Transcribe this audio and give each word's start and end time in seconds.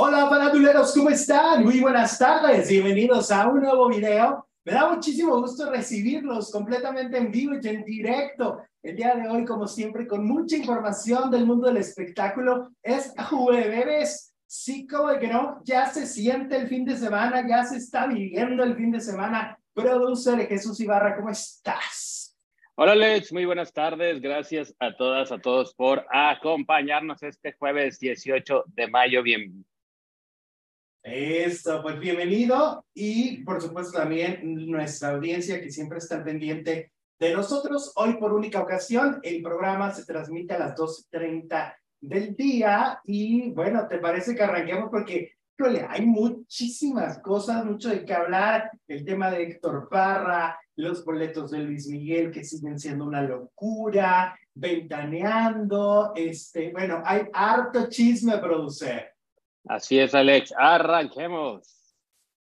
Hola 0.00 0.30
paraduleros, 0.30 0.94
¿cómo 0.94 1.10
están? 1.10 1.64
Muy 1.64 1.80
buenas 1.80 2.16
tardes, 2.20 2.68
bienvenidos 2.68 3.32
a 3.32 3.48
un 3.48 3.62
nuevo 3.62 3.88
video. 3.88 4.46
Me 4.64 4.72
da 4.72 4.88
muchísimo 4.94 5.40
gusto 5.40 5.68
recibirlos 5.72 6.52
completamente 6.52 7.18
en 7.18 7.32
vivo 7.32 7.54
y 7.60 7.66
en 7.66 7.84
directo. 7.84 8.62
El 8.80 8.94
día 8.94 9.16
de 9.16 9.28
hoy, 9.28 9.44
como 9.44 9.66
siempre, 9.66 10.06
con 10.06 10.24
mucha 10.24 10.56
información 10.56 11.32
del 11.32 11.46
mundo 11.46 11.66
del 11.66 11.78
espectáculo. 11.78 12.70
Es 12.80 13.12
jueves, 13.28 14.32
sí, 14.46 14.86
como 14.86 15.18
que 15.18 15.26
no, 15.26 15.60
ya 15.64 15.86
se 15.86 16.06
siente 16.06 16.54
el 16.54 16.68
fin 16.68 16.84
de 16.84 16.96
semana, 16.96 17.44
ya 17.48 17.64
se 17.64 17.78
está 17.78 18.06
viviendo 18.06 18.62
el 18.62 18.76
fin 18.76 18.92
de 18.92 19.00
semana. 19.00 19.58
Producer 19.74 20.46
Jesús 20.46 20.78
Ibarra, 20.78 21.16
¿cómo 21.16 21.30
estás? 21.30 22.36
Hola 22.76 22.92
Alex, 22.92 23.32
muy 23.32 23.46
buenas 23.46 23.72
tardes. 23.72 24.20
Gracias 24.20 24.72
a 24.78 24.96
todas, 24.96 25.32
a 25.32 25.38
todos 25.40 25.74
por 25.74 26.06
acompañarnos 26.12 27.20
este 27.24 27.52
jueves 27.54 27.98
18 27.98 28.62
de 28.68 28.86
mayo. 28.86 29.24
Bien, 29.24 29.64
esto, 31.08 31.82
pues 31.82 31.98
bienvenido 31.98 32.84
y 32.94 33.42
por 33.44 33.60
supuesto 33.62 33.98
también 33.98 34.40
nuestra 34.70 35.10
audiencia 35.10 35.60
que 35.60 35.70
siempre 35.70 35.98
está 35.98 36.22
pendiente 36.22 36.92
de 37.18 37.32
nosotros. 37.32 37.92
Hoy 37.96 38.14
por 38.14 38.32
única 38.32 38.60
ocasión 38.60 39.18
el 39.22 39.42
programa 39.42 39.92
se 39.92 40.04
transmite 40.04 40.54
a 40.54 40.58
las 40.58 40.76
12.30 40.76 41.74
del 42.00 42.36
día 42.36 43.00
y 43.04 43.50
bueno, 43.50 43.86
¿te 43.88 43.98
parece 43.98 44.34
que 44.34 44.42
arranquemos? 44.42 44.90
Porque 44.90 45.32
hay 45.88 46.06
muchísimas 46.06 47.18
cosas, 47.20 47.64
mucho 47.64 47.88
de 47.88 48.04
qué 48.04 48.14
hablar. 48.14 48.70
El 48.86 49.04
tema 49.04 49.30
de 49.30 49.42
Héctor 49.42 49.88
Parra, 49.88 50.58
los 50.76 51.04
boletos 51.04 51.50
de 51.50 51.58
Luis 51.58 51.88
Miguel 51.88 52.30
que 52.30 52.44
siguen 52.44 52.78
siendo 52.78 53.04
una 53.04 53.22
locura, 53.22 54.38
ventaneando, 54.54 56.12
este, 56.14 56.70
bueno, 56.70 57.02
hay 57.04 57.22
harto 57.32 57.88
chisme 57.88 58.34
a 58.34 58.40
producir. 58.40 59.17
Así 59.68 59.98
es, 59.98 60.14
Alex. 60.14 60.54
Arranquemos. 60.56 61.94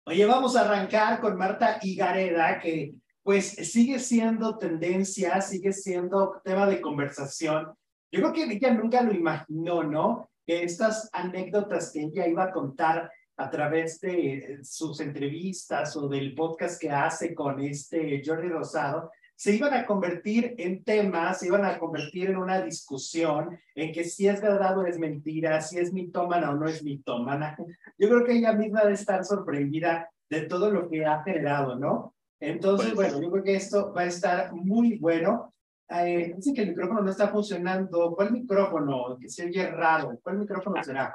Oye, 0.05 0.25
vamos 0.27 0.55
a 0.55 0.61
arrancar 0.61 1.19
con 1.19 1.35
Marta 1.35 1.79
Higareda, 1.81 2.59
que 2.59 2.93
pues 3.23 3.47
sigue 3.47 3.97
siendo 3.97 4.59
tendencia, 4.59 5.41
sigue 5.41 5.73
siendo 5.73 6.39
tema 6.43 6.67
de 6.67 6.79
conversación. 6.79 7.73
Yo 8.11 8.21
creo 8.21 8.31
que 8.31 8.43
ella 8.43 8.71
nunca 8.71 9.01
lo 9.01 9.11
imaginó, 9.11 9.81
¿no? 9.81 10.29
Que 10.45 10.61
estas 10.61 11.09
anécdotas 11.11 11.91
que 11.91 12.03
ella 12.03 12.27
iba 12.27 12.43
a 12.43 12.51
contar 12.51 13.11
a 13.37 13.49
través 13.49 13.99
de 13.99 14.59
sus 14.63 14.99
entrevistas 14.99 15.97
o 15.97 16.07
del 16.07 16.35
podcast 16.35 16.79
que 16.79 16.91
hace 16.91 17.33
con 17.33 17.59
este 17.59 18.21
Jordi 18.23 18.49
Rosado, 18.49 19.11
se 19.35 19.53
iban 19.53 19.73
a 19.73 19.85
convertir 19.85 20.55
en 20.57 20.83
temas, 20.83 21.39
se 21.39 21.47
iban 21.47 21.65
a 21.65 21.77
convertir 21.77 22.29
en 22.29 22.37
una 22.37 22.61
discusión 22.61 23.59
en 23.75 23.91
que 23.91 24.05
si 24.05 24.27
es 24.27 24.41
verdad 24.41 24.77
o 24.77 24.85
es 24.85 24.97
mentira, 24.97 25.59
si 25.61 25.77
es 25.77 25.91
mitómana 25.91 26.51
o 26.51 26.55
no 26.55 26.67
es 26.67 26.83
mitómana. 26.83 27.57
Yo 27.97 28.07
creo 28.07 28.23
que 28.23 28.33
ella 28.33 28.53
misma 28.53 28.81
debe 28.81 28.93
estar 28.93 29.23
sorprendida 29.25 30.09
de 30.29 30.41
todo 30.43 30.71
lo 30.71 30.89
que 30.89 31.05
ha 31.05 31.21
generado, 31.23 31.75
¿no? 31.75 32.13
Entonces, 32.39 32.93
pues 32.93 33.11
bueno, 33.11 33.21
yo 33.21 33.31
creo 33.31 33.43
que 33.43 33.55
esto 33.55 33.93
va 33.93 34.01
a 34.01 34.05
estar 34.05 34.53
muy 34.53 34.97
bueno. 34.97 35.53
Eh, 35.89 36.33
dice 36.35 36.53
que 36.53 36.61
el 36.61 36.69
micrófono 36.69 37.01
no 37.01 37.11
está 37.11 37.27
funcionando. 37.27 38.13
¿Cuál 38.15 38.31
micrófono? 38.31 39.17
Que 39.19 39.29
se 39.29 39.45
oye 39.45 39.69
raro. 39.69 40.17
¿Cuál 40.23 40.39
micrófono 40.39 40.83
será? 40.83 41.13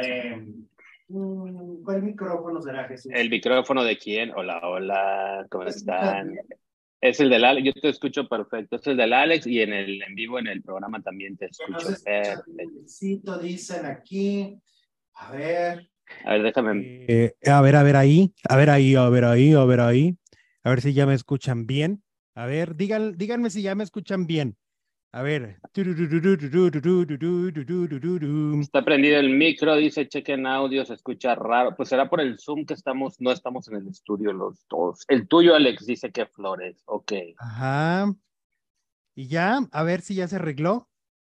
Eh, 0.00 0.44
mm, 1.08 1.82
¿Cuál 1.84 2.02
micrófono 2.02 2.60
será, 2.60 2.84
Jesús? 2.84 3.12
¿El 3.14 3.30
micrófono 3.30 3.84
de 3.84 3.96
quién? 3.96 4.32
Hola, 4.34 4.60
hola, 4.62 5.46
¿cómo 5.50 5.64
pues, 5.64 5.76
están? 5.76 6.36
Es 7.00 7.20
el 7.20 7.28
del 7.28 7.44
Alex, 7.44 7.66
yo 7.66 7.72
te 7.80 7.88
escucho 7.88 8.28
perfecto. 8.28 8.76
Es 8.76 8.86
el 8.86 8.96
del 8.96 9.12
Alex 9.12 9.46
y 9.46 9.60
en 9.60 9.72
el 9.72 10.02
en 10.02 10.14
vivo 10.14 10.38
en 10.38 10.46
el 10.46 10.62
programa 10.62 11.02
también 11.02 11.36
te 11.36 11.46
escucho 11.46 11.88
perfecto. 12.04 13.38
Dicen 13.40 13.86
aquí. 13.86 14.58
A 15.14 15.32
ver. 15.32 15.90
A 16.24 16.32
ver, 16.32 16.42
déjame. 16.42 17.04
Eh, 17.08 17.34
a 17.46 17.60
ver, 17.60 17.76
a 17.76 17.82
ver 17.82 17.96
ahí. 17.96 18.32
A 18.48 18.56
ver 18.56 18.70
ahí, 18.70 18.94
a 18.94 19.08
ver 19.08 19.24
ahí, 19.24 19.52
a 19.52 19.64
ver 19.64 19.80
ahí. 19.80 20.16
A 20.62 20.70
ver 20.70 20.80
si 20.80 20.94
ya 20.94 21.06
me 21.06 21.14
escuchan 21.14 21.66
bien. 21.66 22.02
A 22.34 22.46
ver, 22.46 22.76
digan, 22.76 23.16
díganme 23.16 23.50
si 23.50 23.62
ya 23.62 23.74
me 23.74 23.84
escuchan 23.84 24.26
bien. 24.26 24.56
A 25.16 25.22
ver. 25.22 25.56
Está 28.60 28.84
prendido 28.84 29.18
el 29.18 29.30
micro, 29.30 29.74
dice 29.76 30.06
chequen 30.06 30.46
audio, 30.46 30.84
se 30.84 30.92
escucha 30.92 31.34
raro. 31.34 31.74
Pues 31.74 31.88
será 31.88 32.10
por 32.10 32.20
el 32.20 32.38
Zoom 32.38 32.66
que 32.66 32.74
estamos, 32.74 33.18
no 33.18 33.32
estamos 33.32 33.66
en 33.68 33.76
el 33.76 33.88
estudio 33.88 34.34
los 34.34 34.68
dos. 34.68 35.06
El 35.08 35.26
tuyo, 35.26 35.54
Alex, 35.54 35.86
dice 35.86 36.12
que 36.12 36.26
flores. 36.26 36.82
Ok. 36.84 37.12
Ajá. 37.38 38.14
Y 39.14 39.28
ya, 39.28 39.60
a 39.72 39.82
ver 39.84 40.02
si 40.02 40.16
ya 40.16 40.28
se 40.28 40.36
arregló. 40.36 40.90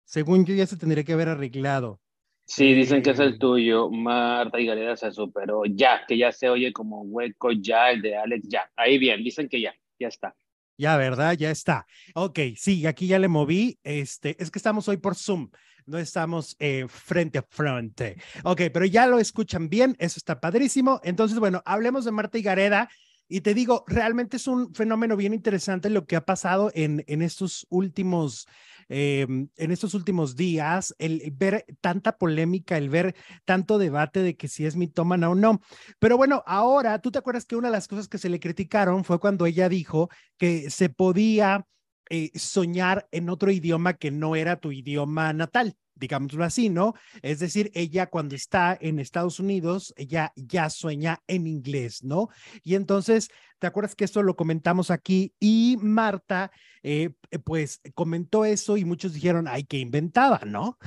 Según 0.04 0.44
yo, 0.44 0.54
ya 0.56 0.66
se 0.66 0.76
tendría 0.76 1.06
que 1.06 1.14
haber 1.14 1.30
arreglado. 1.30 2.02
Sí, 2.48 2.74
dicen 2.74 3.02
que 3.02 3.12
es 3.12 3.20
el 3.20 3.40
tuyo. 3.40 3.90
Marta 3.90 4.60
y 4.60 4.66
Galera 4.66 4.98
se 4.98 5.10
superó. 5.14 5.64
Ya, 5.64 6.02
que 6.06 6.18
ya 6.18 6.34
se 6.34 6.50
oye 6.50 6.74
como 6.74 7.04
hueco, 7.04 7.54
ya, 7.54 7.92
el 7.92 8.02
de 8.02 8.18
Alex, 8.18 8.46
ya. 8.50 8.70
Ahí 8.76 8.98
bien, 8.98 9.24
dicen 9.24 9.48
que 9.48 9.62
ya, 9.62 9.74
ya 9.98 10.10
está. 10.10 10.36
Ya, 10.80 10.96
¿verdad? 10.96 11.34
Ya 11.34 11.52
está. 11.52 11.86
Ok, 12.16 12.40
sí, 12.56 12.88
aquí 12.88 13.06
ya 13.06 13.20
le 13.20 13.28
moví. 13.28 13.78
Este, 13.84 14.42
es 14.42 14.50
que 14.50 14.60
estamos 14.60 14.88
hoy 14.88 14.96
por 14.96 15.14
Zoom, 15.14 15.50
no 15.86 15.98
estamos 15.98 16.56
eh, 16.58 16.86
frente 16.88 17.38
a 17.38 17.46
frente. 17.50 18.16
Ok, 18.46 18.62
pero 18.74 18.86
ya 18.86 19.06
lo 19.06 19.20
escuchan 19.20 19.68
bien, 19.68 19.98
eso 20.00 20.18
está 20.18 20.40
padrísimo. 20.40 21.02
Entonces, 21.04 21.38
bueno, 21.38 21.62
hablemos 21.66 22.06
de 22.06 22.12
Marta 22.12 22.38
y 22.38 22.44
Gareda. 22.44 22.90
Y 23.28 23.42
te 23.42 23.54
digo, 23.54 23.84
realmente 23.88 24.38
es 24.38 24.48
un 24.48 24.74
fenómeno 24.74 25.18
bien 25.18 25.34
interesante 25.34 25.90
lo 25.90 26.06
que 26.06 26.16
ha 26.16 26.24
pasado 26.24 26.72
en, 26.74 27.04
en 27.08 27.22
estos 27.24 27.68
últimos 27.70 28.48
Em, 28.90 29.50
en 29.56 29.72
estos 29.72 29.94
últimos 29.94 30.36
días, 30.36 30.96
el 30.98 31.32
ver 31.32 31.66
tanta 31.80 32.18
polémica, 32.18 32.78
el 32.78 32.90
ver 32.90 33.16
tanto 33.46 33.78
debate 33.78 34.22
de 34.24 34.36
que 34.36 34.48
si 34.48 34.66
es 34.66 34.76
mitómana 34.76 35.30
o 35.30 35.36
no. 35.36 35.62
Pero 36.00 36.18
bueno, 36.18 36.44
ahora, 36.48 37.00
¿tú 37.00 37.12
te 37.12 37.20
acuerdas 37.20 37.46
que 37.46 37.56
una 37.56 37.68
de 37.70 37.74
las 37.74 37.88
cosas 37.88 38.08
que 38.08 38.18
se 38.18 38.30
le 38.30 38.40
criticaron 38.40 39.04
fue 39.04 39.20
cuando 39.20 39.46
ella 39.46 39.70
dijo 39.70 40.10
que 40.38 40.70
se 40.72 40.90
podía 40.90 41.68
eh, 42.10 42.32
soñar 42.34 43.08
en 43.12 43.30
otro 43.30 43.52
idioma 43.52 43.94
que 43.94 44.10
no 44.12 44.36
era 44.36 44.60
tu 44.60 44.72
idioma 44.72 45.32
natal? 45.34 45.78
Digámoslo 46.00 46.44
así, 46.44 46.70
¿no? 46.70 46.94
Es 47.22 47.40
decir, 47.40 47.72
ella 47.74 48.08
cuando 48.08 48.36
está 48.36 48.78
en 48.80 49.00
Estados 49.00 49.40
Unidos, 49.40 49.94
ella 49.98 50.32
ya 50.36 50.70
sueña 50.70 51.22
en 51.28 51.48
inglés, 51.48 52.04
¿no? 52.04 52.30
Y 52.64 52.76
entonces, 52.76 53.30
¿te 53.60 53.68
acuerdas 53.68 53.96
que 53.96 54.06
esto 54.06 54.24
lo 54.24 54.36
comentamos 54.36 54.92
aquí? 54.92 55.34
Y 55.40 55.78
Marta, 55.82 56.52
eh, 56.82 57.12
eh, 57.32 57.40
pues 57.40 57.82
comentó 57.94 58.46
eso 58.46 58.78
y 58.78 58.86
muchos 58.86 59.14
dijeron, 59.14 59.48
ay, 59.48 59.66
que 59.66 59.78
inventaba, 59.78 60.42
¿no? 60.46 60.78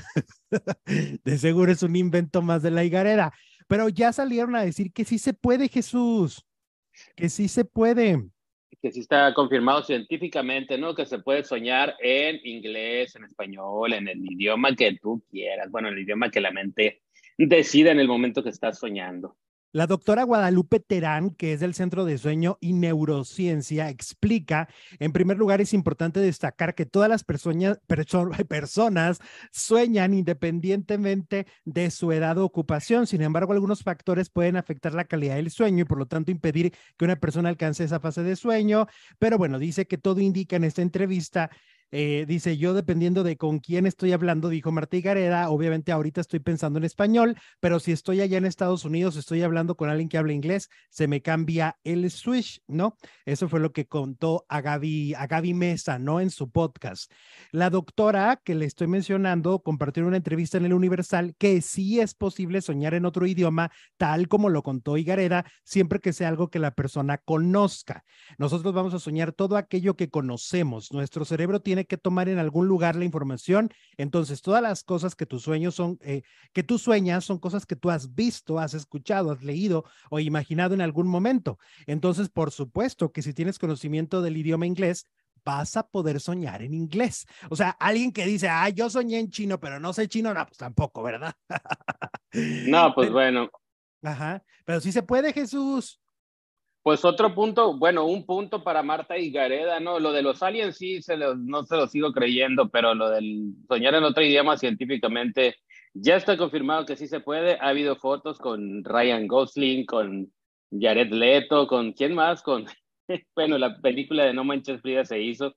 de 1.24 1.38
seguro 1.38 1.70
es 1.70 1.82
un 1.82 1.96
invento 1.96 2.42
más 2.42 2.62
de 2.62 2.70
la 2.70 2.84
higarera, 2.84 3.32
pero 3.68 3.88
ya 3.88 4.12
salieron 4.12 4.56
a 4.56 4.62
decir 4.62 4.92
que 4.92 5.04
sí 5.04 5.18
se 5.18 5.34
puede, 5.34 5.68
Jesús, 5.68 6.46
que 7.16 7.28
sí 7.28 7.48
se 7.48 7.64
puede 7.64 8.22
que 8.80 8.92
sí 8.92 9.00
está 9.00 9.32
confirmado 9.34 9.82
científicamente, 9.82 10.78
¿no? 10.78 10.94
Que 10.94 11.06
se 11.06 11.18
puede 11.18 11.44
soñar 11.44 11.96
en 12.00 12.40
inglés, 12.44 13.14
en 13.16 13.24
español, 13.24 13.92
en 13.92 14.08
el 14.08 14.24
idioma 14.24 14.74
que 14.74 14.98
tú 15.00 15.22
quieras, 15.30 15.70
bueno, 15.70 15.88
el 15.88 15.98
idioma 15.98 16.30
que 16.30 16.40
la 16.40 16.50
mente 16.50 17.02
decida 17.36 17.90
en 17.90 18.00
el 18.00 18.08
momento 18.08 18.42
que 18.42 18.50
estás 18.50 18.78
soñando. 18.78 19.36
La 19.74 19.86
doctora 19.86 20.24
Guadalupe 20.24 20.80
Terán, 20.80 21.30
que 21.30 21.54
es 21.54 21.60
del 21.60 21.72
Centro 21.72 22.04
de 22.04 22.18
Sueño 22.18 22.58
y 22.60 22.74
Neurociencia, 22.74 23.88
explica, 23.88 24.68
en 24.98 25.12
primer 25.12 25.38
lugar, 25.38 25.62
es 25.62 25.72
importante 25.72 26.20
destacar 26.20 26.74
que 26.74 26.84
todas 26.84 27.08
las 27.08 27.24
personas, 27.24 27.78
personas 28.48 29.20
sueñan 29.50 30.12
independientemente 30.12 31.46
de 31.64 31.90
su 31.90 32.12
edad 32.12 32.36
o 32.36 32.44
ocupación. 32.44 33.06
Sin 33.06 33.22
embargo, 33.22 33.54
algunos 33.54 33.82
factores 33.82 34.28
pueden 34.28 34.58
afectar 34.58 34.92
la 34.92 35.06
calidad 35.06 35.36
del 35.36 35.50
sueño 35.50 35.80
y 35.80 35.86
por 35.86 35.96
lo 35.96 36.04
tanto 36.04 36.30
impedir 36.30 36.74
que 36.98 37.06
una 37.06 37.16
persona 37.16 37.48
alcance 37.48 37.82
esa 37.82 37.98
fase 37.98 38.22
de 38.22 38.36
sueño. 38.36 38.88
Pero 39.18 39.38
bueno, 39.38 39.58
dice 39.58 39.86
que 39.86 39.96
todo 39.96 40.20
indica 40.20 40.56
en 40.56 40.64
esta 40.64 40.82
entrevista 40.82 41.50
eh, 41.92 42.24
dice, 42.26 42.56
yo 42.56 42.72
dependiendo 42.72 43.22
de 43.22 43.36
con 43.36 43.58
quién 43.58 43.86
estoy 43.86 44.12
hablando, 44.12 44.48
dijo 44.48 44.72
Marta 44.72 44.96
Gareda, 44.98 45.50
obviamente 45.50 45.92
ahorita 45.92 46.22
estoy 46.22 46.40
pensando 46.40 46.78
en 46.78 46.84
español, 46.84 47.36
pero 47.60 47.80
si 47.80 47.92
estoy 47.92 48.22
allá 48.22 48.38
en 48.38 48.46
Estados 48.46 48.86
Unidos, 48.86 49.16
estoy 49.16 49.42
hablando 49.42 49.76
con 49.76 49.90
alguien 49.90 50.08
que 50.08 50.16
habla 50.16 50.32
inglés, 50.32 50.70
se 50.88 51.06
me 51.06 51.20
cambia 51.20 51.76
el 51.84 52.10
switch, 52.10 52.62
¿no? 52.66 52.96
Eso 53.26 53.46
fue 53.46 53.60
lo 53.60 53.72
que 53.72 53.86
contó 53.86 54.46
a 54.48 54.62
Gaby, 54.62 55.12
a 55.14 55.26
Gaby 55.26 55.52
Mesa, 55.52 55.98
¿no? 55.98 56.18
En 56.18 56.30
su 56.30 56.50
podcast. 56.50 57.12
La 57.50 57.68
doctora 57.68 58.40
que 58.42 58.54
le 58.54 58.64
estoy 58.64 58.86
mencionando 58.86 59.62
compartió 59.62 60.06
una 60.06 60.16
entrevista 60.16 60.56
en 60.56 60.64
el 60.64 60.72
Universal 60.72 61.34
que 61.36 61.60
sí 61.60 62.00
es 62.00 62.14
posible 62.14 62.62
soñar 62.62 62.94
en 62.94 63.04
otro 63.04 63.26
idioma, 63.26 63.70
tal 63.98 64.28
como 64.28 64.48
lo 64.48 64.62
contó 64.62 64.96
Igareda, 64.96 65.44
siempre 65.62 66.00
que 66.00 66.14
sea 66.14 66.28
algo 66.28 66.48
que 66.48 66.58
la 66.58 66.74
persona 66.74 67.18
conozca. 67.18 68.04
Nosotros 68.38 68.72
vamos 68.72 68.94
a 68.94 68.98
soñar 68.98 69.32
todo 69.32 69.58
aquello 69.58 69.94
que 69.94 70.08
conocemos. 70.08 70.90
Nuestro 70.90 71.26
cerebro 71.26 71.60
tiene 71.60 71.81
que 71.84 71.96
tomar 71.96 72.28
en 72.28 72.38
algún 72.38 72.68
lugar 72.68 72.96
la 72.96 73.04
información. 73.04 73.70
Entonces, 73.96 74.42
todas 74.42 74.62
las 74.62 74.84
cosas 74.84 75.14
que 75.14 75.26
tus 75.26 75.42
sueños 75.42 75.74
son, 75.74 75.98
eh, 76.02 76.22
que 76.52 76.62
tú 76.62 76.78
sueñas, 76.78 77.24
son 77.24 77.38
cosas 77.38 77.66
que 77.66 77.76
tú 77.76 77.90
has 77.90 78.14
visto, 78.14 78.58
has 78.58 78.74
escuchado, 78.74 79.32
has 79.32 79.42
leído 79.42 79.84
o 80.10 80.18
imaginado 80.20 80.74
en 80.74 80.80
algún 80.80 81.08
momento. 81.08 81.58
Entonces, 81.86 82.28
por 82.28 82.50
supuesto 82.50 83.12
que 83.12 83.22
si 83.22 83.34
tienes 83.34 83.58
conocimiento 83.58 84.22
del 84.22 84.36
idioma 84.36 84.66
inglés, 84.66 85.06
vas 85.44 85.76
a 85.76 85.86
poder 85.86 86.20
soñar 86.20 86.62
en 86.62 86.74
inglés. 86.74 87.26
O 87.50 87.56
sea, 87.56 87.70
alguien 87.70 88.12
que 88.12 88.26
dice, 88.26 88.48
ah, 88.48 88.68
yo 88.68 88.90
soñé 88.90 89.18
en 89.18 89.30
chino, 89.30 89.58
pero 89.58 89.80
no 89.80 89.92
sé 89.92 90.08
chino, 90.08 90.32
no, 90.34 90.46
pues 90.46 90.58
tampoco, 90.58 91.02
¿verdad? 91.02 91.34
no, 92.32 92.94
pues 92.94 93.10
bueno. 93.10 93.50
Ajá, 94.02 94.42
pero 94.64 94.80
sí 94.80 94.92
se 94.92 95.02
puede, 95.02 95.32
Jesús. 95.32 96.01
Pues 96.82 97.04
otro 97.04 97.32
punto, 97.34 97.78
bueno, 97.78 98.04
un 98.06 98.26
punto 98.26 98.64
para 98.64 98.82
Marta 98.82 99.16
y 99.16 99.30
Gareda, 99.30 99.78
¿no? 99.78 100.00
Lo 100.00 100.12
de 100.12 100.22
los 100.22 100.42
aliens 100.42 100.76
sí 100.76 101.00
se 101.00 101.16
no 101.16 101.62
se 101.64 101.76
lo 101.76 101.86
sigo 101.86 102.12
creyendo, 102.12 102.70
pero 102.70 102.94
lo 102.94 103.08
del 103.08 103.54
soñar 103.68 103.94
en 103.94 104.04
otro 104.04 104.24
idioma 104.24 104.58
científicamente 104.58 105.56
ya 105.94 106.16
está 106.16 106.36
confirmado 106.36 106.84
que 106.84 106.96
sí 106.96 107.06
se 107.06 107.20
puede. 107.20 107.58
Ha 107.60 107.68
habido 107.68 107.96
fotos 107.96 108.38
con 108.38 108.82
Ryan 108.82 109.28
Gosling, 109.28 109.86
con 109.86 110.32
Jared 110.72 111.12
Leto, 111.12 111.68
con 111.68 111.92
quién 111.92 112.14
más, 112.14 112.42
con 112.42 112.66
bueno, 113.36 113.58
la 113.58 113.78
película 113.80 114.24
de 114.24 114.34
No 114.34 114.42
Manches 114.42 114.80
Frida 114.80 115.04
se 115.04 115.20
hizo 115.20 115.54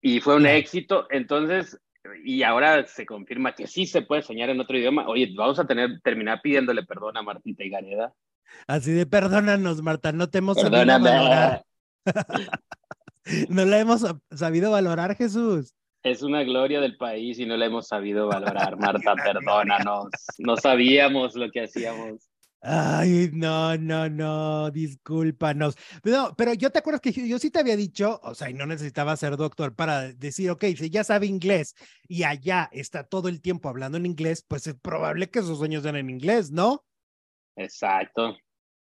y 0.00 0.20
fue 0.20 0.36
un 0.36 0.46
éxito. 0.46 1.06
Entonces, 1.10 1.78
y 2.24 2.42
ahora 2.42 2.86
se 2.86 3.06
confirma 3.06 3.54
que 3.54 3.66
sí 3.66 3.86
se 3.86 4.02
puede 4.02 4.22
soñar 4.22 4.50
en 4.50 4.60
otro 4.60 4.76
idioma. 4.76 5.06
Oye, 5.08 5.32
vamos 5.36 5.58
a 5.58 5.66
tener, 5.66 6.00
terminar 6.02 6.40
pidiéndole 6.42 6.82
perdón 6.84 7.16
a 7.16 7.22
Martita 7.22 7.64
y 7.64 7.70
Gareda. 7.70 8.14
Así 8.66 8.92
de 8.92 9.06
perdónanos, 9.06 9.82
Marta, 9.82 10.12
no 10.12 10.28
te 10.28 10.38
hemos 10.38 10.60
sabido 10.60 10.86
valorar. 10.86 11.64
no 13.48 13.64
la 13.64 13.78
hemos 13.78 14.04
sabido 14.30 14.70
valorar, 14.70 15.16
Jesús. 15.16 15.74
Es 16.02 16.22
una 16.22 16.42
gloria 16.44 16.80
del 16.80 16.96
país 16.96 17.38
y 17.38 17.46
no 17.46 17.56
la 17.56 17.66
hemos 17.66 17.88
sabido 17.88 18.26
valorar, 18.26 18.76
Marta, 18.78 19.14
perdónanos. 19.14 20.08
No 20.38 20.56
sabíamos 20.56 21.34
lo 21.34 21.50
que 21.50 21.64
hacíamos. 21.64 22.30
Ay, 22.62 23.30
no, 23.32 23.76
no, 23.78 24.10
no, 24.10 24.70
discúlpanos. 24.70 25.76
No, 26.04 26.34
pero 26.36 26.52
yo 26.52 26.70
te 26.70 26.78
acuerdas 26.78 27.00
que 27.00 27.10
yo, 27.10 27.38
sí 27.38 27.50
te 27.50 27.58
había 27.58 27.74
dicho, 27.74 28.20
o 28.22 28.34
sea, 28.34 28.50
y 28.50 28.54
no 28.54 28.66
necesitaba 28.66 29.16
ser 29.16 29.38
doctor 29.38 29.74
para 29.74 30.12
decir, 30.12 30.50
ok, 30.50 30.64
si 30.76 30.90
ya 30.90 31.02
sabe 31.02 31.26
inglés 31.26 31.74
y 32.06 32.24
allá 32.24 32.68
está 32.72 33.04
todo 33.04 33.28
el 33.28 33.40
tiempo 33.40 33.70
hablando 33.70 33.96
en 33.96 34.04
inglés, 34.04 34.44
pues 34.46 34.66
es 34.66 34.74
probable 34.74 35.30
que 35.30 35.40
sus 35.40 35.56
sueños 35.56 35.82
sean 35.84 35.96
en 35.96 36.10
inglés, 36.10 36.50
¿no? 36.50 36.84
Exacto. 37.62 38.36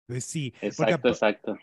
Pues 0.08 0.26
sí. 0.26 0.54
Exacto, 0.62 1.10
exacto 1.10 1.58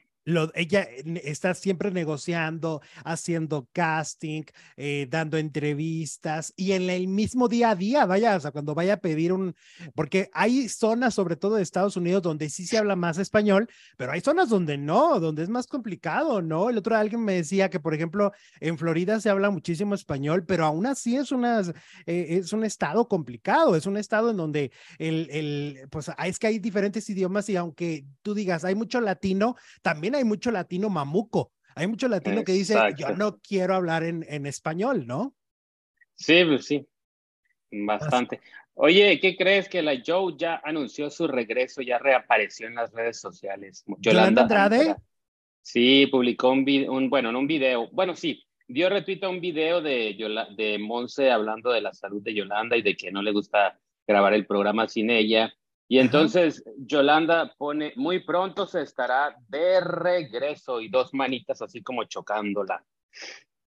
ella 0.55 0.89
está 1.23 1.55
siempre 1.55 1.91
negociando, 1.91 2.83
haciendo 3.05 3.69
casting, 3.73 4.43
eh, 4.77 5.07
dando 5.09 5.39
entrevistas 5.39 6.53
y 6.57 6.73
en 6.73 6.91
el 6.91 7.07
mismo 7.07 7.49
día 7.49 7.71
a 7.71 7.77
día, 7.77 8.07
vaya, 8.07 8.37
o 8.37 8.41
sea, 8.41 8.51
cuando 8.51 8.75
vaya 8.75 8.95
a 8.95 8.97
pedir 8.97 9.33
un, 9.33 9.55
porque 9.95 10.29
hay 10.33 10.69
zonas, 10.69 11.15
sobre 11.15 11.37
todo 11.37 11.57
de 11.57 11.63
Estados 11.63 11.97
Unidos, 11.97 12.23
donde 12.23 12.51
sí 12.51 12.67
se 12.67 12.79
habla 12.79 12.97
más 12.97 13.19
español, 13.19 13.69
pero 13.97 14.13
hay 14.13 14.21
zonas 14.21 14.49
donde 14.49 14.77
no, 14.77 15.21
donde 15.21 15.45
es 15.45 15.49
más 15.49 15.67
complicado, 15.69 16.43
¿no? 16.43 16.71
El 16.71 16.79
otro 16.79 16.97
alguien 16.97 17.25
me 17.25 17.35
decía 17.35 17.71
que, 17.71 17.79
por 17.79 17.95
ejemplo, 17.95 18.33
en 18.61 18.79
Florida 18.79 19.21
se 19.21 19.31
habla 19.31 19.51
muchísimo 19.51 19.95
español, 19.95 20.45
pero 20.45 20.65
aún 20.65 20.87
así 20.87 21.17
es, 21.17 21.31
una, 21.31 21.61
eh, 22.07 22.27
es 22.31 22.53
un 22.53 22.65
estado 22.65 23.07
complicado, 23.07 23.77
es 23.77 23.87
un 23.87 23.97
estado 23.97 24.31
en 24.31 24.37
donde 24.37 24.73
el, 24.99 25.29
el, 25.31 25.89
pues 25.91 26.11
es 26.25 26.39
que 26.39 26.49
hay 26.49 26.59
diferentes 26.59 27.09
idiomas 27.09 27.49
y 27.49 27.57
aunque 27.57 28.07
tú 28.23 28.35
digas, 28.35 28.65
hay 28.65 28.75
mucho 28.75 29.01
latino, 29.01 29.55
también 29.83 30.16
hay 30.17 30.25
mucho 30.25 30.51
latino 30.51 30.89
mamuco. 30.91 31.53
Hay 31.75 31.87
mucho 31.87 32.09
latino 32.09 32.43
que 32.43 32.53
dice, 32.53 32.75
yo 32.97 33.15
no 33.15 33.39
quiero 33.39 33.75
hablar 33.75 34.03
en, 34.03 34.25
en 34.29 34.47
español, 34.47 35.07
¿no? 35.07 35.35
Sí, 36.15 36.43
pues 36.45 36.65
sí, 36.65 36.87
bastante. 37.71 38.41
Oye, 38.73 39.21
¿qué 39.21 39.37
crees 39.37 39.69
que 39.69 39.83
la 39.83 40.03
Joe 40.05 40.35
ya 40.39 40.61
anunció 40.65 41.11
su 41.11 41.27
regreso, 41.27 41.83
ya 41.83 41.99
reapareció 41.99 42.67
en 42.67 42.77
las 42.77 42.93
redes 42.93 43.21
sociales? 43.21 43.85
Yolanda, 43.99 44.43
Andrade. 44.43 44.97
Sí, 45.61 46.07
publicó 46.07 46.51
un, 46.51 46.65
un, 46.89 47.11
bueno, 47.11 47.31
en 47.31 47.37
un 47.37 47.47
video, 47.47 47.89
bueno, 47.91 48.15
sí, 48.15 48.43
dio 48.69 48.89
retweet 48.89 49.25
a 49.25 49.29
un 49.29 49.41
video 49.41 49.81
de, 49.81 50.17
de 50.57 50.79
Monse 50.79 51.31
hablando 51.31 51.71
de 51.71 51.81
la 51.81 51.93
salud 51.93 52.23
de 52.23 52.35
Yolanda 52.35 52.77
y 52.77 52.83
de 52.83 52.97
que 52.97 53.11
no 53.11 53.21
le 53.21 53.33
gusta 53.33 53.79
grabar 54.07 54.33
el 54.35 54.47
programa 54.47 54.89
sin 54.89 55.11
ella. 55.11 55.53
Y 55.89 55.99
entonces 55.99 56.65
Yolanda 56.79 57.55
pone, 57.57 57.93
muy 57.97 58.25
pronto 58.25 58.67
se 58.67 58.83
estará 58.83 59.37
de 59.49 59.81
regreso 59.81 60.81
y 60.81 60.89
dos 60.89 61.15
manitas 61.15 61.63
así 61.63 61.83
como 61.83 62.05
chocándola. 62.05 62.85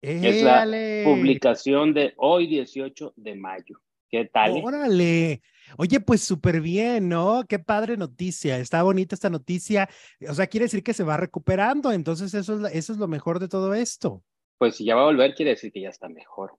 Es 0.02 0.44
la 0.44 0.66
publicación 1.06 1.94
de 1.94 2.14
hoy 2.18 2.48
18 2.48 3.14
de 3.16 3.36
mayo. 3.36 3.80
¿Qué 4.10 4.26
tal? 4.26 4.62
Órale. 4.64 5.42
Oye, 5.78 6.00
pues 6.00 6.22
súper 6.22 6.62
bien, 6.62 7.10
¿no? 7.10 7.46
Qué 7.50 7.58
padre 7.58 7.98
noticia. 7.98 8.60
Está 8.60 8.84
bonita 8.84 9.16
esta 9.16 9.32
noticia. 9.32 9.90
O 10.30 10.36
sea, 10.36 10.46
quiere 10.46 10.66
decir 10.66 10.84
que 10.84 10.94
se 10.94 11.04
va 11.04 11.18
recuperando. 11.18 11.92
Entonces, 11.92 12.34
eso 12.36 12.68
es, 12.68 12.76
eso 12.76 12.94
es 12.94 13.00
lo 13.00 13.08
mejor 13.08 13.40
de 13.40 13.48
todo 13.48 13.74
esto. 13.74 14.22
Pues 14.60 14.76
si 14.76 14.86
ya 14.86 14.96
va 14.96 15.02
a 15.02 15.06
volver, 15.06 15.34
quiere 15.34 15.52
decir 15.52 15.72
que 15.72 15.82
ya 15.82 15.90
está 15.90 16.10
mejor. 16.10 16.54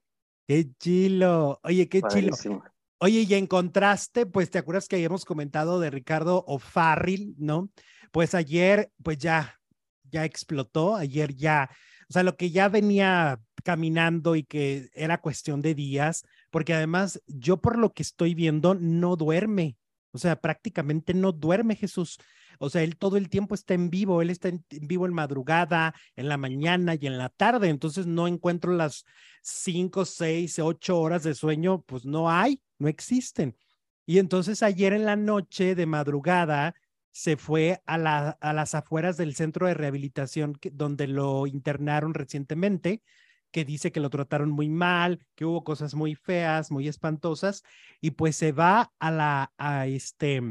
Qué 0.47 0.65
chilo. 0.79 1.59
Oye, 1.63 1.87
qué 1.87 2.01
chilo. 2.01 2.35
Oye, 2.99 3.25
y 3.27 3.33
en 3.33 3.47
contraste, 3.47 4.25
pues 4.25 4.49
te 4.49 4.57
acuerdas 4.57 4.87
que 4.87 4.95
habíamos 4.95 5.25
comentado 5.25 5.79
de 5.79 5.89
Ricardo 5.89 6.45
O'Farrill, 6.47 7.35
¿no? 7.37 7.69
Pues 8.11 8.33
ayer, 8.33 8.89
pues 9.03 9.17
ya, 9.17 9.59
ya 10.11 10.23
explotó, 10.23 10.95
ayer 10.95 11.35
ya, 11.35 11.69
o 12.09 12.13
sea, 12.13 12.23
lo 12.23 12.37
que 12.37 12.51
ya 12.51 12.69
venía 12.69 13.41
caminando 13.63 14.35
y 14.35 14.43
que 14.43 14.89
era 14.93 15.19
cuestión 15.19 15.61
de 15.61 15.75
días, 15.75 16.23
porque 16.51 16.73
además 16.73 17.21
yo 17.27 17.57
por 17.57 17.77
lo 17.77 17.91
que 17.91 18.03
estoy 18.03 18.33
viendo 18.33 18.75
no 18.75 19.17
duerme, 19.17 19.75
o 20.15 20.17
sea, 20.17 20.37
prácticamente 20.37 21.13
no 21.13 21.31
duerme 21.31 21.75
Jesús. 21.75 22.17
O 22.57 22.69
sea, 22.69 22.83
él 22.83 22.95
todo 22.97 23.17
el 23.17 23.29
tiempo 23.29 23.53
está 23.53 23.73
en 23.73 23.89
vivo, 23.89 24.21
él 24.21 24.29
está 24.29 24.47
en, 24.47 24.65
vivo 24.69 25.05
en 25.05 25.13
madrugada, 25.13 25.93
en 26.15 26.29
la 26.29 26.37
mañana 26.37 26.95
y 26.95 27.05
en 27.05 27.17
la 27.17 27.29
tarde, 27.29 27.67
entonces 27.67 28.07
no 28.07 28.27
encuentro 28.27 28.71
las 28.73 29.05
cinco, 29.41 30.05
seis, 30.05 30.57
ocho 30.59 30.99
horas 30.99 31.23
de 31.23 31.35
sueño, 31.35 31.81
pues 31.81 32.05
no 32.05 32.31
hay, 32.31 32.61
no 32.79 32.87
existen. 32.87 33.57
Y 34.05 34.19
entonces 34.19 34.63
ayer 34.63 34.93
en 34.93 35.05
la 35.05 35.17
noche 35.17 35.75
de 35.75 35.85
madrugada 35.85 36.75
se 37.11 37.35
fue 37.37 37.81
a, 37.85 37.97
la, 37.97 38.37
a 38.39 38.53
las 38.53 38.73
afueras 38.73 39.17
del 39.17 39.35
centro 39.35 39.67
de 39.67 39.73
rehabilitación 39.73 40.57
donde 40.71 41.07
lo 41.07 41.47
internaron 41.47 42.13
recientemente, 42.13 43.03
que 43.55 43.63
dice 43.63 43.93
que 43.93 44.01
lo 44.01 44.09
trataron 44.09 44.51
muy 44.51 44.67
mal, 44.67 45.25
que 45.33 45.45
hubo 45.45 45.63
cosas 45.63 45.95
muy 45.95 46.13
feas, 46.13 46.71
muy 46.71 46.89
espantosas, 46.89 47.63
y 48.01 48.11
pues 48.11 48.35
se 48.35 48.51
va 48.51 48.91
a 48.99 49.11
la, 49.11 49.53
a 49.57 49.87
este, 49.87 50.41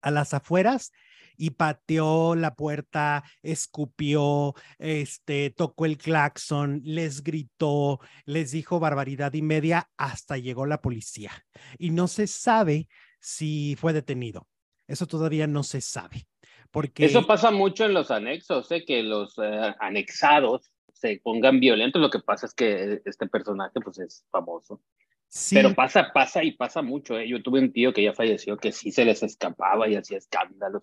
a 0.00 0.12
las 0.12 0.32
afueras 0.32 0.92
y 1.36 1.50
pateó 1.50 2.36
la 2.36 2.54
puerta, 2.54 3.24
escupió, 3.42 4.54
este, 4.78 5.50
tocó 5.50 5.86
el 5.86 5.98
claxon, 5.98 6.82
les 6.84 7.24
gritó, 7.24 7.98
les 8.26 8.52
dijo 8.52 8.78
barbaridad 8.78 9.34
y 9.34 9.42
media, 9.42 9.90
hasta 9.96 10.38
llegó 10.38 10.66
la 10.66 10.80
policía. 10.80 11.32
Y 11.80 11.90
no 11.90 12.06
se 12.06 12.28
sabe 12.28 12.86
si 13.18 13.74
fue 13.74 13.92
detenido. 13.92 14.46
Eso 14.86 15.08
todavía 15.08 15.48
no 15.48 15.64
se 15.64 15.80
sabe. 15.80 16.28
Porque... 16.70 17.06
Eso 17.06 17.26
pasa 17.26 17.50
mucho 17.50 17.84
en 17.84 17.92
los 17.92 18.12
anexos, 18.12 18.70
¿eh? 18.70 18.84
que 18.86 19.02
los 19.02 19.36
eh, 19.38 19.74
anexados 19.80 20.70
se 21.04 21.20
pongan 21.22 21.60
violentos. 21.60 22.00
Lo 22.00 22.08
que 22.08 22.20
pasa 22.20 22.46
es 22.46 22.54
que 22.54 23.02
este 23.04 23.26
personaje 23.26 23.78
pues 23.80 23.98
es 23.98 24.24
famoso. 24.30 24.80
Sí. 25.28 25.54
Pero 25.56 25.74
pasa, 25.74 26.12
pasa 26.14 26.42
y 26.42 26.52
pasa 26.52 26.80
mucho. 26.80 27.18
¿eh? 27.18 27.28
Yo 27.28 27.42
tuve 27.42 27.60
un 27.60 27.72
tío 27.72 27.92
que 27.92 28.02
ya 28.02 28.14
falleció 28.14 28.56
que 28.56 28.72
sí 28.72 28.90
se 28.90 29.04
les 29.04 29.22
escapaba 29.22 29.86
y 29.88 29.96
hacía 29.96 30.18
escándalos 30.18 30.82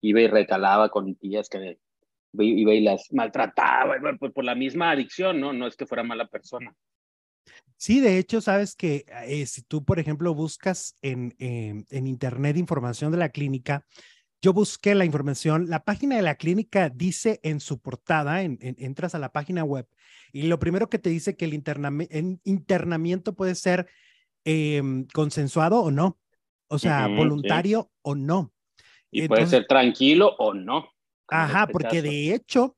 iba 0.00 0.20
y 0.20 0.26
recalaba 0.26 0.88
con 0.88 1.14
tías 1.16 1.48
que 1.48 1.78
iba 2.38 2.74
y 2.74 2.80
las 2.80 3.12
maltrataba 3.12 3.96
por, 4.18 4.32
por 4.32 4.44
la 4.44 4.54
misma 4.54 4.90
adicción, 4.90 5.38
¿no? 5.38 5.52
No 5.52 5.66
es 5.66 5.76
que 5.76 5.86
fuera 5.86 6.02
mala 6.02 6.26
persona. 6.26 6.74
Sí, 7.76 8.00
de 8.00 8.18
hecho, 8.18 8.40
sabes 8.40 8.74
que 8.74 9.04
eh, 9.26 9.46
si 9.46 9.62
tú, 9.62 9.84
por 9.84 9.98
ejemplo, 9.98 10.34
buscas 10.34 10.96
en, 11.02 11.34
en 11.38 12.06
internet 12.06 12.56
información 12.56 13.12
de 13.12 13.18
la 13.18 13.28
clínica, 13.28 13.84
yo 14.42 14.52
busqué 14.52 14.96
la 14.96 15.04
información, 15.04 15.70
la 15.70 15.84
página 15.84 16.16
de 16.16 16.22
la 16.22 16.34
clínica 16.34 16.90
dice 16.90 17.38
en 17.44 17.60
su 17.60 17.78
portada, 17.78 18.42
en, 18.42 18.58
entras 18.60 19.14
a 19.14 19.20
la 19.20 19.32
página 19.32 19.62
web 19.62 19.88
y 20.32 20.42
lo 20.42 20.58
primero 20.58 20.90
que 20.90 20.98
te 20.98 21.10
dice 21.10 21.36
que 21.36 21.44
el 21.44 21.54
internamiento 21.54 23.34
puede 23.34 23.54
ser 23.54 23.86
em, 24.44 25.06
consensuado 25.14 25.80
o 25.80 25.92
no, 25.92 26.18
o 26.66 26.78
sea, 26.78 27.06
voluntario 27.06 27.92
o 28.02 28.16
no. 28.16 28.52
Y 29.12 29.28
puede 29.28 29.46
ser 29.46 29.66
tranquilo 29.66 30.34
o 30.38 30.54
no. 30.54 30.88
Ajá, 31.28 31.62
este 31.62 31.72
porque 31.72 32.02
de 32.02 32.34
hecho, 32.34 32.76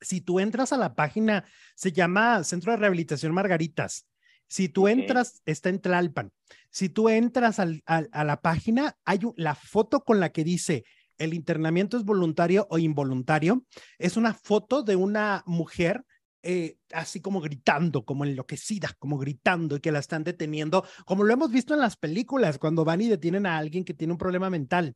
si 0.00 0.20
tú 0.20 0.40
entras 0.40 0.72
a 0.72 0.76
la 0.76 0.94
página, 0.94 1.44
se 1.74 1.92
llama 1.92 2.44
Centro 2.44 2.72
de 2.72 2.78
Rehabilitación 2.78 3.32
Margaritas. 3.32 4.06
Si 4.48 4.68
tú 4.68 4.88
entras, 4.88 5.42
está 5.44 5.68
en 5.68 5.80
Tlalpan. 5.80 6.32
Si 6.70 6.88
tú 6.88 7.08
entras 7.08 7.58
al, 7.58 7.82
a 7.86 8.24
la 8.24 8.40
página, 8.40 8.96
hay 9.04 9.20
la 9.36 9.54
foto 9.54 10.00
con 10.00 10.20
la 10.20 10.30
que 10.30 10.44
dice 10.44 10.84
el 11.18 11.34
internamiento 11.34 11.96
es 11.96 12.04
voluntario 12.04 12.66
o 12.70 12.78
involuntario. 12.78 13.64
Es 13.98 14.16
una 14.16 14.34
foto 14.34 14.82
de 14.82 14.96
una 14.96 15.42
mujer 15.46 16.04
eh, 16.42 16.76
así 16.92 17.20
como 17.20 17.40
gritando, 17.40 18.04
como 18.04 18.24
enloquecida, 18.24 18.90
como 18.98 19.18
gritando 19.18 19.76
y 19.76 19.80
que 19.80 19.90
la 19.90 19.98
están 19.98 20.22
deteniendo, 20.22 20.84
como 21.04 21.24
lo 21.24 21.32
hemos 21.32 21.50
visto 21.50 21.74
en 21.74 21.80
las 21.80 21.96
películas, 21.96 22.58
cuando 22.58 22.84
van 22.84 23.00
y 23.00 23.08
detienen 23.08 23.46
a 23.46 23.58
alguien 23.58 23.84
que 23.84 23.94
tiene 23.94 24.12
un 24.12 24.18
problema 24.18 24.48
mental. 24.48 24.94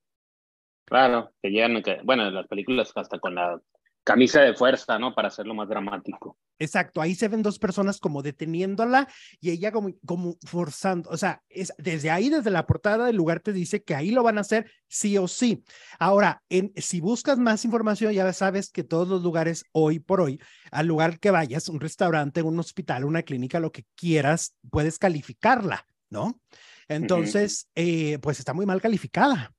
Claro, 0.85 1.33
que 1.43 1.51
llegan, 1.51 1.83
que, 1.83 2.01
bueno, 2.05 2.31
las 2.31 2.47
películas 2.47 2.93
hasta 2.95 3.19
con 3.19 3.35
la 3.35 3.61
camisa 4.05 4.41
de 4.41 4.55
fuerza, 4.55 4.99
¿no? 4.99 5.15
Para 5.15 5.29
hacerlo 5.29 5.55
más 5.55 5.69
dramático. 5.69 6.37
Exacto, 6.59 7.01
ahí 7.01 7.15
se 7.15 7.29
ven 7.29 7.43
dos 7.43 7.59
personas 7.59 8.01
como 8.01 8.23
deteniéndola 8.23 9.09
y 9.41 9.51
ella 9.51 9.73
como, 9.73 9.95
como 10.05 10.37
forzando, 10.47 11.09
o 11.09 11.17
sea, 11.17 11.43
es, 11.49 11.73
desde 11.79 12.11
ahí, 12.11 12.29
desde 12.29 12.51
la 12.51 12.67
portada 12.67 13.07
del 13.07 13.17
lugar 13.17 13.41
te 13.41 13.53
dice 13.53 13.83
que 13.83 13.95
ahí 13.95 14.11
lo 14.11 14.23
van 14.23 14.37
a 14.37 14.43
hacer 14.43 14.71
sí 14.87 15.17
o 15.17 15.27
sí. 15.27 15.65
Ahora, 15.99 16.43
en, 16.51 16.73
si 16.77 17.01
buscas 17.01 17.39
más 17.39 17.65
información, 17.65 18.13
ya 18.13 18.31
sabes 18.33 18.71
que 18.71 18.85
todos 18.85 19.09
los 19.09 19.23
lugares 19.23 19.65
hoy 19.73 20.01
por 20.01 20.21
hoy, 20.21 20.39
al 20.71 20.87
lugar 20.87 21.19
que 21.19 21.31
vayas, 21.31 21.69
un 21.69 21.81
restaurante, 21.81 22.43
un 22.43 22.59
hospital, 22.59 23.05
una 23.07 23.23
clínica, 23.23 23.59
lo 23.59 23.73
que 23.73 23.87
quieras, 23.95 24.55
puedes 24.71 24.99
calificarla, 24.99 25.87
¿no? 26.11 26.41
Entonces, 26.89 27.69
eh, 27.75 28.19
pues 28.19 28.39
está 28.39 28.53
muy 28.53 28.67
mal 28.67 28.83
calificada. 28.83 29.55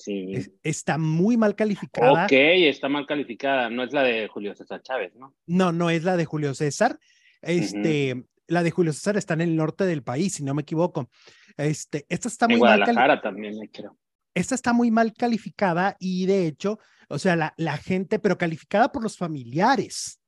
Sí. 0.00 0.32
está 0.62 0.96
muy 0.96 1.36
mal 1.36 1.54
calificada. 1.54 2.24
Ok, 2.24 2.32
está 2.32 2.88
mal 2.88 3.06
calificada. 3.06 3.68
No 3.68 3.82
es 3.82 3.92
la 3.92 4.02
de 4.02 4.28
Julio 4.28 4.54
César 4.54 4.80
Chávez, 4.80 5.14
¿no? 5.14 5.34
No, 5.46 5.72
no 5.72 5.90
es 5.90 6.04
la 6.04 6.16
de 6.16 6.24
Julio 6.24 6.54
César. 6.54 6.98
Este, 7.42 8.24
la 8.46 8.62
de 8.62 8.70
Julio 8.70 8.94
César 8.94 9.18
está 9.18 9.34
en 9.34 9.42
el 9.42 9.56
norte 9.56 9.84
del 9.84 10.02
país, 10.02 10.34
si 10.34 10.42
no 10.42 10.54
me 10.54 10.62
equivoco. 10.62 11.10
Este, 11.58 12.06
esta 12.08 12.28
está 12.28 12.46
muy 12.46 12.54
en 12.54 12.60
Guadalajara 12.60 13.20
también, 13.20 13.58
creo. 13.70 13.98
Esta 14.34 14.54
está 14.54 14.72
muy 14.72 14.90
mal 14.90 15.12
calificada 15.12 15.96
y 15.98 16.24
de 16.24 16.46
hecho, 16.46 16.78
o 17.08 17.18
sea, 17.18 17.36
la, 17.36 17.52
la 17.58 17.76
gente, 17.76 18.18
pero 18.18 18.38
calificada 18.38 18.90
por 18.90 19.02
los 19.02 19.18
familiares. 19.18 20.18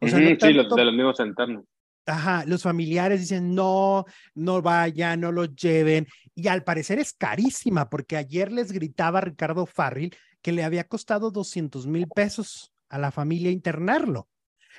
O 0.00 0.06
sea, 0.06 0.18
sí, 0.18 0.52
los, 0.52 0.68
de 0.74 0.84
los 0.84 0.94
mismos 0.94 1.18
internos. 1.20 1.64
Ajá, 2.06 2.44
los 2.46 2.62
familiares 2.62 3.20
dicen, 3.20 3.54
no, 3.54 4.04
no 4.34 4.60
vaya, 4.60 5.16
no 5.16 5.32
lo 5.32 5.46
lleven. 5.46 6.06
Y 6.34 6.48
al 6.48 6.64
parecer 6.64 6.98
es 6.98 7.12
carísima, 7.12 7.88
porque 7.88 8.16
ayer 8.16 8.50
les 8.50 8.72
gritaba 8.72 9.20
Ricardo 9.20 9.66
Farril 9.66 10.14
que 10.42 10.52
le 10.52 10.64
había 10.64 10.88
costado 10.88 11.30
200 11.30 11.86
mil 11.86 12.08
pesos 12.08 12.72
a 12.88 12.98
la 12.98 13.10
familia 13.10 13.50
internarlo. 13.50 14.28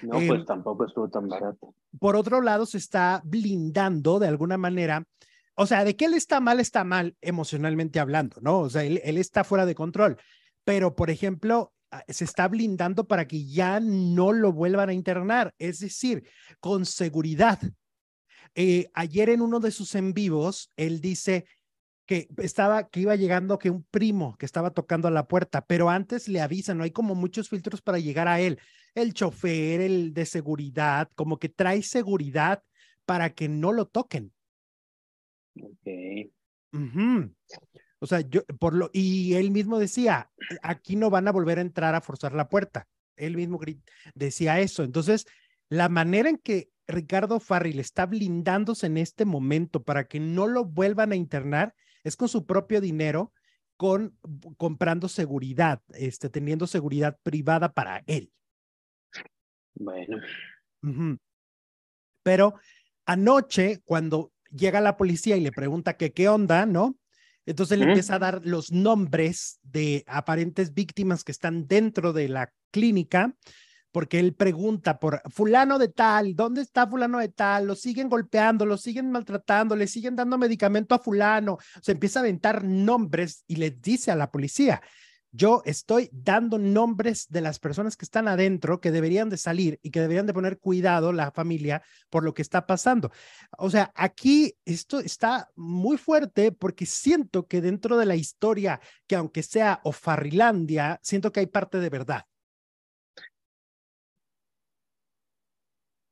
No, 0.01 0.11
pues 0.11 0.41
em, 0.41 0.45
tampoco 0.45 0.85
estuvo 0.85 1.09
tan 1.09 1.27
barato. 1.27 1.73
Por 1.99 2.15
otro 2.15 2.41
lado, 2.41 2.65
se 2.65 2.77
está 2.77 3.21
blindando 3.23 4.19
de 4.19 4.27
alguna 4.27 4.57
manera. 4.57 5.05
O 5.55 5.65
sea, 5.65 5.85
de 5.85 5.95
que 5.95 6.05
él 6.05 6.13
está 6.13 6.41
mal, 6.41 6.59
está 6.59 6.83
mal 6.83 7.15
emocionalmente 7.21 7.99
hablando, 7.99 8.37
¿no? 8.41 8.59
O 8.59 8.69
sea, 8.69 8.83
él, 8.83 9.01
él 9.03 9.17
está 9.17 9.43
fuera 9.45 9.65
de 9.65 9.73
control. 9.73 10.17
Pero, 10.65 10.95
por 10.95 11.09
ejemplo, 11.09 11.73
Ah, 11.95 12.03
se 12.09 12.25
está 12.25 12.47
blindando 12.49 13.07
para 13.07 13.25
que 13.25 13.45
ya 13.45 13.79
no 13.79 14.33
lo 14.33 14.51
vuelvan 14.51 14.89
a 14.89 14.93
internar, 14.93 15.53
es 15.59 15.79
decir, 15.79 16.27
con 16.59 16.85
seguridad. 16.85 17.59
Eh, 18.55 18.89
ayer 18.93 19.29
en 19.29 19.41
uno 19.41 19.59
de 19.59 19.71
sus 19.71 19.95
en 19.95 20.13
vivos, 20.13 20.71
él 20.77 21.01
dice 21.01 21.45
que 22.05 22.27
estaba, 22.37 22.87
que 22.87 23.01
iba 23.01 23.15
llegando, 23.15 23.59
que 23.59 23.69
un 23.69 23.83
primo 23.83 24.37
que 24.37 24.45
estaba 24.45 24.71
tocando 24.71 25.07
a 25.07 25.11
la 25.11 25.27
puerta, 25.27 25.65
pero 25.65 25.89
antes 25.89 26.27
le 26.27 26.39
avisan, 26.39 26.77
no 26.77 26.83
hay 26.83 26.91
como 26.91 27.15
muchos 27.15 27.49
filtros 27.49 27.81
para 27.81 27.99
llegar 27.99 28.27
a 28.27 28.39
él. 28.39 28.59
El 28.93 29.13
chofer, 29.13 29.81
el 29.81 30.13
de 30.13 30.25
seguridad, 30.25 31.09
como 31.15 31.37
que 31.37 31.49
trae 31.49 31.83
seguridad 31.83 32.63
para 33.05 33.33
que 33.33 33.49
no 33.49 33.71
lo 33.73 33.87
toquen. 33.87 34.31
Ok. 35.61 36.31
O 37.99 38.07
sea, 38.07 38.21
yo, 38.21 38.45
por 38.59 38.73
lo, 38.75 38.89
y 38.93 39.33
él 39.33 39.51
mismo 39.51 39.79
decía, 39.79 40.29
aquí 40.61 40.95
no 40.95 41.09
van 41.09 41.27
a 41.27 41.31
volver 41.31 41.57
a 41.57 41.61
entrar 41.61 41.95
a 41.95 42.01
forzar 42.01 42.33
la 42.33 42.49
puerta. 42.49 42.87
Él 43.15 43.35
mismo 43.35 43.59
decía 44.13 44.59
eso. 44.59 44.83
Entonces, 44.83 45.25
la 45.69 45.89
manera 45.89 46.29
en 46.29 46.37
que 46.37 46.69
Ricardo 46.87 47.39
Farril 47.39 47.79
está 47.79 48.05
blindándose 48.05 48.87
en 48.87 48.97
este 48.97 49.25
momento 49.25 49.83
para 49.83 50.07
que 50.07 50.19
no 50.19 50.47
lo 50.47 50.65
vuelvan 50.65 51.11
a 51.11 51.15
internar 51.15 51.73
es 52.03 52.15
con 52.15 52.29
su 52.29 52.45
propio 52.45 52.81
dinero, 52.81 53.33
con 53.77 54.17
comprando 54.57 55.09
seguridad, 55.09 55.81
este, 55.89 56.29
teniendo 56.29 56.67
seguridad 56.67 57.17
privada 57.23 57.73
para 57.73 58.03
él. 58.05 58.31
Bueno. 59.73 60.21
Pero 62.23 62.55
anoche, 63.05 63.81
cuando 63.85 64.31
llega 64.51 64.81
la 64.81 64.97
policía 64.97 65.35
y 65.35 65.41
le 65.41 65.51
pregunta 65.51 65.97
que 65.97 66.13
qué 66.13 66.29
onda, 66.29 66.65
¿no? 66.65 66.97
Entonces 67.45 67.77
él 67.77 67.87
empieza 67.87 68.15
a 68.15 68.19
dar 68.19 68.45
los 68.45 68.71
nombres 68.71 69.59
de 69.61 70.03
aparentes 70.07 70.73
víctimas 70.73 71.23
que 71.23 71.31
están 71.31 71.67
dentro 71.67 72.13
de 72.13 72.29
la 72.29 72.53
clínica, 72.71 73.35
porque 73.95 74.19
él 74.19 74.33
pregunta 74.33 74.99
por 74.99 75.21
fulano 75.31 75.79
de 75.79 75.87
tal, 75.87 76.35
¿dónde 76.35 76.61
está 76.61 76.85
fulano 76.85 77.19
de 77.19 77.29
tal? 77.29 77.65
Lo 77.65 77.75
siguen 77.75 78.09
golpeando, 78.09 78.65
lo 78.65 78.75
siguen 78.75 79.09
maltratando, 79.09 79.73
le 79.73 79.87
siguen 79.87 80.17
dando 80.17 80.37
medicamento 80.37 80.95
a 80.95 80.99
fulano. 80.99 81.59
Se 81.81 81.93
empieza 81.93 82.19
a 82.19 82.23
aventar 82.23 82.65
nombres 82.65 83.45
y 83.47 83.55
le 83.55 83.71
dice 83.71 84.11
a 84.11 84.17
la 84.17 84.31
policía, 84.31 84.81
yo 85.31 85.61
estoy 85.63 86.09
dando 86.11 86.57
nombres 86.57 87.27
de 87.29 87.39
las 87.39 87.57
personas 87.57 87.95
que 87.95 88.03
están 88.03 88.27
adentro, 88.27 88.81
que 88.81 88.91
deberían 88.91 89.29
de 89.29 89.37
salir 89.37 89.79
y 89.81 89.91
que 89.91 90.01
deberían 90.01 90.25
de 90.25 90.33
poner 90.33 90.59
cuidado 90.59 91.13
la 91.13 91.31
familia 91.31 91.81
por 92.09 92.25
lo 92.25 92.33
que 92.33 92.41
está 92.41 92.65
pasando. 92.65 93.11
O 93.57 93.69
sea, 93.69 93.93
aquí 93.95 94.57
esto 94.65 94.99
está 94.99 95.49
muy 95.55 95.97
fuerte 95.97 96.51
porque 96.51 96.85
siento 96.85 97.47
que 97.47 97.61
dentro 97.61 97.95
de 97.95 98.07
la 98.07 98.17
historia, 98.17 98.81
que 99.07 99.15
aunque 99.15 99.41
sea 99.41 99.79
Ofarrilandia, 99.85 100.99
siento 101.01 101.31
que 101.31 101.39
hay 101.39 101.47
parte 101.47 101.79
de 101.79 101.89
verdad. 101.89 102.25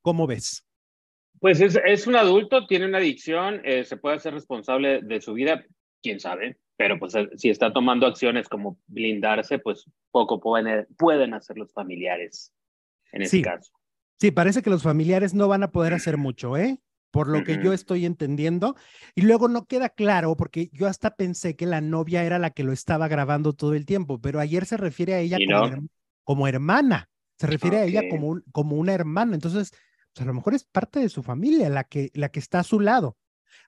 ¿Cómo 0.04 0.28
ves? 0.28 0.64
Pues 1.40 1.60
es, 1.60 2.08
un 2.08 2.16
adulto, 2.16 2.68
tiene 2.68 2.86
una 2.86 3.00
adicción, 3.00 3.62
eh, 3.66 3.84
se 3.84 3.98
puede 3.98 4.18
hacer 4.18 4.34
responsable 4.34 5.02
de 5.02 5.20
su 5.20 5.34
vida, 5.34 5.66
quién 6.02 6.20
sabe, 6.20 6.58
pero 6.78 7.00
pues 7.00 7.16
eh, 7.16 7.30
si 7.36 7.50
está 7.50 7.74
tomando 7.74 8.06
acciones 8.06 8.48
como 8.48 8.80
blindarse, 8.88 9.60
pues 9.60 9.90
poco 10.12 10.40
pueden, 10.40 10.88
pueden 10.98 11.34
hacer 11.34 11.58
los 11.58 11.74
familiares 11.74 12.54
en 13.12 13.24
ese 13.24 13.42
caso. 13.42 13.72
Sí, 14.20 14.32
parece 14.32 14.62
que 14.62 14.70
los 14.70 14.84
familiares 14.84 15.34
no 15.34 15.48
van 15.48 15.64
a 15.64 15.72
poder 15.72 15.94
hacer 15.94 16.18
mucho, 16.18 16.56
¿eh? 16.56 16.80
Por 17.12 17.28
lo 17.28 17.44
que 17.44 17.60
yo 17.62 17.74
estoy 17.74 18.06
entendiendo. 18.06 18.76
Y 19.14 19.22
luego 19.22 19.48
no 19.48 19.66
queda 19.66 19.90
claro, 19.90 20.36
porque 20.36 20.70
yo 20.72 20.88
hasta 20.88 21.16
pensé 21.16 21.56
que 21.56 21.66
la 21.66 21.82
novia 21.82 22.24
era 22.24 22.40
la 22.40 22.50
que 22.50 22.64
lo 22.64 22.72
estaba 22.72 23.08
grabando 23.08 23.54
todo 23.54 23.74
el 23.76 23.86
tiempo, 23.86 24.20
pero 24.20 24.40
ayer 24.40 24.66
se 24.66 24.78
refiere 24.78 25.14
a 25.14 25.20
ella 25.20 25.38
como, 26.24 26.48
hermana, 26.48 27.10
se 27.38 27.48
refiere 27.48 27.78
a 27.78 27.84
ella 27.84 28.04
como, 28.10 28.42
como 28.52 28.78
una 28.78 28.94
hermana. 28.94 29.36
Entonces, 29.36 29.74
a 30.20 30.25
lo 30.25 30.34
mejor 30.34 30.53
es 30.53 30.63
parte 30.63 31.00
de 31.00 31.10
su 31.10 31.24
familia 31.24 31.70
la 31.70 31.84
que, 31.84 32.12
la 32.13 32.29
que 32.29 32.39
está 32.39 32.60
a 32.60 32.63
su 32.63 32.79
lado. 32.79 33.17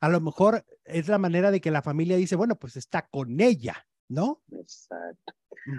A 0.01 0.09
lo 0.09 0.19
mejor 0.21 0.65
es 0.83 1.07
la 1.07 1.17
manera 1.17 1.51
de 1.51 1.61
que 1.61 1.71
la 1.71 1.81
familia 1.81 2.17
dice, 2.17 2.35
bueno, 2.35 2.57
pues 2.57 2.75
está 2.75 3.07
con 3.07 3.39
ella, 3.39 3.87
¿no? 4.07 4.41
Exacto. 4.51 5.33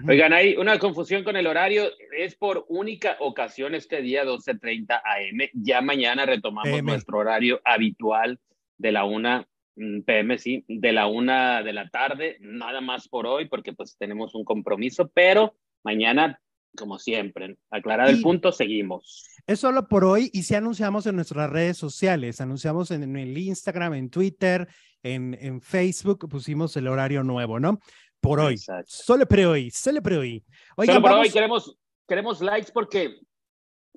Oigan, 0.08 0.32
hay 0.32 0.56
una 0.56 0.78
confusión 0.78 1.22
con 1.22 1.36
el 1.36 1.46
horario. 1.46 1.84
Es 2.16 2.34
por 2.34 2.66
única 2.68 3.16
ocasión 3.20 3.74
este 3.74 4.02
día 4.02 4.24
12.30 4.24 5.00
AM. 5.04 5.48
Ya 5.52 5.80
mañana 5.80 6.26
retomamos 6.26 6.82
nuestro 6.82 7.18
horario 7.18 7.60
habitual 7.64 8.40
de 8.78 8.92
la 8.92 9.04
una 9.04 9.46
mm, 9.76 10.00
PM, 10.00 10.38
sí, 10.38 10.64
de 10.66 10.92
la 10.92 11.06
una 11.06 11.62
de 11.62 11.72
la 11.72 11.88
tarde. 11.88 12.36
Nada 12.40 12.80
más 12.80 13.08
por 13.08 13.26
hoy 13.26 13.48
porque 13.48 13.74
pues 13.74 13.96
tenemos 13.96 14.34
un 14.34 14.44
compromiso, 14.44 15.08
pero 15.14 15.56
mañana 15.84 16.40
como 16.76 16.98
siempre. 16.98 17.56
Aclarar 17.70 18.08
el 18.10 18.20
punto, 18.20 18.52
seguimos. 18.52 19.26
Es 19.46 19.60
solo 19.60 19.86
por 19.88 20.04
hoy 20.04 20.30
y 20.32 20.42
si 20.42 20.54
anunciamos 20.54 21.06
en 21.06 21.16
nuestras 21.16 21.48
redes 21.48 21.76
sociales, 21.76 22.40
anunciamos 22.40 22.90
en, 22.90 23.16
el 23.16 23.38
Instagram, 23.38 23.94
en 23.94 24.10
Twitter, 24.10 24.68
en, 25.02 25.36
en, 25.40 25.60
Facebook, 25.60 26.28
pusimos 26.28 26.76
el 26.76 26.88
horario 26.88 27.22
nuevo, 27.22 27.60
¿no? 27.60 27.78
Por 28.20 28.40
hoy. 28.40 28.58
Solo 28.86 29.26
por 29.26 29.38
hoy, 29.40 29.70
solo 29.70 30.02
por 30.02 30.14
hoy. 30.14 30.44
solo 30.84 31.00
por 31.00 31.12
hoy 31.12 31.30
queremos, 31.30 31.78
queremos 32.08 32.40
likes 32.40 32.72
porque, 32.72 33.20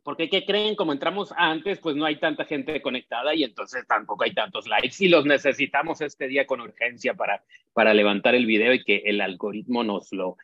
porque 0.04 0.30
¿qué 0.30 0.46
creen? 0.46 0.76
Como 0.76 0.94
entramos 0.94 1.34
antes, 1.36 1.80
pues 1.80 1.96
no 1.96 2.06
hay 2.06 2.20
tanta 2.20 2.46
gente 2.46 2.80
conectada 2.82 3.34
y 3.34 3.44
entonces 3.44 3.88
tampoco 3.88 4.26
hay 4.26 4.34
tantos 4.36 4.68
likes 4.68 4.98
y 5.00 5.08
los 5.08 5.26
necesitamos 5.26 6.02
este 6.02 6.28
día 6.28 6.46
con 6.46 6.62
urgencia 6.62 7.16
para, 7.16 7.44
para 7.74 7.94
levantar 7.96 8.36
el 8.36 8.46
video 8.46 8.74
y 8.74 8.84
que 8.84 8.98
el 9.06 9.20
algoritmo 9.22 9.84
nos 9.84 10.12
lo 10.12 10.38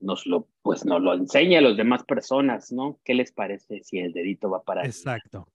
nos 0.00 0.26
lo, 0.26 0.48
pues 0.62 0.84
nos 0.84 1.02
lo 1.02 1.14
enseña 1.14 1.58
a 1.58 1.62
las 1.62 1.76
demás 1.76 2.04
personas, 2.04 2.72
¿no? 2.72 2.98
¿Qué 3.04 3.14
les 3.14 3.32
parece 3.32 3.82
si 3.84 3.98
el 3.98 4.12
dedito 4.12 4.50
va 4.50 4.62
para 4.62 4.84
Exacto. 4.84 5.48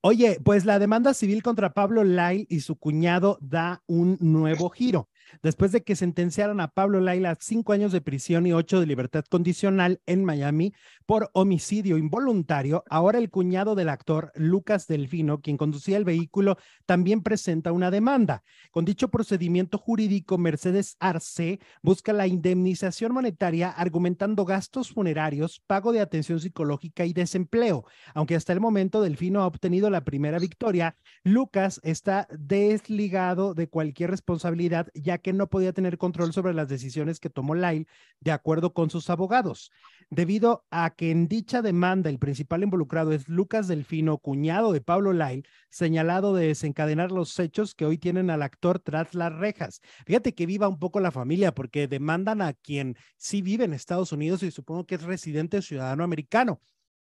Oye, 0.00 0.38
pues 0.44 0.64
la 0.64 0.78
demanda 0.78 1.14
civil 1.14 1.42
contra 1.42 1.72
Pablo 1.72 2.02
Lyle 2.02 2.46
y 2.48 2.60
su 2.60 2.76
cuñado 2.76 3.38
da 3.40 3.82
un 3.86 4.16
nuevo 4.20 4.68
giro. 4.70 5.08
Después 5.42 5.72
de 5.72 5.82
que 5.82 5.96
sentenciaron 5.96 6.60
a 6.60 6.68
Pablo 6.68 7.00
Lyle 7.00 7.28
a 7.28 7.36
cinco 7.38 7.72
años 7.72 7.92
de 7.92 8.00
prisión 8.00 8.46
y 8.46 8.52
ocho 8.52 8.80
de 8.80 8.86
libertad 8.86 9.24
condicional 9.28 10.00
en 10.06 10.24
Miami 10.24 10.72
por 11.06 11.30
homicidio 11.32 11.98
involuntario, 11.98 12.84
ahora 12.90 13.18
el 13.18 13.30
cuñado 13.30 13.74
del 13.74 13.88
actor, 13.88 14.32
Lucas 14.34 14.86
Delfino, 14.86 15.40
quien 15.40 15.56
conducía 15.56 15.96
el 15.96 16.04
vehículo, 16.04 16.56
también 16.84 17.22
presenta 17.22 17.72
una 17.72 17.90
demanda. 17.90 18.42
Con 18.70 18.84
dicho 18.84 19.08
procedimiento 19.08 19.78
jurídico, 19.78 20.38
Mercedes 20.38 20.96
Arce 20.98 21.60
busca 21.82 22.12
la 22.12 22.26
indemnización 22.26 23.12
monetaria 23.12 23.70
argumentando 23.70 24.44
gastos 24.44 24.90
funerarios, 24.90 25.62
pago 25.66 25.92
de 25.92 26.00
atención 26.00 26.40
psicológica 26.40 27.04
y 27.04 27.12
desempleo. 27.12 27.84
Aunque 28.14 28.34
hasta 28.34 28.52
el 28.52 28.60
momento 28.60 29.00
Delfino 29.00 29.42
ha 29.42 29.46
obtenido 29.46 29.90
la 29.90 30.04
primera 30.04 30.38
victoria, 30.38 30.96
Lucas 31.24 31.80
está 31.82 32.26
desligado 32.30 33.54
de 33.54 33.68
cualquier 33.68 34.10
responsabilidad 34.10 34.88
ya 34.94 35.15
que 35.18 35.32
no 35.32 35.48
podía 35.48 35.72
tener 35.72 35.98
control 35.98 36.32
sobre 36.32 36.54
las 36.54 36.68
decisiones 36.68 37.20
que 37.20 37.30
tomó 37.30 37.54
Lyle 37.54 37.86
de 38.20 38.32
acuerdo 38.32 38.72
con 38.72 38.90
sus 38.90 39.10
abogados. 39.10 39.70
Debido 40.10 40.64
a 40.70 40.94
que 40.94 41.10
en 41.10 41.28
dicha 41.28 41.62
demanda 41.62 42.10
el 42.10 42.18
principal 42.18 42.62
involucrado 42.62 43.12
es 43.12 43.28
Lucas 43.28 43.68
Delfino, 43.68 44.18
cuñado 44.18 44.72
de 44.72 44.80
Pablo 44.80 45.12
Lyle, 45.12 45.42
señalado 45.68 46.34
de 46.34 46.48
desencadenar 46.48 47.10
los 47.12 47.38
hechos 47.38 47.74
que 47.74 47.84
hoy 47.84 47.98
tienen 47.98 48.30
al 48.30 48.42
actor 48.42 48.78
tras 48.78 49.14
las 49.14 49.32
rejas. 49.32 49.80
Fíjate 50.06 50.34
que 50.34 50.46
viva 50.46 50.68
un 50.68 50.78
poco 50.78 51.00
la 51.00 51.10
familia 51.10 51.52
porque 51.52 51.88
demandan 51.88 52.42
a 52.42 52.52
quien 52.52 52.96
sí 53.16 53.42
vive 53.42 53.64
en 53.64 53.72
Estados 53.72 54.12
Unidos 54.12 54.42
y 54.42 54.50
supongo 54.50 54.86
que 54.86 54.96
es 54.96 55.02
residente 55.02 55.62
ciudadano 55.62 56.04
americano. 56.04 56.60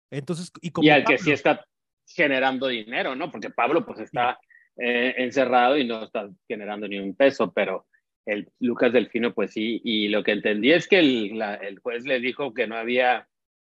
Entonces, 0.10 0.52
y, 0.62 0.72
como 0.72 0.86
y 0.86 0.90
al 0.90 1.04
que 1.04 1.18
sí 1.18 1.32
está 1.32 1.66
generando 2.08 2.68
dinero, 2.68 3.16
¿no? 3.16 3.32
Porque 3.32 3.50
Pablo 3.50 3.86
pues 3.86 4.00
está 4.00 4.40
eh, 4.78 5.16
encerrado 5.18 5.78
y 5.78 5.86
no 5.86 6.04
está 6.04 6.30
generando 6.48 6.88
ni 6.88 7.00
un 7.00 7.16
peso, 7.16 7.52
pero 7.52 7.88
el 8.26 8.52
Lucas 8.60 8.94
Delfino 8.94 9.34
pues 9.34 9.52
sí, 9.52 9.82
y 9.84 10.10
lo 10.10 10.24
que 10.24 10.32
entendí 10.32 10.72
es 10.72 10.88
que 10.88 11.00
el, 11.00 11.42
el 11.42 11.80
juez 11.80 12.06
le 12.06 12.20
dijo 12.20 12.54
que 12.54 12.68
no 12.68 12.76
había, 12.76 13.28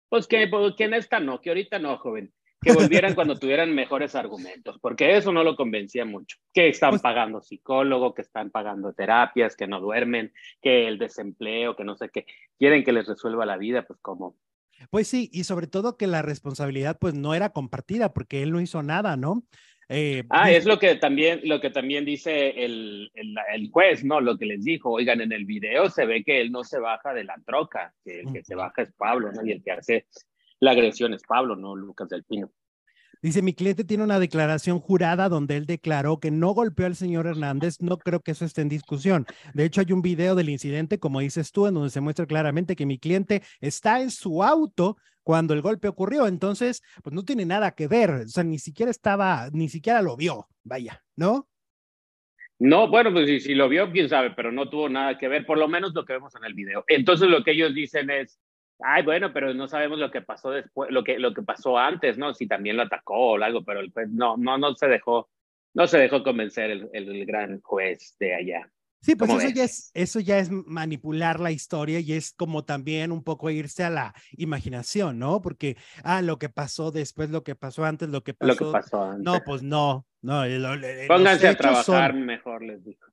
pues 0.08 0.26
que, 0.26 0.46
pues, 0.48 0.74
que 0.76 0.84
en 0.84 0.94
esta 0.94 1.20
no, 1.20 1.40
que 1.40 1.50
ahorita 1.50 1.78
no, 1.78 1.98
joven, 1.98 2.32
que 2.60 2.72
volvieran 2.72 3.14
cuando 3.14 3.36
tuvieran 3.38 3.74
mejores 3.74 4.14
argumentos, 4.14 4.78
porque 4.80 5.16
eso 5.16 5.32
no 5.32 5.44
lo 5.44 5.56
convencía 5.56 6.04
mucho, 6.04 6.38
que 6.52 6.68
están 6.68 6.90
pues 6.90 7.02
pagando 7.02 7.42
psicólogo, 7.42 8.14
que 8.14 8.22
están 8.22 8.50
pagando 8.50 8.92
terapias, 8.92 9.56
que 9.56 9.66
no 9.66 9.80
duermen, 9.80 10.32
que 10.62 10.88
el 10.88 10.98
desempleo, 10.98 11.76
que 11.76 11.84
no 11.84 11.96
sé 11.96 12.08
qué, 12.08 12.26
quieren 12.58 12.84
que 12.84 12.92
les 12.92 13.06
resuelva 13.06 13.46
la 13.46 13.56
vida, 13.56 13.82
pues 13.82 14.00
como 14.00 14.36
pues 14.90 15.08
sí, 15.08 15.30
y 15.32 15.44
sobre 15.44 15.66
todo 15.66 15.96
que 15.96 16.06
la 16.06 16.22
responsabilidad 16.22 16.98
pues 16.98 17.14
no 17.14 17.34
era 17.34 17.50
compartida 17.50 18.12
porque 18.12 18.42
él 18.42 18.52
no 18.52 18.60
hizo 18.60 18.82
nada, 18.82 19.16
¿no? 19.16 19.42
Eh, 19.88 20.24
ah, 20.30 20.50
es 20.50 20.64
lo 20.64 20.78
que 20.80 20.96
también, 20.96 21.40
lo 21.44 21.60
que 21.60 21.70
también 21.70 22.04
dice 22.04 22.64
el, 22.64 23.10
el, 23.14 23.70
juez, 23.70 24.04
¿no? 24.04 24.20
Lo 24.20 24.36
que 24.36 24.46
les 24.46 24.64
dijo, 24.64 24.90
oigan, 24.90 25.20
en 25.20 25.32
el 25.32 25.44
video 25.44 25.88
se 25.90 26.06
ve 26.06 26.24
que 26.24 26.40
él 26.40 26.50
no 26.50 26.64
se 26.64 26.80
baja 26.80 27.14
de 27.14 27.22
la 27.22 27.36
troca, 27.46 27.94
que 28.04 28.20
el 28.20 28.32
que 28.32 28.42
se 28.42 28.56
baja 28.56 28.82
es 28.82 28.92
Pablo, 28.92 29.30
¿no? 29.30 29.46
Y 29.46 29.52
el 29.52 29.62
que 29.62 29.70
hace 29.70 30.06
la 30.58 30.72
agresión 30.72 31.14
es 31.14 31.22
Pablo, 31.22 31.54
no 31.54 31.76
Lucas 31.76 32.08
del 32.08 32.24
Pino. 32.24 32.50
Dice, 33.22 33.42
mi 33.42 33.54
cliente 33.54 33.84
tiene 33.84 34.04
una 34.04 34.18
declaración 34.18 34.78
jurada 34.78 35.28
donde 35.28 35.56
él 35.56 35.66
declaró 35.66 36.20
que 36.20 36.30
no 36.30 36.50
golpeó 36.50 36.86
al 36.86 36.96
señor 36.96 37.26
Hernández. 37.26 37.80
No 37.80 37.98
creo 37.98 38.20
que 38.20 38.32
eso 38.32 38.44
esté 38.44 38.62
en 38.62 38.68
discusión. 38.68 39.26
De 39.54 39.64
hecho, 39.64 39.80
hay 39.80 39.92
un 39.92 40.02
video 40.02 40.34
del 40.34 40.48
incidente, 40.48 40.98
como 40.98 41.20
dices 41.20 41.52
tú, 41.52 41.66
en 41.66 41.74
donde 41.74 41.90
se 41.90 42.00
muestra 42.00 42.26
claramente 42.26 42.76
que 42.76 42.86
mi 42.86 42.98
cliente 42.98 43.42
está 43.60 44.00
en 44.00 44.10
su 44.10 44.42
auto 44.42 44.96
cuando 45.22 45.54
el 45.54 45.62
golpe 45.62 45.88
ocurrió. 45.88 46.26
Entonces, 46.26 46.82
pues 47.02 47.14
no 47.14 47.24
tiene 47.24 47.44
nada 47.44 47.72
que 47.72 47.88
ver. 47.88 48.10
O 48.10 48.28
sea, 48.28 48.44
ni 48.44 48.58
siquiera 48.58 48.90
estaba, 48.90 49.48
ni 49.52 49.68
siquiera 49.68 50.02
lo 50.02 50.16
vio. 50.16 50.48
Vaya, 50.62 51.02
¿no? 51.16 51.48
No, 52.58 52.88
bueno, 52.88 53.12
pues 53.12 53.42
si, 53.42 53.54
lo 53.54 53.68
vio, 53.68 53.90
quién 53.92 54.08
sabe, 54.08 54.30
pero 54.30 54.50
no 54.50 54.70
tuvo 54.70 54.88
nada 54.88 55.18
que 55.18 55.28
ver, 55.28 55.44
por 55.44 55.58
lo 55.58 55.68
menos 55.68 55.92
lo 55.94 56.06
que 56.06 56.14
vemos 56.14 56.34
en 56.36 56.44
el 56.44 56.54
video. 56.54 56.84
Entonces, 56.88 57.28
lo 57.28 57.44
que 57.44 57.50
ellos 57.50 57.74
dicen 57.74 58.08
es, 58.08 58.40
Ay, 58.80 59.02
bueno, 59.04 59.32
pero 59.32 59.54
no 59.54 59.68
sabemos 59.68 59.98
lo 59.98 60.10
que 60.10 60.20
pasó 60.20 60.50
después, 60.50 60.90
lo 60.90 61.02
que, 61.02 61.18
lo 61.18 61.32
que 61.32 61.42
pasó 61.42 61.78
antes, 61.78 62.18
¿no? 62.18 62.34
Si 62.34 62.46
también 62.46 62.76
lo 62.76 62.82
atacó 62.82 63.32
o 63.32 63.42
algo, 63.42 63.64
pero 63.64 63.80
pues, 63.92 64.08
no, 64.10 64.36
no, 64.36 64.58
no 64.58 64.74
se 64.74 64.86
dejó, 64.86 65.30
no 65.74 65.86
se 65.86 65.98
dejó 65.98 66.22
convencer 66.22 66.70
el, 66.70 66.90
el, 66.92 67.24
gran 67.24 67.60
juez 67.62 68.16
de 68.20 68.34
allá. 68.34 68.70
Sí, 69.00 69.14
pues 69.14 69.30
eso 69.30 69.48
ya, 69.50 69.64
es, 69.64 69.90
eso 69.94 70.20
ya 70.20 70.38
es 70.38 70.50
manipular 70.50 71.38
la 71.38 71.52
historia 71.52 72.00
y 72.00 72.12
es 72.12 72.32
como 72.32 72.64
también 72.64 73.12
un 73.12 73.22
poco 73.22 73.50
irse 73.50 73.84
a 73.84 73.90
la 73.90 74.14
imaginación, 74.32 75.18
¿no? 75.18 75.40
Porque, 75.40 75.76
ah, 76.02 76.22
lo 76.22 76.38
que 76.38 76.48
pasó 76.48 76.90
después, 76.90 77.30
lo 77.30 77.44
que 77.44 77.54
pasó 77.54 77.84
antes, 77.84 78.08
lo 78.08 78.24
que 78.24 78.34
pasó. 78.34 78.48
Lo 78.48 78.56
que 78.56 78.72
pasó 78.72 79.04
antes. 79.04 79.24
No, 79.24 79.40
pues 79.44 79.62
no, 79.62 80.06
no. 80.22 80.42
Pónganse 81.06 81.48
a 81.48 81.56
trabajar 81.56 82.14
mejor, 82.14 82.62
les 82.62 82.84
digo. 82.84 83.06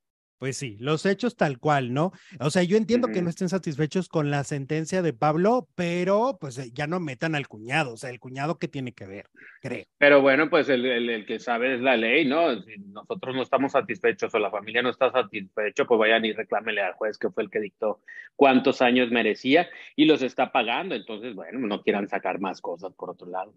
Pues 0.43 0.57
sí, 0.57 0.75
los 0.81 1.05
hechos 1.05 1.37
tal 1.37 1.57
cual, 1.57 1.93
¿no? 1.93 2.11
O 2.41 2.49
sea, 2.49 2.63
yo 2.63 2.75
entiendo 2.75 3.07
que 3.07 3.21
no 3.21 3.29
estén 3.29 3.47
satisfechos 3.47 4.09
con 4.09 4.29
la 4.29 4.43
sentencia 4.43 5.01
de 5.01 5.13
Pablo, 5.13 5.69
pero 5.73 6.37
pues 6.37 6.57
eh, 6.57 6.69
ya 6.73 6.85
no 6.85 6.99
metan 6.99 7.33
al 7.33 7.47
cuñado, 7.47 7.93
o 7.93 7.95
sea, 7.95 8.09
el 8.09 8.19
cuñado 8.19 8.59
que 8.59 8.67
tiene 8.67 8.91
que 8.91 9.05
ver, 9.05 9.27
creo. 9.61 9.85
Pero 9.97 10.21
bueno, 10.21 10.49
pues 10.49 10.67
el, 10.67 10.85
el, 10.85 11.25
que 11.25 11.39
sabe 11.39 11.75
es 11.75 11.79
la 11.79 11.95
ley, 11.95 12.25
¿no? 12.25 12.61
Si 12.61 12.77
nosotros 12.77 13.33
no 13.33 13.41
estamos 13.41 13.71
satisfechos 13.71 14.35
o 14.35 14.39
la 14.39 14.51
familia 14.51 14.81
no 14.81 14.89
está 14.89 15.09
satisfecho, 15.13 15.87
pues 15.87 15.97
vayan 15.97 16.25
y 16.25 16.33
reclámele 16.33 16.81
al 16.81 16.95
juez 16.95 17.17
que 17.17 17.29
fue 17.29 17.43
el 17.43 17.49
que 17.49 17.61
dictó 17.61 18.01
cuántos 18.35 18.81
años 18.81 19.11
merecía 19.11 19.69
y 19.95 20.03
los 20.03 20.21
está 20.21 20.51
pagando, 20.51 20.93
entonces, 20.93 21.35
bueno, 21.35 21.57
no 21.59 21.81
quieran 21.81 22.09
sacar 22.09 22.41
más 22.41 22.59
cosas 22.59 22.91
por 22.95 23.11
otro 23.11 23.29
lado. 23.29 23.53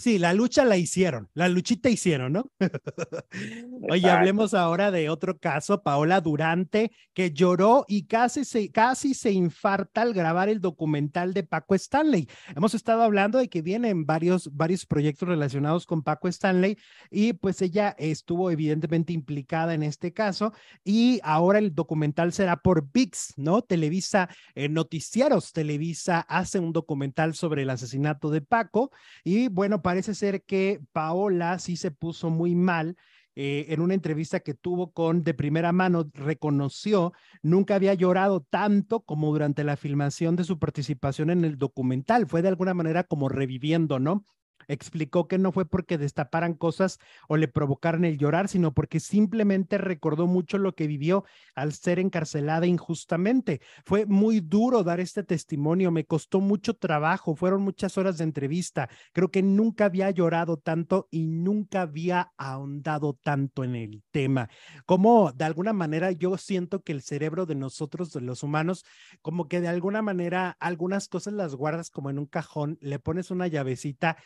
Sí, 0.00 0.16
la 0.20 0.32
lucha 0.32 0.64
la 0.64 0.76
hicieron, 0.76 1.28
la 1.34 1.48
luchita 1.48 1.90
hicieron, 1.90 2.32
¿no? 2.32 2.48
Oye, 3.90 4.08
hablemos 4.08 4.54
ahora 4.54 4.92
de 4.92 5.10
otro 5.10 5.40
caso, 5.40 5.82
Paola 5.82 6.20
Durante, 6.20 6.92
que 7.12 7.32
lloró 7.32 7.84
y 7.88 8.06
casi 8.06 8.44
se, 8.44 8.70
casi 8.70 9.12
se 9.12 9.32
infarta 9.32 10.02
al 10.02 10.14
grabar 10.14 10.48
el 10.48 10.60
documental 10.60 11.34
de 11.34 11.42
Paco 11.42 11.74
Stanley. 11.74 12.28
Hemos 12.54 12.74
estado 12.74 13.02
hablando 13.02 13.38
de 13.38 13.48
que 13.48 13.60
vienen 13.60 14.06
varios, 14.06 14.54
varios 14.54 14.86
proyectos 14.86 15.28
relacionados 15.28 15.84
con 15.84 16.04
Paco 16.04 16.28
Stanley 16.28 16.78
y 17.10 17.32
pues 17.32 17.60
ella 17.60 17.96
estuvo 17.98 18.52
evidentemente 18.52 19.12
implicada 19.12 19.74
en 19.74 19.82
este 19.82 20.12
caso 20.12 20.52
y 20.84 21.18
ahora 21.24 21.58
el 21.58 21.74
documental 21.74 22.32
será 22.32 22.54
por 22.54 22.88
VIX, 22.92 23.34
¿no? 23.36 23.62
Televisa, 23.62 24.28
eh, 24.54 24.68
Noticieros 24.68 25.52
Televisa 25.52 26.20
hace 26.20 26.60
un 26.60 26.72
documental 26.72 27.34
sobre 27.34 27.62
el 27.62 27.70
asesinato 27.70 28.30
de 28.30 28.42
Paco 28.42 28.92
y 29.24 29.48
bueno, 29.48 29.82
parece 29.88 30.14
ser 30.14 30.42
que 30.42 30.82
Paola 30.92 31.58
sí 31.58 31.78
se 31.78 31.90
puso 31.90 32.28
muy 32.28 32.54
mal. 32.54 32.94
Eh, 33.36 33.72
en 33.72 33.80
una 33.80 33.94
entrevista 33.94 34.40
que 34.40 34.52
tuvo 34.52 34.92
con 34.92 35.22
de 35.22 35.32
primera 35.32 35.72
mano, 35.72 36.10
reconoció 36.12 37.14
nunca 37.40 37.76
había 37.76 37.94
llorado 37.94 38.42
tanto 38.42 39.00
como 39.00 39.32
durante 39.32 39.64
la 39.64 39.78
filmación 39.78 40.36
de 40.36 40.44
su 40.44 40.58
participación 40.58 41.30
en 41.30 41.42
el 41.42 41.56
documental. 41.56 42.26
Fue 42.26 42.42
de 42.42 42.48
alguna 42.48 42.74
manera 42.74 43.02
como 43.02 43.30
reviviendo, 43.30 43.98
¿no? 43.98 44.26
Explicó 44.66 45.28
que 45.28 45.38
no 45.38 45.52
fue 45.52 45.64
porque 45.66 45.98
destaparan 45.98 46.54
cosas 46.54 46.98
o 47.28 47.36
le 47.36 47.48
provocaran 47.48 48.04
el 48.04 48.18
llorar, 48.18 48.48
sino 48.48 48.72
porque 48.74 49.00
simplemente 49.00 49.78
recordó 49.78 50.26
mucho 50.26 50.58
lo 50.58 50.74
que 50.74 50.86
vivió 50.86 51.24
al 51.54 51.72
ser 51.72 51.98
encarcelada 51.98 52.66
injustamente. 52.66 53.60
Fue 53.84 54.06
muy 54.06 54.40
duro 54.40 54.82
dar 54.82 55.00
este 55.00 55.22
testimonio, 55.22 55.90
me 55.90 56.04
costó 56.04 56.40
mucho 56.40 56.74
trabajo, 56.74 57.36
fueron 57.36 57.62
muchas 57.62 57.96
horas 57.98 58.18
de 58.18 58.24
entrevista. 58.24 58.88
Creo 59.12 59.30
que 59.30 59.42
nunca 59.42 59.86
había 59.86 60.10
llorado 60.10 60.56
tanto 60.56 61.08
y 61.10 61.26
nunca 61.26 61.82
había 61.82 62.32
ahondado 62.36 63.14
tanto 63.22 63.64
en 63.64 63.76
el 63.76 64.02
tema. 64.10 64.48
Como 64.86 65.32
de 65.32 65.44
alguna 65.44 65.72
manera 65.72 66.12
yo 66.12 66.36
siento 66.36 66.82
que 66.82 66.92
el 66.92 67.02
cerebro 67.02 67.46
de 67.46 67.54
nosotros, 67.54 68.12
de 68.12 68.20
los 68.20 68.42
humanos, 68.42 68.84
como 69.22 69.48
que 69.48 69.60
de 69.60 69.68
alguna 69.68 70.02
manera 70.02 70.56
algunas 70.60 71.08
cosas 71.08 71.34
las 71.34 71.54
guardas 71.54 71.90
como 71.90 72.10
en 72.10 72.18
un 72.18 72.26
cajón, 72.26 72.78
le 72.80 72.98
pones 72.98 73.30
una 73.30 73.46
llavecita 73.46 74.16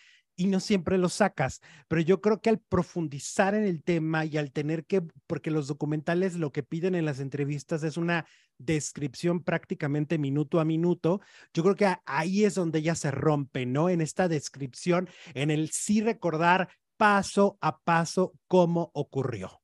y 0.43 0.47
no 0.49 0.59
siempre 0.59 0.99
lo 0.99 1.09
sacas, 1.09 1.63
pero 1.87 2.01
yo 2.01 2.21
creo 2.21 2.41
que 2.41 2.51
al 2.51 2.59
profundizar 2.59 3.55
en 3.55 3.63
el 3.63 3.85
tema 3.85 4.25
y 4.25 4.39
al 4.39 4.51
tener 4.51 4.85
que, 4.85 5.01
porque 5.29 5.53
los 5.53 5.69
documentales 5.69 6.35
lo 6.35 6.51
que 6.51 6.65
piden 6.65 6.97
en 6.97 7.05
las 7.05 7.21
entrevistas 7.21 7.85
es 7.85 7.97
una 7.97 8.27
descripción 8.59 9.45
prácticamente 9.45 10.19
minuto 10.19 10.59
a 10.59 10.65
minuto, 10.65 11.21
yo 11.55 11.63
creo 11.63 11.77
que 11.77 11.95
ahí 12.07 12.45
es 12.45 12.57
donde 12.57 12.83
ya 12.83 12.97
se 12.97 13.13
rompe, 13.13 13.67
¿no? 13.67 13.89
En 13.89 14.01
esta 14.01 14.27
descripción, 14.27 15.09
en 15.35 15.53
el 15.53 15.71
sí 15.71 16.01
recordar 16.01 16.69
paso 16.97 17.57
a 17.61 17.79
paso 17.79 18.33
cómo 18.49 18.91
ocurrió. 18.95 19.61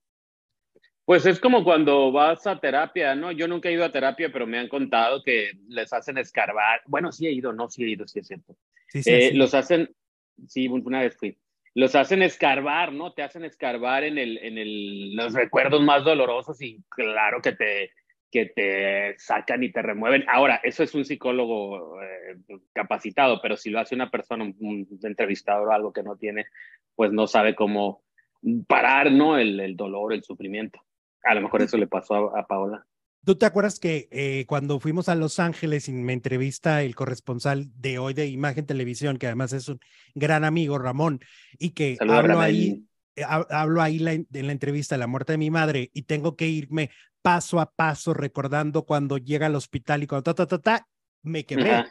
Pues 1.05 1.27
es 1.27 1.41
como 1.41 1.65
cuando 1.65 2.13
vas 2.13 2.47
a 2.47 2.61
terapia, 2.61 3.17
¿no? 3.17 3.33
Yo 3.33 3.49
nunca 3.49 3.69
he 3.69 3.73
ido 3.73 3.85
a 3.85 3.91
terapia, 3.91 4.31
pero 4.31 4.47
me 4.47 4.59
han 4.59 4.69
contado 4.69 5.25
que 5.25 5.53
les 5.67 5.93
hacen 5.93 6.19
escarbar. 6.19 6.83
Bueno, 6.87 7.11
sí 7.11 7.27
he 7.27 7.33
ido, 7.33 7.53
no, 7.53 7.69
sí 7.69 7.83
he 7.83 7.89
ido, 7.89 8.07
sí 8.07 8.21
es 8.21 8.29
cierto. 8.29 8.55
Sí, 8.89 9.03
sí, 9.03 9.11
eh, 9.11 9.31
Los 9.35 9.55
hacen, 9.55 9.91
sí, 10.47 10.69
una 10.69 11.01
vez 11.01 11.17
fui. 11.17 11.39
Los 11.75 11.95
hacen 11.95 12.23
escarbar, 12.23 12.93
¿no? 12.93 13.13
Te 13.13 13.23
hacen 13.23 13.45
escarbar 13.45 14.05
en, 14.05 14.19
el, 14.19 14.39
en 14.39 14.59
el, 14.59 15.15
los 15.15 15.33
recuerdos 15.35 15.83
más 15.83 16.05
dolorosos 16.05 16.61
y 16.61 16.83
claro 16.89 17.41
que 17.41 17.53
te, 17.53 17.93
que 18.31 18.47
te 18.47 19.19
sacan 19.19 19.63
y 19.63 19.71
te 19.71 19.83
remueven. 19.83 20.25
Ahora, 20.29 20.61
eso 20.63 20.83
es 20.83 20.95
un 20.95 21.05
psicólogo 21.05 22.03
eh, 22.03 22.37
capacitado, 22.73 23.41
pero 23.41 23.57
si 23.57 23.71
lo 23.71 23.81
hace 23.81 23.95
una 23.95 24.11
persona, 24.11 24.45
un, 24.45 24.89
entrevistador 25.03 25.69
o 25.69 25.73
algo 25.73 25.93
que 25.93 26.03
no 26.03 26.17
tiene, 26.17 26.47
pues 26.95 27.13
no 27.13 27.27
sabe 27.27 27.55
cómo 27.55 28.03
parar, 28.67 29.13
¿no? 29.13 29.39
El, 29.39 29.61
el 29.61 29.77
dolor, 29.77 30.13
el 30.13 30.25
sufrimiento. 30.25 30.81
A 31.23 31.35
lo 31.35 31.43
mejor 31.43 31.63
eso 31.63 31.77
le 31.77 31.87
pasó 31.87 32.37
a 32.37 32.47
Paola. 32.47 32.87
¿Tú 33.29 33.37
te 33.37 33.45
acuerdas 33.45 33.79
que 33.79 34.09
eh, 34.11 34.47
cuando 34.47 34.81
fuimos 34.81 35.11
a 35.11 35.15
Los 35.15 35.39
Ángeles 35.39 35.87
y 35.91 35.93
me 35.93 36.15
entrevista 36.15 36.83
el 36.83 36.95
corresponsal 36.95 37.71
de 37.77 37.99
hoy 37.99 38.15
de 38.15 38.27
Imagen 38.27 38.65
Televisión, 38.65 39.19
que 39.19 39.27
además 39.27 39.53
es 39.53 39.69
un 39.69 39.81
gran 40.15 40.47
amigo, 40.47 40.79
Ramón, 40.79 41.21
y 41.59 41.73
que 41.73 41.99
hablo 42.01 42.41
ahí, 42.41 42.87
eh, 43.17 43.25
hablo 43.27 43.83
ahí 43.83 43.99
en 43.99 44.47
la 44.47 44.53
entrevista 44.53 44.95
de 44.95 45.01
la 45.01 45.09
muerte 45.09 45.35
de 45.35 45.37
mi 45.37 45.51
madre 45.51 45.91
y 45.93 46.05
tengo 46.05 46.37
que 46.37 46.49
irme 46.49 46.89
paso 47.21 47.61
a 47.61 47.71
paso 47.71 48.15
recordando 48.15 48.87
cuando 48.87 49.19
llega 49.19 49.45
al 49.45 49.57
hospital 49.57 50.03
y 50.03 50.07
cuando 50.07 50.23
ta, 50.23 50.33
ta, 50.33 50.47
ta, 50.47 50.59
ta, 50.63 50.89
me 51.21 51.45
quemé. 51.45 51.85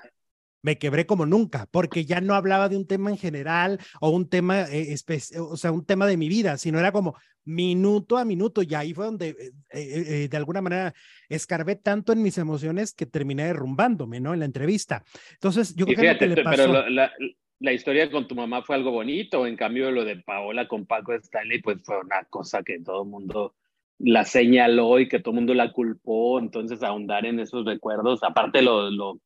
Me 0.68 0.78
quebré 0.78 1.06
como 1.06 1.26
nunca, 1.26 1.66
porque 1.72 2.04
ya 2.04 2.20
no 2.20 2.34
hablaba 2.34 2.68
de 2.68 2.76
un 2.76 2.86
tema 2.86 3.10
en 3.10 3.18
general 3.18 3.80
o 4.02 4.10
un 4.10 4.28
tema, 4.28 4.66
eh, 4.70 4.94
o 5.40 5.56
sea, 5.56 5.72
un 5.72 5.86
tema 5.86 6.06
de 6.06 6.18
mi 6.18 6.28
vida, 6.28 6.58
sino 6.58 6.78
era 6.78 6.92
como 6.92 7.16
minuto 7.46 8.18
a 8.18 8.26
minuto 8.26 8.62
y 8.62 8.76
ahí 8.76 8.94
fue 8.94 9.06
donde 9.06 9.30
eh, 9.30 9.46
eh, 9.72 10.28
de 10.30 10.38
alguna 10.38 10.62
manera 10.62 10.94
escarbé 11.30 11.78
tanto 11.78 12.12
en 12.12 12.22
mis 12.22 12.38
emociones 12.38 12.94
que 12.94 13.06
terminé 13.06 13.46
derrumbándome, 13.46 14.20
¿no? 14.20 14.34
En 14.34 14.40
la 14.40 14.46
entrevista. 14.46 15.06
Entonces, 15.32 15.74
yo 15.74 15.86
creo 15.86 16.18
que, 16.18 16.28
le 16.28 16.44
pasó... 16.44 16.64
Pero 16.64 16.90
la, 16.90 17.14
la, 17.60 17.72
historia 17.72 18.12
con 18.12 18.28
tu 18.28 18.36
mamá 18.36 18.62
fue 18.62 18.76
algo 18.76 18.92
bonito, 18.92 19.48
en 19.48 19.56
cambio 19.56 19.90
lo 19.90 20.04
de 20.04 20.18
Paola 20.18 20.68
con 20.68 20.86
Paco 20.86 21.14
Stanley, 21.14 21.62
pues 21.62 21.78
fue 21.86 21.98
una 21.98 22.26
cosa 22.26 22.62
que 22.62 22.82
todo 22.82 23.04
el 23.04 23.10
mundo 23.10 23.56
la 24.00 24.26
señaló 24.26 25.00
y 25.00 25.08
que 25.08 25.20
todo 25.20 25.32
el 25.32 25.38
mundo 25.38 25.54
la 25.54 25.72
culpó, 25.72 26.40
entonces 26.40 26.84
ahondar 26.84 27.26
en 27.26 27.40
esos 27.40 27.66
recuerdos, 27.66 28.22
aparte 28.22 28.62
lo, 28.62 28.92
lo 28.92 29.22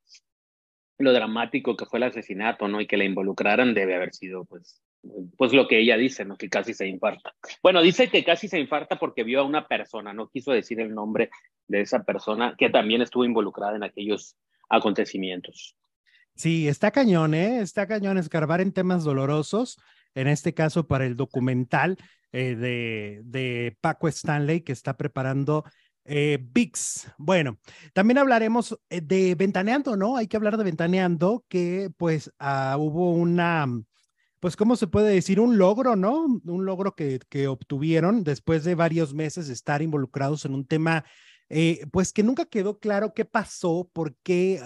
lo 1.01 1.13
dramático 1.13 1.75
que 1.75 1.85
fue 1.85 1.99
el 1.99 2.03
asesinato, 2.03 2.67
¿no? 2.67 2.81
Y 2.81 2.87
que 2.87 2.97
la 2.97 3.05
involucraran 3.05 3.73
debe 3.73 3.95
haber 3.95 4.13
sido, 4.13 4.45
pues, 4.45 4.81
pues 5.37 5.53
lo 5.53 5.67
que 5.67 5.79
ella 5.79 5.97
dice, 5.97 6.25
¿no? 6.25 6.37
Que 6.37 6.49
casi 6.49 6.73
se 6.73 6.87
infarta. 6.87 7.33
Bueno, 7.63 7.81
dice 7.81 8.09
que 8.09 8.23
casi 8.23 8.47
se 8.47 8.59
infarta 8.59 8.97
porque 8.97 9.23
vio 9.23 9.41
a 9.41 9.43
una 9.43 9.67
persona, 9.67 10.13
no 10.13 10.29
quiso 10.29 10.51
decir 10.51 10.79
el 10.79 10.93
nombre 10.93 11.29
de 11.67 11.81
esa 11.81 12.03
persona 12.03 12.55
que 12.57 12.69
también 12.69 13.01
estuvo 13.01 13.25
involucrada 13.25 13.75
en 13.75 13.83
aquellos 13.83 14.37
acontecimientos. 14.69 15.75
Sí, 16.35 16.67
está 16.67 16.91
cañón, 16.91 17.33
¿eh? 17.33 17.59
Está 17.59 17.87
cañón 17.87 18.17
escarbar 18.17 18.61
en 18.61 18.71
temas 18.71 19.03
dolorosos, 19.03 19.79
en 20.15 20.27
este 20.27 20.53
caso 20.53 20.87
para 20.87 21.05
el 21.05 21.15
documental 21.15 21.97
eh, 22.31 22.55
de, 22.55 23.21
de 23.23 23.77
Paco 23.81 24.07
Stanley 24.07 24.61
que 24.61 24.71
está 24.71 24.95
preparando 24.95 25.65
eh, 26.05 26.39
VIX. 26.41 27.11
Bueno, 27.17 27.59
también 27.93 28.17
hablaremos 28.17 28.77
eh, 28.89 29.01
de 29.01 29.35
Ventaneando, 29.35 29.95
¿no? 29.95 30.17
Hay 30.17 30.27
que 30.27 30.37
hablar 30.37 30.57
de 30.57 30.63
Ventaneando, 30.63 31.45
que 31.47 31.89
pues 31.97 32.31
ah, 32.39 32.75
hubo 32.79 33.13
una, 33.13 33.67
pues, 34.39 34.55
¿cómo 34.55 34.75
se 34.75 34.87
puede 34.87 35.13
decir? 35.13 35.39
Un 35.39 35.57
logro, 35.57 35.95
¿no? 35.95 36.25
Un 36.45 36.65
logro 36.65 36.95
que, 36.95 37.19
que 37.29 37.47
obtuvieron 37.47 38.23
después 38.23 38.63
de 38.63 38.75
varios 38.75 39.13
meses 39.13 39.47
de 39.47 39.53
estar 39.53 39.81
involucrados 39.81 40.45
en 40.45 40.53
un 40.53 40.65
tema 40.65 41.05
eh, 41.53 41.85
pues 41.91 42.13
que 42.13 42.23
nunca 42.23 42.45
quedó 42.45 42.79
claro 42.79 43.13
qué 43.13 43.25
pasó, 43.25 43.89
por 43.91 44.15
qué, 44.23 44.61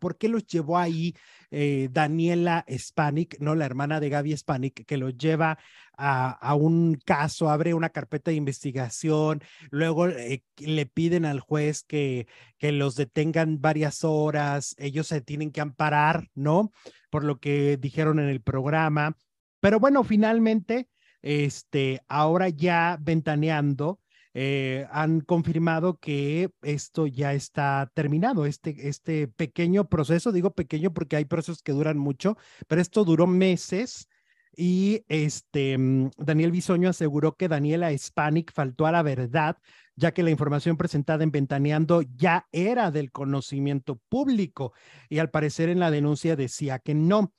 por 0.00 0.18
qué 0.18 0.28
los 0.28 0.44
llevó 0.44 0.76
ahí 0.76 1.14
eh, 1.52 1.88
Daniela 1.92 2.64
Spanik, 2.68 3.38
¿no? 3.38 3.54
La 3.54 3.64
hermana 3.64 4.00
de 4.00 4.08
Gaby 4.08 4.36
Spanik, 4.36 4.84
que 4.86 4.96
los 4.96 5.16
lleva 5.16 5.56
a, 5.96 6.54
un 6.56 6.96
caso, 7.04 7.48
abre 7.48 7.74
una 7.74 7.90
carpeta 7.90 8.32
de 8.32 8.36
investigación, 8.38 9.40
luego 9.70 10.08
eh, 10.08 10.42
le 10.58 10.86
piden 10.86 11.26
al 11.26 11.38
juez 11.38 11.84
que, 11.84 12.26
que 12.58 12.72
los 12.72 12.96
detengan 12.96 13.60
varias 13.60 14.02
horas, 14.02 14.74
ellos 14.78 15.06
se 15.06 15.20
tienen 15.20 15.52
que 15.52 15.60
amparar, 15.60 16.28
¿no? 16.34 16.72
Por 17.08 17.22
lo 17.22 17.38
que 17.38 17.76
dijeron 17.76 18.18
en 18.18 18.28
el 18.30 18.42
programa. 18.42 19.16
Pero 19.60 19.78
bueno, 19.78 20.02
finalmente, 20.02 20.88
este, 21.22 22.02
ahora 22.08 22.48
ya 22.48 22.98
ventaneando, 23.00 24.00
eh, 24.38 24.86
han 24.90 25.22
confirmado 25.22 25.98
que 25.98 26.50
esto 26.60 27.06
ya 27.06 27.32
está 27.32 27.90
terminado, 27.94 28.44
este, 28.44 28.86
este 28.86 29.28
pequeño 29.28 29.88
proceso, 29.88 30.30
digo 30.30 30.50
pequeño 30.50 30.92
porque 30.92 31.16
hay 31.16 31.24
procesos 31.24 31.62
que 31.62 31.72
duran 31.72 31.96
mucho, 31.96 32.36
pero 32.68 32.82
esto 32.82 33.06
duró 33.06 33.26
meses 33.26 34.10
y 34.54 35.04
este 35.08 35.78
mm, 35.78 36.10
Daniel 36.18 36.50
Bisoño 36.50 36.90
aseguró 36.90 37.34
que 37.34 37.48
Daniela 37.48 37.92
Hispanic 37.92 38.52
faltó 38.52 38.84
a 38.84 38.92
la 38.92 39.02
verdad, 39.02 39.56
ya 39.94 40.12
que 40.12 40.22
la 40.22 40.28
información 40.28 40.76
presentada 40.76 41.24
en 41.24 41.30
Ventaneando 41.30 42.02
ya 42.02 42.46
era 42.52 42.90
del 42.90 43.12
conocimiento 43.12 43.98
público 44.10 44.74
y 45.08 45.18
al 45.18 45.30
parecer 45.30 45.70
en 45.70 45.80
la 45.80 45.90
denuncia 45.90 46.36
decía 46.36 46.78
que 46.78 46.94
no. 46.94 47.32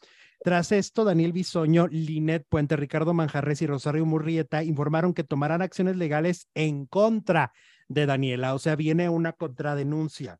Tras 0.43 0.71
esto, 0.71 1.03
Daniel 1.03 1.33
Bisoño, 1.33 1.87
Linet 1.87 2.45
Puente, 2.47 2.75
Ricardo 2.75 3.13
Manjarres 3.13 3.61
y 3.61 3.67
Rosario 3.67 4.05
Murrieta 4.05 4.63
informaron 4.63 5.13
que 5.13 5.23
tomarán 5.23 5.61
acciones 5.61 5.97
legales 5.97 6.47
en 6.53 6.85
contra 6.85 7.51
de 7.87 8.05
Daniela, 8.05 8.53
o 8.53 8.59
sea, 8.59 8.75
viene 8.75 9.09
una 9.09 9.33
contradenuncia. 9.33 10.39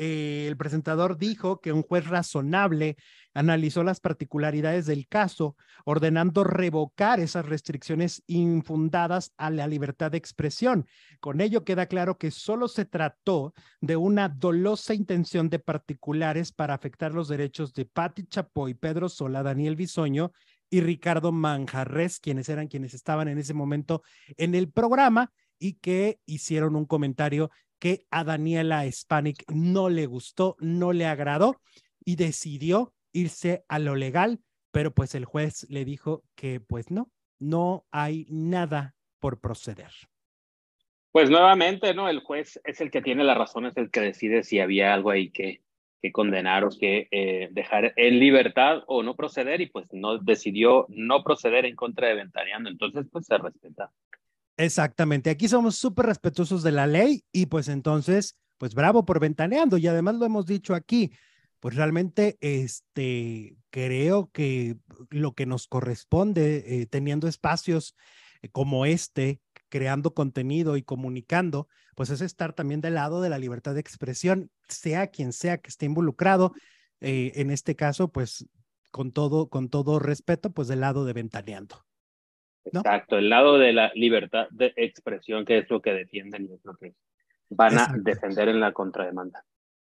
Eh, 0.00 0.46
el 0.46 0.56
presentador 0.56 1.18
dijo 1.18 1.60
que 1.60 1.72
un 1.72 1.82
juez 1.82 2.06
razonable 2.06 2.96
analizó 3.34 3.82
las 3.82 3.98
particularidades 3.98 4.86
del 4.86 5.08
caso, 5.08 5.56
ordenando 5.84 6.44
revocar 6.44 7.18
esas 7.18 7.46
restricciones 7.46 8.22
infundadas 8.28 9.32
a 9.36 9.50
la 9.50 9.66
libertad 9.66 10.12
de 10.12 10.18
expresión. 10.18 10.86
Con 11.18 11.40
ello 11.40 11.64
queda 11.64 11.86
claro 11.86 12.16
que 12.16 12.30
solo 12.30 12.68
se 12.68 12.84
trató 12.84 13.54
de 13.80 13.96
una 13.96 14.28
dolosa 14.28 14.94
intención 14.94 15.50
de 15.50 15.58
particulares 15.58 16.52
para 16.52 16.74
afectar 16.74 17.12
los 17.12 17.26
derechos 17.26 17.74
de 17.74 17.84
Patti 17.84 18.22
Chapoy, 18.22 18.74
Pedro 18.74 19.08
Sola, 19.08 19.42
Daniel 19.42 19.74
Bisoño 19.74 20.30
y 20.70 20.80
Ricardo 20.80 21.32
Manjarres, 21.32 22.20
quienes 22.20 22.48
eran 22.48 22.68
quienes 22.68 22.94
estaban 22.94 23.26
en 23.26 23.38
ese 23.38 23.52
momento 23.52 24.02
en 24.36 24.54
el 24.54 24.70
programa 24.70 25.32
y 25.58 25.74
que 25.74 26.20
hicieron 26.24 26.76
un 26.76 26.86
comentario 26.86 27.50
que 27.78 28.06
a 28.10 28.24
Daniela 28.24 28.90
Spanik 28.90 29.44
no 29.48 29.88
le 29.88 30.06
gustó, 30.06 30.56
no 30.60 30.92
le 30.92 31.06
agradó 31.06 31.60
y 32.04 32.16
decidió 32.16 32.94
irse 33.12 33.64
a 33.68 33.78
lo 33.78 33.94
legal, 33.94 34.40
pero 34.70 34.92
pues 34.92 35.14
el 35.14 35.24
juez 35.24 35.66
le 35.70 35.84
dijo 35.84 36.24
que 36.34 36.60
pues 36.60 36.90
no, 36.90 37.10
no 37.38 37.86
hay 37.90 38.26
nada 38.28 38.94
por 39.20 39.40
proceder. 39.40 39.90
Pues 41.12 41.30
nuevamente, 41.30 41.94
¿no? 41.94 42.08
El 42.08 42.20
juez 42.20 42.60
es 42.64 42.80
el 42.80 42.90
que 42.90 43.02
tiene 43.02 43.24
la 43.24 43.34
razón, 43.34 43.66
es 43.66 43.76
el 43.76 43.90
que 43.90 44.00
decide 44.00 44.42
si 44.42 44.60
había 44.60 44.92
algo 44.92 45.10
ahí 45.10 45.30
que, 45.30 45.62
que 46.00 46.12
condenar 46.12 46.64
o 46.64 46.68
que 46.68 47.08
eh, 47.10 47.48
dejar 47.50 47.92
en 47.96 48.20
libertad 48.20 48.82
o 48.86 49.02
no 49.02 49.16
proceder 49.16 49.60
y 49.60 49.66
pues 49.66 49.86
no 49.92 50.18
decidió 50.18 50.86
no 50.88 51.24
proceder 51.24 51.64
en 51.64 51.76
contra 51.76 52.08
de 52.08 52.14
Ventaneando, 52.14 52.70
entonces 52.70 53.06
pues 53.10 53.26
se 53.26 53.38
respeta. 53.38 53.90
Exactamente, 54.60 55.30
aquí 55.30 55.46
somos 55.46 55.76
súper 55.76 56.06
respetuosos 56.06 56.64
de 56.64 56.72
la 56.72 56.88
ley 56.88 57.24
y 57.30 57.46
pues 57.46 57.68
entonces, 57.68 58.36
pues 58.58 58.74
bravo 58.74 59.04
por 59.04 59.20
ventaneando 59.20 59.78
y 59.78 59.86
además 59.86 60.16
lo 60.16 60.26
hemos 60.26 60.46
dicho 60.46 60.74
aquí, 60.74 61.12
pues 61.60 61.76
realmente 61.76 62.36
este, 62.40 63.56
creo 63.70 64.30
que 64.32 64.76
lo 65.10 65.32
que 65.34 65.46
nos 65.46 65.68
corresponde 65.68 66.64
eh, 66.80 66.86
teniendo 66.86 67.28
espacios 67.28 67.94
eh, 68.42 68.48
como 68.48 68.84
este, 68.84 69.40
creando 69.68 70.12
contenido 70.12 70.76
y 70.76 70.82
comunicando, 70.82 71.68
pues 71.94 72.10
es 72.10 72.20
estar 72.20 72.52
también 72.52 72.80
del 72.80 72.94
lado 72.94 73.20
de 73.20 73.28
la 73.30 73.38
libertad 73.38 73.74
de 73.74 73.80
expresión, 73.80 74.50
sea 74.68 75.06
quien 75.06 75.32
sea 75.32 75.58
que 75.58 75.68
esté 75.68 75.86
involucrado, 75.86 76.52
eh, 77.00 77.30
en 77.36 77.52
este 77.52 77.76
caso, 77.76 78.10
pues 78.10 78.44
con 78.90 79.12
todo, 79.12 79.48
con 79.50 79.68
todo 79.68 80.00
respeto, 80.00 80.50
pues 80.50 80.66
del 80.66 80.80
lado 80.80 81.04
de 81.04 81.12
ventaneando. 81.12 81.87
Exacto, 82.72 83.18
el 83.18 83.28
lado 83.28 83.58
de 83.58 83.72
la 83.72 83.90
libertad 83.94 84.46
de 84.50 84.72
expresión, 84.76 85.44
que 85.44 85.58
es 85.58 85.70
lo 85.70 85.80
que 85.80 85.92
defienden 85.92 86.46
y 86.46 86.54
es 86.54 86.64
lo 86.64 86.76
que 86.76 86.94
van 87.50 87.78
a 87.78 87.92
defender 87.96 88.48
en 88.48 88.60
la 88.60 88.72
contrademanda. 88.72 89.44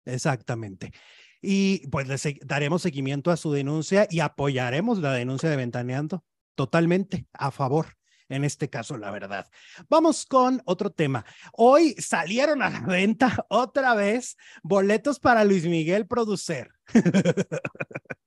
Exactamente. 0.05 0.93
Y 1.41 1.87
pues 1.89 2.09
le 2.09 2.39
daremos 2.45 2.83
seguimiento 2.83 3.31
a 3.31 3.37
su 3.37 3.53
denuncia 3.53 4.07
y 4.11 4.21
apoyaremos 4.21 4.99
la 4.99 5.13
denuncia 5.13 5.51
de 5.51 5.57
Ventaneando 5.57 6.25
totalmente 6.55 7.27
a 7.33 7.51
favor 7.51 7.87
en 8.29 8.45
este 8.45 8.69
caso, 8.69 8.97
la 8.97 9.11
verdad. 9.11 9.47
Vamos 9.89 10.27
con 10.27 10.61
otro 10.65 10.91
tema. 10.91 11.25
Hoy 11.53 11.95
salieron 11.99 12.63
a 12.63 12.71
la 12.71 12.81
venta 12.81 13.47
otra 13.49 13.95
vez 13.95 14.37
boletos 14.63 15.21
para 15.21 15.45
Luis 15.45 15.65
Miguel 15.67 16.07
Producer. 16.07 16.71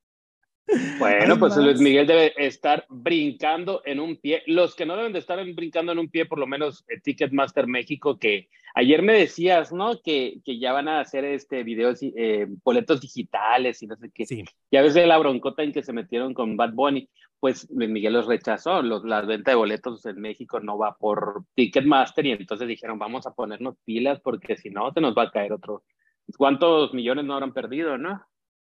Bueno, 1.00 1.38
pues 1.40 1.56
Luis 1.58 1.80
Miguel 1.80 2.08
debe 2.08 2.34
estar 2.38 2.86
brincando 2.90 3.82
en 3.86 4.00
un 4.00 4.18
pie. 4.18 4.44
Los 4.48 4.76
que 4.76 4.86
no 4.86 4.96
deben 4.96 5.14
de 5.14 5.20
estar 5.20 5.44
brincando 5.54 5.92
en 5.92 6.00
un 6.00 6.10
pie, 6.10 6.26
por 6.26 6.40
lo 6.40 6.48
menos 6.48 6.86
eh, 6.88 7.00
Ticketmaster 7.02 7.68
México, 7.68 8.18
que 8.18 8.50
ayer 8.76 9.02
me 9.02 9.14
decías, 9.14 9.72
¿no? 9.72 10.02
Que, 10.02 10.40
que 10.46 10.60
ya 10.60 10.74
van 10.74 10.88
a 10.88 11.00
hacer 11.00 11.26
este 11.26 11.64
videos, 11.64 12.00
eh, 12.02 12.48
boletos 12.64 13.02
digitales 13.02 13.82
y 13.82 13.88
no 13.88 13.96
sé 13.96 14.12
qué. 14.14 14.26
Sí. 14.26 14.44
Ya 14.72 14.82
ves 14.82 14.94
de 14.94 15.08
la 15.08 15.18
broncota 15.18 15.64
en 15.64 15.74
que 15.74 15.84
se 15.84 15.94
metieron 15.94 16.34
con 16.34 16.58
Bad 16.58 16.74
Bunny, 16.74 17.10
pues 17.40 17.68
Luis 17.72 17.90
Miguel 17.90 18.14
los 18.14 18.28
rechazó. 18.28 18.82
Los, 18.82 19.04
la 19.04 19.22
venta 19.22 19.52
de 19.52 19.58
boletos 19.58 20.06
en 20.06 20.20
México 20.20 20.60
no 20.60 20.78
va 20.78 20.96
por 20.98 21.46
Ticketmaster 21.56 22.26
y 22.26 22.32
entonces 22.32 22.68
dijeron, 22.68 23.00
vamos 23.00 23.26
a 23.26 23.34
ponernos 23.34 23.76
pilas 23.86 24.20
porque 24.20 24.56
si 24.58 24.70
no, 24.70 24.92
se 24.92 25.02
nos 25.02 25.16
va 25.16 25.24
a 25.24 25.32
caer 25.32 25.54
otro. 25.54 25.84
¿Cuántos 26.38 26.94
millones 26.94 27.26
no 27.26 27.34
habrán 27.34 27.54
perdido, 27.54 27.98
no? 27.98 28.24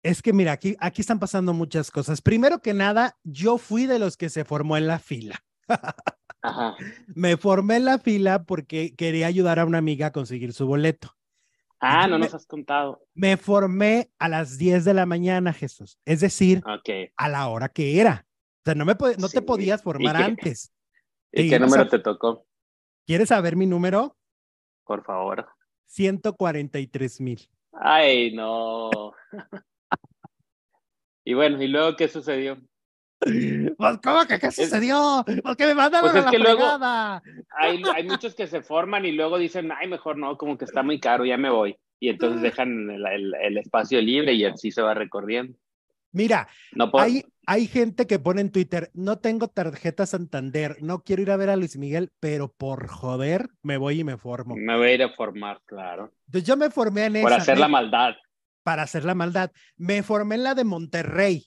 Es 0.02 0.22
que 0.22 0.32
mira, 0.32 0.52
aquí, 0.52 0.76
aquí 0.80 1.00
están 1.00 1.18
pasando 1.18 1.52
muchas 1.52 1.90
cosas. 1.90 2.22
Primero 2.22 2.60
que 2.60 2.72
nada, 2.72 3.16
yo 3.24 3.58
fui 3.58 3.86
de 3.86 3.98
los 3.98 4.16
que 4.16 4.28
se 4.28 4.44
formó 4.44 4.76
en 4.76 4.86
la 4.86 4.98
fila. 4.98 5.42
Me 7.08 7.36
formé 7.36 7.76
en 7.76 7.84
la 7.84 7.98
fila 7.98 8.44
porque 8.44 8.94
quería 8.94 9.26
ayudar 9.26 9.58
a 9.58 9.64
una 9.64 9.78
amiga 9.78 10.06
a 10.06 10.12
conseguir 10.12 10.52
su 10.52 10.66
boleto. 10.66 11.14
Ah, 11.80 12.06
no 12.08 12.18
nos 12.18 12.34
has 12.34 12.46
contado. 12.46 13.04
Me 13.14 13.36
formé 13.36 14.10
a 14.18 14.28
las 14.28 14.58
10 14.58 14.84
de 14.84 14.94
la 14.94 15.06
mañana, 15.06 15.52
Jesús. 15.52 15.98
Es 16.04 16.20
decir, 16.20 16.62
a 17.16 17.28
la 17.28 17.48
hora 17.48 17.68
que 17.68 18.00
era. 18.00 18.26
O 18.60 18.62
sea, 18.64 18.74
no, 18.74 18.84
me 18.84 18.94
no 19.18 19.28
te 19.28 19.42
podías 19.42 19.82
formar 19.82 20.16
antes. 20.16 20.72
¿Y 21.32 21.48
qué 21.48 21.58
número 21.58 21.86
te 21.88 21.98
tocó? 21.98 22.46
¿Quieres 23.06 23.28
saber 23.28 23.56
mi 23.56 23.66
número? 23.66 24.16
Por 24.84 25.04
favor. 25.04 25.48
143 25.86 27.20
mil. 27.20 27.48
Ay, 27.72 28.32
no. 28.32 29.12
Y 31.28 31.34
bueno, 31.34 31.62
¿y 31.62 31.68
luego 31.68 31.94
qué 31.94 32.08
sucedió? 32.08 32.56
Pues, 33.20 33.98
¿Cómo 34.02 34.24
que 34.26 34.38
qué 34.38 34.50
sucedió? 34.50 35.22
¿Por 35.42 35.56
qué 35.58 35.66
me 35.66 35.74
mandaron 35.74 36.08
Pues 36.08 36.16
es 36.16 36.22
a 36.22 36.24
la 36.24 36.30
que 36.30 36.38
luego-? 36.38 36.78
Hay, 37.58 37.82
hay 37.94 38.04
muchos 38.04 38.34
que 38.34 38.46
se 38.46 38.62
forman 38.62 39.04
y 39.04 39.12
luego 39.12 39.36
dicen, 39.36 39.70
ay, 39.70 39.88
mejor 39.88 40.16
no, 40.16 40.38
como 40.38 40.56
que 40.56 40.64
está 40.64 40.82
muy 40.82 40.98
caro, 40.98 41.26
ya 41.26 41.36
me 41.36 41.50
voy. 41.50 41.76
Y 42.00 42.08
entonces 42.08 42.40
dejan 42.40 42.88
el, 42.88 43.06
el- 43.06 43.34
el 43.42 43.58
espacio 43.58 44.00
libre 44.00 44.32
y 44.32 44.46
así 44.46 44.70
se 44.70 44.80
va 44.80 44.94
recorriendo. 44.94 45.54
Mira, 46.12 46.48
No 46.74 46.90
hay, 46.96 47.26
hay 47.46 47.66
gente 47.66 48.06
que 48.06 48.18
pone 48.18 48.40
en 48.40 48.50
Twitter, 48.50 48.90
no 48.94 49.18
tengo 49.18 49.48
tarjeta 49.48 50.06
Santander, 50.06 50.78
no 50.80 51.02
quiero 51.02 51.20
ir 51.20 51.30
a 51.30 51.36
ver 51.36 51.50
a 51.50 51.56
Luis 51.56 51.76
Miguel, 51.76 52.10
pero 52.20 52.50
por 52.50 52.88
joder 52.88 53.50
me 53.62 53.76
voy 53.76 54.00
y 54.00 54.04
me 54.04 54.16
formo. 54.16 54.56
Me 54.56 54.76
voy 54.78 54.86
a 54.88 54.94
ir 54.94 55.02
a 55.02 55.10
formar, 55.10 55.60
claro. 55.66 56.10
Entonces 56.26 56.48
yo 56.48 56.56
me 56.56 56.70
formé 56.70 57.04
en 57.06 57.12
Por 57.14 57.32
esa, 57.32 57.36
hacer 57.36 57.58
la 57.58 57.68
maldad. 57.68 58.14
Para 58.68 58.82
hacer 58.82 59.02
la 59.06 59.14
maldad. 59.14 59.50
Me 59.78 60.02
formé 60.02 60.34
en 60.34 60.42
la 60.42 60.54
de 60.54 60.62
Monterrey. 60.64 61.46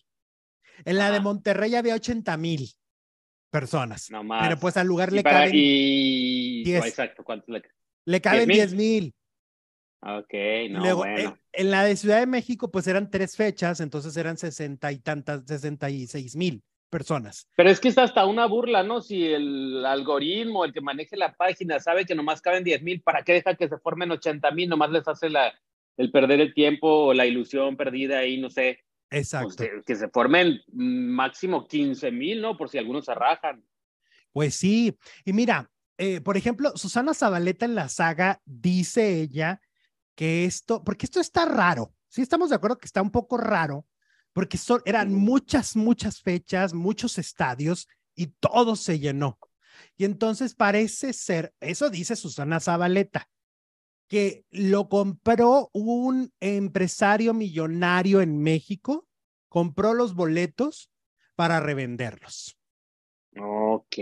En 0.86 0.98
la 0.98 1.12
de. 1.12 1.20
Monterrey 1.20 1.76
había 1.76 1.94
80 1.94 2.36
mil 2.38 2.68
personas. 3.52 4.10
No 4.10 4.24
más. 4.24 4.42
Pero 4.48 4.60
pues 4.60 4.76
al 4.76 4.88
lugar 4.88 5.10
y 5.12 5.18
le 5.18 5.22
para- 5.22 5.42
caben, 5.42 5.52
y- 5.54 6.64
diez. 6.64 6.84
Exacto, 6.84 7.24
¿cuánto 7.24 7.52
le 7.52 7.62
le 8.06 8.22
caben 8.22 8.48
10,000. 8.50 8.56
10 8.56 8.74
mil. 8.74 9.14
Ok, 10.02 10.34
no, 10.72 10.80
Luego, 10.80 10.98
bueno. 11.02 11.20
en, 11.20 11.40
en 11.66 11.70
la 11.70 11.84
de 11.84 11.96
Ciudad 11.96 12.20
de 12.22 12.26
México, 12.26 12.72
pues 12.72 12.88
eran 12.88 13.12
tres 13.12 13.36
fechas, 13.36 13.82
entonces 13.82 14.18
eran 14.18 14.36
60 14.36 14.92
y 14.92 14.98
tantas, 14.98 15.44
66 15.46 16.36
mil 16.36 16.64
personas. 16.90 17.48
Pero 17.56 17.70
es 17.70 17.80
que 17.80 17.90
es 17.90 18.00
hasta 18.00 18.26
una 18.26 18.48
burla, 18.48 18.82
¿no? 18.82 19.00
Si 19.02 19.28
el 19.28 19.86
algoritmo, 19.86 20.66
el 20.66 20.74
que 20.74 20.82
maneje 20.82 21.16
la 21.18 21.36
página, 21.36 21.80
sabe 21.80 22.08
que 22.08 22.16
nomás 22.16 22.42
caben 22.42 22.64
10 22.64 22.82
mil, 22.82 23.04
¿para 23.04 23.22
qué 23.22 23.34
deja 23.34 23.54
que 23.54 23.70
se 23.70 23.78
formen 23.78 24.10
80 24.10 24.50
mil? 24.50 24.68
Nomás 24.70 24.90
les 24.90 25.08
hace 25.08 25.30
la, 25.30 25.54
el 25.98 26.12
perder 26.12 26.42
el 26.42 26.54
tiempo 26.54 26.88
o 26.88 27.14
la 27.14 27.26
ilusión 27.26 27.78
perdida 27.78 28.20
ahí, 28.20 28.40
no 28.40 28.50
sé. 28.50 28.80
Pues, 29.10 29.24
Exacto. 29.24 29.56
que, 29.58 29.82
que 29.86 29.96
se 29.96 30.08
formen 30.10 30.62
máximo 30.72 31.68
15 31.68 32.12
mil, 32.12 32.42
¿no? 32.42 32.58
Por 32.58 32.70
si 32.70 32.78
algunos 32.78 33.06
se 33.06 33.14
rajan. 33.14 33.64
Pues 34.32 34.56
sí, 34.56 34.98
y 35.26 35.34
mira, 35.34 35.70
eh, 35.98 36.22
por 36.22 36.38
ejemplo, 36.38 36.76
Susana 36.78 37.14
Zabaleta 37.14 37.66
en 37.66 37.76
la 37.76 37.90
saga 37.90 38.42
dice 38.46 39.22
ella 39.22 39.62
que 40.16 40.46
esto, 40.46 40.84
porque 40.84 41.06
esto 41.06 41.20
está 41.20 41.46
raro, 41.46 41.94
sí 42.08 42.22
estamos 42.22 42.50
de 42.50 42.56
acuerdo 42.56 42.78
que 42.78 42.86
está 42.86 43.02
un 43.02 43.12
poco 43.12 43.38
raro, 43.38 43.86
porque 44.34 44.58
son, 44.58 44.82
eran 44.86 45.14
muchas, 45.14 45.76
muchas 45.76 46.22
fechas, 46.22 46.74
muchos 46.74 47.18
estadios 47.18 47.88
y 48.16 48.28
todo 48.40 48.76
se 48.76 48.98
llenó. 48.98 49.38
Y 49.98 50.06
entonces 50.06 50.56
parece 50.56 51.14
ser, 51.14 51.54
eso 51.60 51.90
dice 51.90 52.16
Susana 52.16 52.60
Zabaleta, 52.60 53.30
que 54.12 54.44
lo 54.52 54.90
compró 54.90 55.70
un 55.72 56.34
empresario 56.42 57.34
millonario 57.34 58.20
en 58.20 58.44
México, 58.44 59.08
compró 59.48 59.94
los 59.94 60.16
boletos 60.16 60.92
para 61.38 61.62
revenderlos. 61.62 62.60
Ok. 63.40 63.96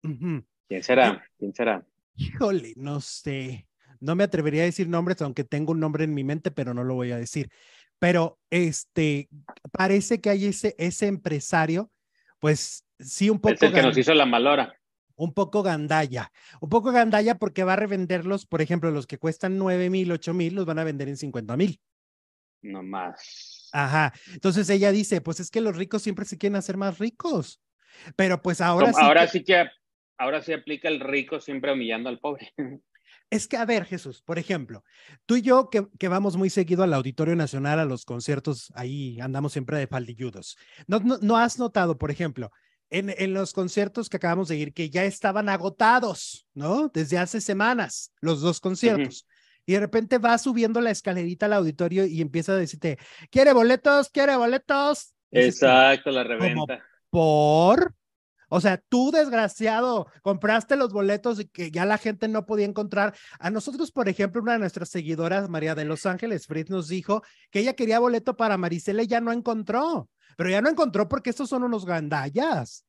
¿Quién 0.00 0.82
será? 0.82 1.22
¿Quién 1.38 1.54
será? 1.54 1.86
Híjole, 2.14 2.72
no 2.76 3.02
sé. 3.02 3.68
No 4.00 4.16
me 4.16 4.24
atrevería 4.24 4.62
a 4.62 4.64
decir 4.64 4.88
nombres, 4.88 5.20
aunque 5.20 5.44
tengo 5.44 5.72
un 5.72 5.80
nombre 5.80 6.04
en 6.04 6.14
mi 6.14 6.24
mente, 6.24 6.50
pero 6.50 6.72
no 6.72 6.82
lo 6.82 6.94
voy 6.94 7.12
a 7.12 7.18
decir. 7.18 7.50
Pero 7.98 8.38
este, 8.48 9.28
parece 9.70 10.22
que 10.22 10.30
hay 10.30 10.46
ese, 10.46 10.74
ese 10.78 11.08
empresario, 11.08 11.92
pues 12.38 12.86
sí, 12.98 13.28
un 13.28 13.38
poco, 13.38 13.52
Es 13.52 13.62
el 13.62 13.74
que 13.74 13.82
nos 13.82 13.98
hizo 13.98 14.14
la 14.14 14.24
malora. 14.24 14.80
Un 15.22 15.32
poco 15.32 15.62
gandalla. 15.62 16.32
Un 16.60 16.68
poco 16.68 16.90
gandalla 16.92 17.36
porque 17.38 17.64
va 17.64 17.74
a 17.74 17.76
revenderlos, 17.76 18.44
por 18.46 18.60
ejemplo, 18.60 18.90
los 18.90 19.06
que 19.06 19.18
cuestan 19.18 19.56
9 19.58 19.88
mil, 19.90 20.10
8 20.10 20.34
mil, 20.34 20.54
los 20.54 20.66
van 20.66 20.78
a 20.78 20.84
vender 20.84 21.08
en 21.08 21.16
50 21.16 21.56
mil. 21.56 21.80
No 22.62 22.82
más. 22.82 23.68
Ajá. 23.72 24.12
Entonces 24.32 24.68
ella 24.70 24.90
dice, 24.92 25.20
pues 25.20 25.40
es 25.40 25.50
que 25.50 25.60
los 25.60 25.76
ricos 25.76 26.02
siempre 26.02 26.24
se 26.24 26.38
quieren 26.38 26.56
hacer 26.56 26.76
más 26.76 26.98
ricos. 26.98 27.60
Pero 28.16 28.42
pues 28.42 28.60
ahora 28.60 28.86
Como- 28.90 28.98
sí. 28.98 29.04
ahora 29.04 29.22
que- 29.26 29.32
sí 29.32 29.44
que 29.44 29.64
ahora 30.18 30.42
sí 30.42 30.52
aplica 30.52 30.88
el 30.88 31.00
rico 31.00 31.40
siempre 31.40 31.72
humillando 31.72 32.08
al 32.08 32.18
pobre. 32.18 32.52
Es 33.30 33.48
que, 33.48 33.56
a 33.56 33.64
ver, 33.64 33.86
Jesús, 33.86 34.20
por 34.22 34.38
ejemplo, 34.38 34.84
tú 35.24 35.36
y 35.36 35.42
yo 35.42 35.70
que, 35.70 35.86
que 35.98 36.08
vamos 36.08 36.36
muy 36.36 36.50
seguido 36.50 36.82
al 36.82 36.92
Auditorio 36.92 37.34
Nacional, 37.34 37.78
a 37.78 37.86
los 37.86 38.04
conciertos, 38.04 38.70
ahí 38.74 39.18
andamos 39.20 39.52
siempre 39.52 39.78
de 39.78 39.86
faldilludos. 39.86 40.58
¿No, 40.86 40.98
no, 41.00 41.16
no 41.22 41.38
has 41.38 41.58
notado, 41.58 41.96
por 41.96 42.10
ejemplo, 42.10 42.50
en, 42.92 43.12
en 43.16 43.32
los 43.32 43.52
conciertos 43.52 44.08
que 44.08 44.18
acabamos 44.18 44.48
de 44.48 44.56
ir, 44.56 44.72
que 44.74 44.90
ya 44.90 45.04
estaban 45.04 45.48
agotados, 45.48 46.46
¿no? 46.54 46.88
Desde 46.88 47.18
hace 47.18 47.40
semanas, 47.40 48.12
los 48.20 48.40
dos 48.42 48.60
conciertos. 48.60 49.26
Y 49.64 49.72
de 49.72 49.80
repente 49.80 50.18
va 50.18 50.36
subiendo 50.38 50.80
la 50.80 50.90
escalerita 50.90 51.46
al 51.46 51.54
auditorio 51.54 52.04
y 52.04 52.20
empieza 52.20 52.52
a 52.52 52.56
decirte, 52.56 52.98
¿quiere 53.30 53.52
boletos? 53.52 54.10
¿Quiere 54.10 54.36
boletos? 54.36 55.14
Exacto, 55.30 56.10
la 56.10 56.22
reventa. 56.22 56.84
¿Por? 57.08 57.94
O 58.48 58.60
sea, 58.60 58.76
tú 58.76 59.10
desgraciado, 59.10 60.08
compraste 60.20 60.76
los 60.76 60.92
boletos 60.92 61.40
y 61.40 61.46
que 61.46 61.70
ya 61.70 61.86
la 61.86 61.96
gente 61.96 62.28
no 62.28 62.44
podía 62.44 62.66
encontrar. 62.66 63.14
A 63.38 63.48
nosotros, 63.48 63.90
por 63.90 64.10
ejemplo, 64.10 64.42
una 64.42 64.52
de 64.52 64.58
nuestras 64.58 64.90
seguidoras, 64.90 65.48
María 65.48 65.74
de 65.74 65.86
Los 65.86 66.04
Ángeles 66.04 66.46
Fritz, 66.46 66.68
nos 66.68 66.88
dijo 66.88 67.22
que 67.50 67.60
ella 67.60 67.72
quería 67.72 67.98
boleto 67.98 68.36
para 68.36 68.58
Marisela 68.58 69.04
y 69.04 69.06
ya 69.06 69.22
no 69.22 69.32
encontró. 69.32 70.10
Pero 70.36 70.50
ya 70.50 70.60
no 70.60 70.70
encontró 70.70 71.08
porque 71.08 71.30
estos 71.30 71.48
son 71.48 71.62
unos 71.62 71.84
gandallas, 71.86 72.86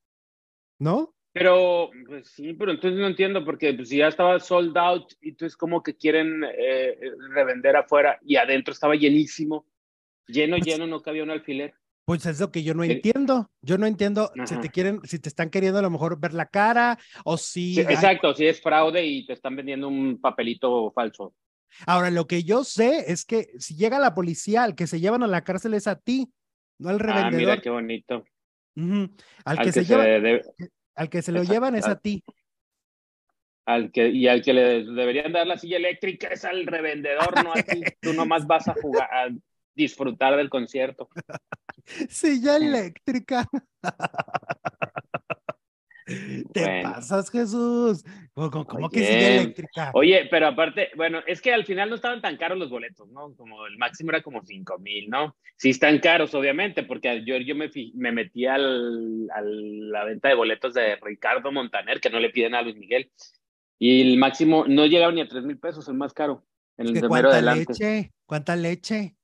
¿no? 0.78 1.14
Pero, 1.32 1.90
pues 2.06 2.28
sí, 2.28 2.52
pero 2.54 2.70
entonces 2.70 2.98
no 2.98 3.08
entiendo, 3.08 3.44
porque 3.44 3.74
pues, 3.74 3.88
si 3.88 3.96
ya 3.96 4.06
estaba 4.06 4.38
sold 4.38 4.76
out, 4.78 5.12
y 5.20 5.30
entonces 5.30 5.56
como 5.56 5.82
que 5.82 5.96
quieren 5.96 6.44
eh, 6.44 6.96
revender 7.30 7.74
afuera 7.74 8.18
y 8.22 8.36
adentro 8.36 8.72
estaba 8.72 8.94
llenísimo, 8.94 9.66
lleno, 10.28 10.56
Pues- 10.58 10.66
lleno, 10.66 10.86
no 10.86 11.02
cabía 11.02 11.24
un 11.24 11.30
alfiler. 11.30 11.74
Pues 12.06 12.26
es 12.26 12.38
lo 12.38 12.52
que 12.52 12.62
yo 12.62 12.74
no 12.74 12.84
entiendo. 12.84 13.50
Yo 13.62 13.78
no 13.78 13.86
entiendo 13.86 14.30
si 14.44 14.60
te 14.60 14.68
quieren, 14.68 15.00
si 15.04 15.18
te 15.18 15.30
están 15.30 15.48
queriendo 15.48 15.78
a 15.78 15.82
lo 15.82 15.88
mejor 15.88 16.20
ver 16.20 16.34
la 16.34 16.44
cara 16.44 16.98
o 17.24 17.38
si. 17.38 17.76
Sí, 17.76 17.80
exacto, 17.80 18.34
si 18.34 18.46
es 18.46 18.60
fraude 18.60 19.06
y 19.06 19.24
te 19.24 19.32
están 19.32 19.56
vendiendo 19.56 19.88
un 19.88 20.20
papelito 20.20 20.92
falso. 20.92 21.34
Ahora, 21.86 22.10
lo 22.10 22.26
que 22.26 22.44
yo 22.44 22.62
sé 22.62 23.10
es 23.10 23.24
que 23.24 23.48
si 23.58 23.74
llega 23.74 23.98
la 23.98 24.14
policía, 24.14 24.64
al 24.64 24.74
que 24.74 24.86
se 24.86 25.00
llevan 25.00 25.22
a 25.22 25.26
la 25.26 25.44
cárcel 25.44 25.72
es 25.72 25.86
a 25.86 25.98
ti, 25.98 26.30
no 26.78 26.88
al 26.90 26.96
Ah, 26.96 26.98
revendedor. 26.98 27.32
mira 27.32 27.62
qué 27.62 27.70
bonito. 27.70 28.24
Al, 28.76 29.10
Al 29.44 29.58
que, 29.58 29.64
que 29.64 29.72
se 29.72 29.84
se 29.84 29.84
lleva, 29.84 30.04
debe- 30.04 30.42
al 30.96 31.08
que 31.08 31.22
se 31.22 31.32
lo 31.32 31.38
Exacto, 31.38 31.52
llevan 31.54 31.74
es 31.76 31.86
a 31.88 31.96
ti. 31.98 32.22
al 33.66 33.92
que, 33.92 34.08
y 34.08 34.28
al 34.28 34.42
que 34.42 34.52
le 34.52 34.84
deberían 34.84 35.32
dar 35.32 35.46
la 35.46 35.56
silla 35.56 35.78
eléctrica 35.78 36.28
es 36.28 36.44
al 36.44 36.66
revendedor, 36.66 37.38
no 37.42 37.52
a 37.54 37.62
ti. 37.62 37.84
Tú 38.02 38.12
nomás 38.12 38.46
vas 38.46 38.68
a 38.68 38.74
jugar, 38.74 39.08
a 39.12 39.28
disfrutar 39.74 40.36
del 40.36 40.50
concierto. 40.50 41.08
Silla 42.08 42.56
eléctrica. 42.56 43.48
Te 46.06 46.60
Bueno. 46.60 46.82
pasas, 46.82 47.30
Jesús. 47.30 48.04
¿Cómo, 48.34 48.90
que 48.90 49.00
Oye, 49.00 49.36
eléctrica? 49.38 49.90
Oye, 49.94 50.26
pero 50.30 50.48
aparte, 50.48 50.90
bueno, 50.96 51.20
es 51.26 51.40
que 51.40 51.52
al 51.52 51.64
final 51.64 51.88
no 51.88 51.96
estaban 51.96 52.20
tan 52.20 52.36
caros 52.36 52.58
los 52.58 52.68
boletos, 52.68 53.08
¿no? 53.10 53.34
Como 53.36 53.66
el 53.66 53.78
máximo 53.78 54.10
era 54.10 54.22
como 54.22 54.42
cinco 54.44 54.78
mil, 54.78 55.08
¿no? 55.08 55.36
Sí 55.56 55.70
están 55.70 55.98
caros, 56.00 56.34
obviamente, 56.34 56.82
porque 56.82 57.24
yo, 57.24 57.36
yo 57.38 57.54
me, 57.54 57.70
me 57.94 58.12
metí 58.12 58.44
al, 58.46 59.28
a 59.30 59.40
la 59.42 60.04
venta 60.04 60.28
de 60.28 60.34
boletos 60.34 60.74
de 60.74 60.96
Ricardo 60.96 61.52
Montaner, 61.52 62.00
que 62.00 62.10
no 62.10 62.20
le 62.20 62.30
piden 62.30 62.54
a 62.54 62.62
Luis 62.62 62.76
Miguel, 62.76 63.10
y 63.78 64.02
el 64.02 64.18
máximo 64.18 64.66
no 64.66 64.86
llegaba 64.86 65.12
ni 65.12 65.20
a 65.20 65.28
tres 65.28 65.44
mil 65.44 65.58
pesos, 65.58 65.88
el 65.88 65.94
más 65.94 66.12
caro, 66.12 66.44
en 66.76 66.88
el 66.88 66.92
¿Que 66.94 67.00
de 67.00 67.08
mero 67.08 67.08
¿Cuánta 67.08 67.30
adelante. 67.30 67.72
leche? 67.72 68.12
¿Cuánta 68.26 68.56
leche? 68.56 69.16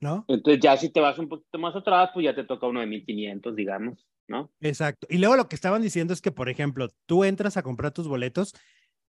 ¿No? 0.00 0.24
Entonces 0.28 0.60
ya 0.62 0.76
si 0.76 0.90
te 0.90 1.00
vas 1.00 1.18
un 1.18 1.28
poquito 1.28 1.58
más 1.58 1.74
atrás, 1.74 2.10
pues 2.12 2.24
ya 2.24 2.34
te 2.34 2.44
toca 2.44 2.66
uno 2.66 2.80
de 2.80 2.86
1500, 2.86 3.56
digamos, 3.56 4.06
¿no? 4.28 4.50
Exacto. 4.60 5.06
Y 5.08 5.18
luego 5.18 5.36
lo 5.36 5.48
que 5.48 5.54
estaban 5.54 5.82
diciendo 5.82 6.12
es 6.12 6.20
que, 6.20 6.32
por 6.32 6.48
ejemplo, 6.48 6.88
tú 7.06 7.24
entras 7.24 7.56
a 7.56 7.62
comprar 7.62 7.92
tus 7.92 8.08
boletos 8.08 8.54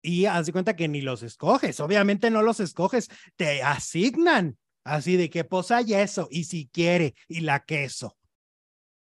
y 0.01 0.25
haz 0.25 0.45
de 0.45 0.51
cuenta 0.51 0.75
que 0.75 0.87
ni 0.87 1.01
los 1.01 1.23
escoges. 1.23 1.79
Obviamente 1.79 2.29
no 2.29 2.41
los 2.41 2.59
escoges, 2.59 3.09
te 3.35 3.63
asignan. 3.63 4.57
Así 4.83 5.15
de 5.15 5.29
que 5.29 5.45
posa 5.45 5.81
y 5.81 5.93
eso, 5.93 6.27
y 6.29 6.43
si 6.43 6.67
quiere, 6.67 7.15
y 7.29 7.39
la 7.39 7.63
queso. 7.63 8.17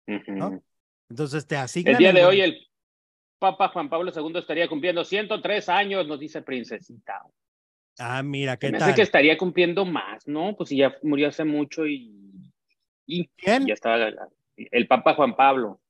¿No? 0.06 0.62
Entonces 1.08 1.46
te 1.46 1.56
asignan. 1.56 1.94
El 1.94 1.98
día 1.98 2.12
de 2.12 2.24
hoy 2.24 2.40
el 2.42 2.68
Papa 3.38 3.68
Juan 3.68 3.88
Pablo 3.88 4.12
II 4.14 4.38
estaría 4.38 4.68
cumpliendo 4.68 5.02
103 5.04 5.68
años, 5.70 6.06
nos 6.06 6.20
dice 6.20 6.42
Princesita. 6.42 7.22
Ah, 8.02 8.22
mira, 8.22 8.56
¿qué 8.56 8.72
me 8.72 8.78
tal? 8.78 8.88
hace 8.88 8.96
que 8.96 9.02
estaría 9.02 9.36
cumpliendo 9.36 9.84
más, 9.84 10.26
¿no? 10.26 10.56
Pues 10.56 10.70
si 10.70 10.78
ya 10.78 10.96
murió 11.02 11.28
hace 11.28 11.44
mucho 11.44 11.86
y, 11.86 12.32
y 13.06 13.28
¿Quién? 13.36 13.66
ya 13.66 13.74
estaba 13.74 14.10
el 14.56 14.88
Papa 14.88 15.14
Juan 15.14 15.36
Pablo. 15.36 15.80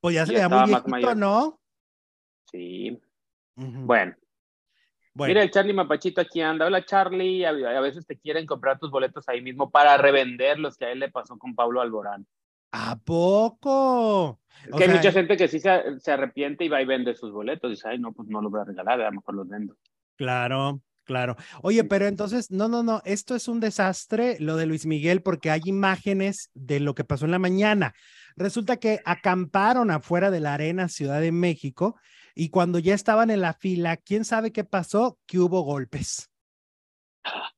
Pues 0.00 0.16
ya 0.16 0.26
se 0.26 0.32
le 0.32 0.48
muy 0.48 0.64
viejito, 0.66 0.88
mayor. 0.88 1.16
¿no? 1.16 1.60
Sí. 2.50 3.00
Bueno, 3.54 4.16
Bueno, 5.14 5.28
mira 5.30 5.42
el 5.42 5.50
Charlie 5.52 5.72
Mapachito 5.72 6.20
aquí 6.20 6.40
anda. 6.40 6.66
Hola 6.66 6.84
Charlie, 6.84 7.44
a, 7.44 7.50
a 7.50 7.80
veces 7.80 8.06
te 8.06 8.18
quieren 8.18 8.44
comprar 8.44 8.80
tus 8.80 8.90
boletos 8.90 9.28
ahí 9.28 9.40
mismo 9.40 9.70
para 9.70 9.96
revenderlos, 9.96 10.76
que 10.76 10.86
a 10.86 10.90
él 10.90 10.98
le 10.98 11.10
pasó 11.10 11.38
con 11.38 11.54
Pablo 11.54 11.80
Alborán. 11.80 12.26
¿a 12.74 12.96
poco? 12.96 14.40
Es 14.66 14.72
O 14.72 14.76
que 14.78 14.84
hay 14.84 14.90
mucha 14.90 15.12
gente 15.12 15.36
que 15.36 15.46
sí 15.46 15.60
se, 15.60 16.00
se 16.00 16.10
arrepiente 16.10 16.64
y 16.64 16.68
va 16.68 16.80
y 16.80 16.86
vende 16.86 17.14
sus 17.14 17.30
boletos. 17.30 17.70
Dice, 17.70 17.88
ay, 17.88 17.98
no, 17.98 18.12
pues 18.12 18.28
no 18.28 18.40
los 18.40 18.50
voy 18.50 18.62
a 18.62 18.64
regalar, 18.64 19.00
a 19.00 19.10
lo 19.10 19.12
mejor 19.16 19.34
los 19.34 19.48
vendo. 19.48 19.76
Claro, 20.16 20.80
Claro. 21.04 21.36
Oye, 21.62 21.84
pero 21.84 22.06
entonces, 22.06 22.50
no, 22.50 22.68
no, 22.68 22.82
no, 22.82 23.02
esto 23.04 23.34
es 23.34 23.48
un 23.48 23.60
desastre, 23.60 24.36
lo 24.38 24.56
de 24.56 24.66
Luis 24.66 24.86
Miguel, 24.86 25.22
porque 25.22 25.50
hay 25.50 25.62
imágenes 25.64 26.50
de 26.54 26.80
lo 26.80 26.94
que 26.94 27.04
pasó 27.04 27.24
en 27.24 27.32
la 27.32 27.38
mañana. 27.38 27.94
Resulta 28.36 28.76
que 28.76 29.00
acamparon 29.04 29.90
afuera 29.90 30.30
de 30.30 30.40
la 30.40 30.54
arena 30.54 30.88
Ciudad 30.88 31.20
de 31.20 31.32
México 31.32 31.96
y 32.34 32.50
cuando 32.50 32.78
ya 32.78 32.94
estaban 32.94 33.30
en 33.30 33.40
la 33.40 33.54
fila, 33.54 33.96
¿quién 33.96 34.24
sabe 34.24 34.52
qué 34.52 34.64
pasó? 34.64 35.18
Que 35.26 35.38
hubo 35.38 35.62
golpes. 35.62 36.30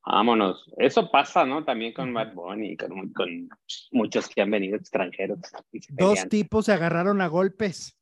Vámonos. 0.05 0.71
Eso 0.77 1.11
pasa, 1.11 1.45
¿no? 1.45 1.65
También 1.65 1.93
con 1.93 2.13
Bad 2.13 2.35
Bunny 2.35 2.73
y 2.73 2.77
con, 2.77 3.13
con 3.13 3.49
muchos 3.93 4.29
que 4.29 4.43
han 4.43 4.51
venido 4.51 4.77
extranjeros. 4.77 5.39
Dos 5.91 6.29
tipos 6.29 6.67
se 6.67 6.73
agarraron 6.73 7.21
a 7.21 7.29
golpes. 7.29 7.97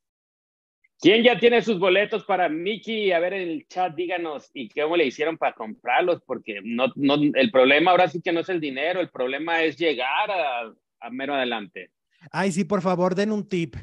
¿Quién 1.03 1.21
ya 1.21 1.37
tiene 1.37 1.61
sus 1.61 1.79
boletos 1.79 2.23
para 2.23 2.47
Mickey? 2.47 3.11
A 3.11 3.19
ver 3.19 3.33
en 3.33 3.49
el 3.49 3.67
chat, 3.67 3.93
díganos, 3.93 4.49
¿y 4.53 4.69
cómo 4.69 4.95
le 4.95 5.05
hicieron 5.05 5.37
para 5.37 5.53
comprarlos? 5.53 6.21
Porque 6.25 6.61
no, 6.63 6.93
no, 6.95 7.15
el 7.15 7.51
problema 7.51 7.91
ahora 7.91 8.07
sí 8.07 8.21
que 8.21 8.31
no 8.31 8.39
es 8.39 8.47
el 8.47 8.61
dinero, 8.61 9.01
el 9.01 9.09
problema 9.09 9.63
es 9.63 9.75
llegar 9.75 10.31
a, 10.31 10.73
a 11.01 11.09
mero 11.09 11.35
adelante. 11.35 11.91
Ay, 12.31 12.53
sí, 12.53 12.63
por 12.63 12.81
favor, 12.81 13.15
den 13.15 13.33
un 13.33 13.49
tip. 13.49 13.75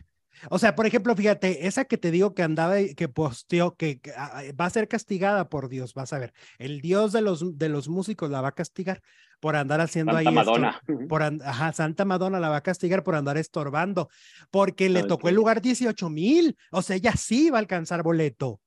O 0.48 0.58
sea, 0.58 0.74
por 0.74 0.86
ejemplo, 0.86 1.14
fíjate, 1.14 1.66
esa 1.66 1.84
que 1.84 1.98
te 1.98 2.10
digo 2.10 2.34
que 2.34 2.42
andaba, 2.42 2.80
y 2.80 2.94
que 2.94 3.08
posteó, 3.08 3.76
que, 3.76 4.00
ah, 4.16 4.42
va 4.58 4.66
a 4.66 4.70
ser 4.70 4.88
castigada 4.88 5.48
por 5.48 5.68
Dios, 5.68 5.94
vas 5.94 6.12
a 6.12 6.18
ver. 6.18 6.32
El 6.58 6.80
Dios 6.80 7.12
de 7.12 7.20
los, 7.20 7.58
de 7.58 7.68
los 7.68 7.88
músicos 7.88 8.30
la 8.30 8.40
va 8.40 8.48
a 8.48 8.52
castigar 8.52 9.02
por 9.40 9.56
andar 9.56 9.80
haciendo 9.80 10.12
Santa 10.12 10.28
ahí. 10.28 10.34
Madonna. 10.34 10.80
por 11.08 11.22
ajá, 11.22 11.72
Santa 11.72 12.04
Madonna 12.04 12.40
la 12.40 12.48
va 12.48 12.56
a 12.56 12.62
castigar 12.62 13.02
por 13.02 13.14
andar 13.14 13.36
estorbando, 13.38 14.08
porque 14.50 14.88
le 14.88 15.02
tocó 15.02 15.28
el 15.28 15.34
lugar 15.34 15.60
18 15.60 16.08
mil. 16.10 16.56
O 16.70 16.82
sea, 16.82 16.96
ella 16.96 17.12
sí 17.16 17.50
va 17.50 17.58
a 17.58 17.60
alcanzar 17.60 18.02
boleto. 18.02 18.60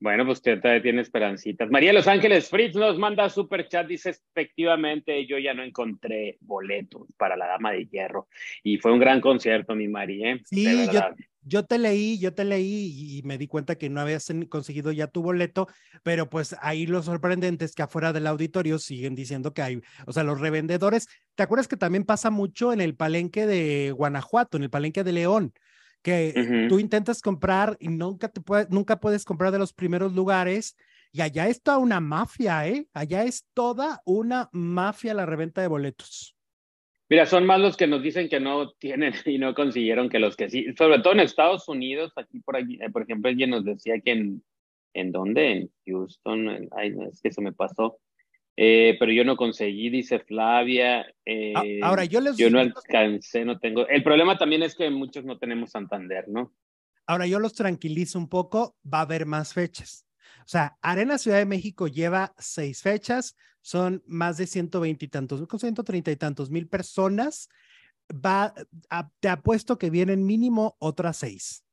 Bueno, 0.00 0.26
pues 0.26 0.38
usted 0.38 0.60
todavía 0.60 0.82
tiene 0.82 1.02
esperancitas. 1.02 1.70
María 1.70 1.92
Los 1.92 2.08
Ángeles 2.08 2.48
Fritz 2.50 2.74
nos 2.74 2.98
manda 2.98 3.28
super 3.30 3.68
chat, 3.68 3.86
dice 3.86 4.10
efectivamente, 4.10 5.26
yo 5.26 5.38
ya 5.38 5.54
no 5.54 5.62
encontré 5.62 6.36
boletos 6.40 7.06
para 7.16 7.36
la 7.36 7.46
Dama 7.46 7.72
de 7.72 7.86
Hierro. 7.86 8.28
Y 8.62 8.78
fue 8.78 8.92
un 8.92 8.98
gran 8.98 9.20
concierto, 9.20 9.74
mi 9.74 9.88
María. 9.88 10.32
¿eh? 10.32 10.40
Sí, 10.44 10.86
yo, 10.92 11.00
yo, 11.42 11.64
te 11.64 11.78
leí, 11.78 12.18
yo 12.18 12.34
te 12.34 12.44
leí 12.44 13.18
y 13.18 13.22
me 13.22 13.38
di 13.38 13.46
cuenta 13.46 13.76
que 13.76 13.88
no 13.88 14.00
habías 14.00 14.30
conseguido 14.48 14.90
ya 14.92 15.06
tu 15.06 15.22
boleto, 15.22 15.68
pero 16.02 16.28
pues 16.28 16.56
ahí 16.60 16.86
lo 16.86 17.02
sorprendente 17.02 17.64
es 17.64 17.74
que 17.74 17.82
afuera 17.82 18.12
del 18.12 18.26
auditorio 18.26 18.78
siguen 18.78 19.14
diciendo 19.14 19.54
que 19.54 19.62
hay, 19.62 19.80
o 20.06 20.12
sea, 20.12 20.24
los 20.24 20.40
revendedores, 20.40 21.06
¿te 21.34 21.44
acuerdas 21.44 21.68
que 21.68 21.76
también 21.76 22.04
pasa 22.04 22.30
mucho 22.30 22.72
en 22.72 22.80
el 22.80 22.96
palenque 22.96 23.46
de 23.46 23.92
Guanajuato, 23.92 24.56
en 24.56 24.64
el 24.64 24.70
palenque 24.70 25.04
de 25.04 25.12
León? 25.12 25.54
Que 26.04 26.66
tú 26.68 26.78
intentas 26.78 27.22
comprar 27.22 27.78
y 27.80 27.88
nunca, 27.88 28.28
te 28.28 28.42
puedes, 28.42 28.68
nunca 28.68 29.00
puedes 29.00 29.24
comprar 29.24 29.50
de 29.50 29.58
los 29.58 29.72
primeros 29.72 30.12
lugares. 30.12 30.76
Y 31.12 31.22
allá 31.22 31.48
es 31.48 31.62
toda 31.62 31.78
una 31.78 31.98
mafia, 31.98 32.68
¿eh? 32.68 32.86
Allá 32.92 33.24
es 33.24 33.46
toda 33.54 34.02
una 34.04 34.50
mafia 34.52 35.14
la 35.14 35.24
reventa 35.24 35.62
de 35.62 35.68
boletos. 35.68 36.36
Mira, 37.08 37.24
son 37.24 37.46
más 37.46 37.58
los 37.58 37.76
que 37.76 37.86
nos 37.86 38.02
dicen 38.02 38.28
que 38.28 38.38
no 38.38 38.72
tienen 38.72 39.14
y 39.24 39.38
no 39.38 39.54
consiguieron 39.54 40.10
que 40.10 40.18
los 40.18 40.36
que 40.36 40.50
sí, 40.50 40.66
sobre 40.76 41.00
todo 41.00 41.14
en 41.14 41.20
Estados 41.20 41.68
Unidos, 41.68 42.12
aquí 42.16 42.40
por 42.40 42.56
aquí, 42.56 42.78
eh, 42.82 42.90
por 42.90 43.02
ejemplo, 43.02 43.30
alguien 43.30 43.50
nos 43.50 43.64
decía 43.64 43.98
que 44.00 44.12
en, 44.12 44.44
¿en 44.92 45.10
dónde? 45.10 45.52
En 45.52 45.70
Houston, 45.86 46.68
ay, 46.76 46.94
es 47.10 47.22
que 47.22 47.32
se 47.32 47.40
me 47.40 47.52
pasó, 47.52 47.98
eh, 48.56 48.96
pero 49.00 49.10
yo 49.12 49.24
no 49.24 49.36
conseguí, 49.36 49.90
dice 49.90 50.20
Flavia. 50.20 51.00
Ah, 51.00 51.12
eh, 51.24 51.80
Ahora, 51.82 52.04
yo 52.04 52.20
les 52.20 52.36
Yo 52.36 52.50
no 52.50 52.60
alcancé, 52.60 53.44
no 53.44 53.58
tengo. 53.58 53.86
El 53.88 54.02
problema 54.04 54.38
también 54.38 54.62
es 54.62 54.76
que 54.76 54.90
muchos 54.90 55.24
no 55.24 55.38
tenemos 55.38 55.70
Santander, 55.70 56.28
¿no? 56.28 56.52
Ahora, 57.06 57.26
yo 57.26 57.38
los 57.38 57.54
tranquilizo 57.54 58.18
un 58.18 58.28
poco, 58.28 58.76
va 58.82 58.98
a 58.98 59.02
haber 59.02 59.26
más 59.26 59.52
fechas. 59.52 60.06
O 60.40 60.48
sea, 60.48 60.76
Arena 60.82 61.18
Ciudad 61.18 61.38
de 61.38 61.46
México 61.46 61.88
lleva 61.88 62.34
seis 62.38 62.82
fechas, 62.82 63.36
son 63.60 64.02
más 64.06 64.36
de 64.36 64.46
120 64.46 65.04
y 65.04 65.08
tantos, 65.08 65.46
con 65.46 65.58
130 65.58 66.10
y 66.10 66.16
tantos 66.16 66.50
mil 66.50 66.68
personas. 66.68 67.48
Va, 68.12 68.52
te 69.20 69.28
apuesto 69.28 69.78
que 69.78 69.90
vienen 69.90 70.26
mínimo 70.26 70.76
otras 70.78 71.16
seis. 71.16 71.64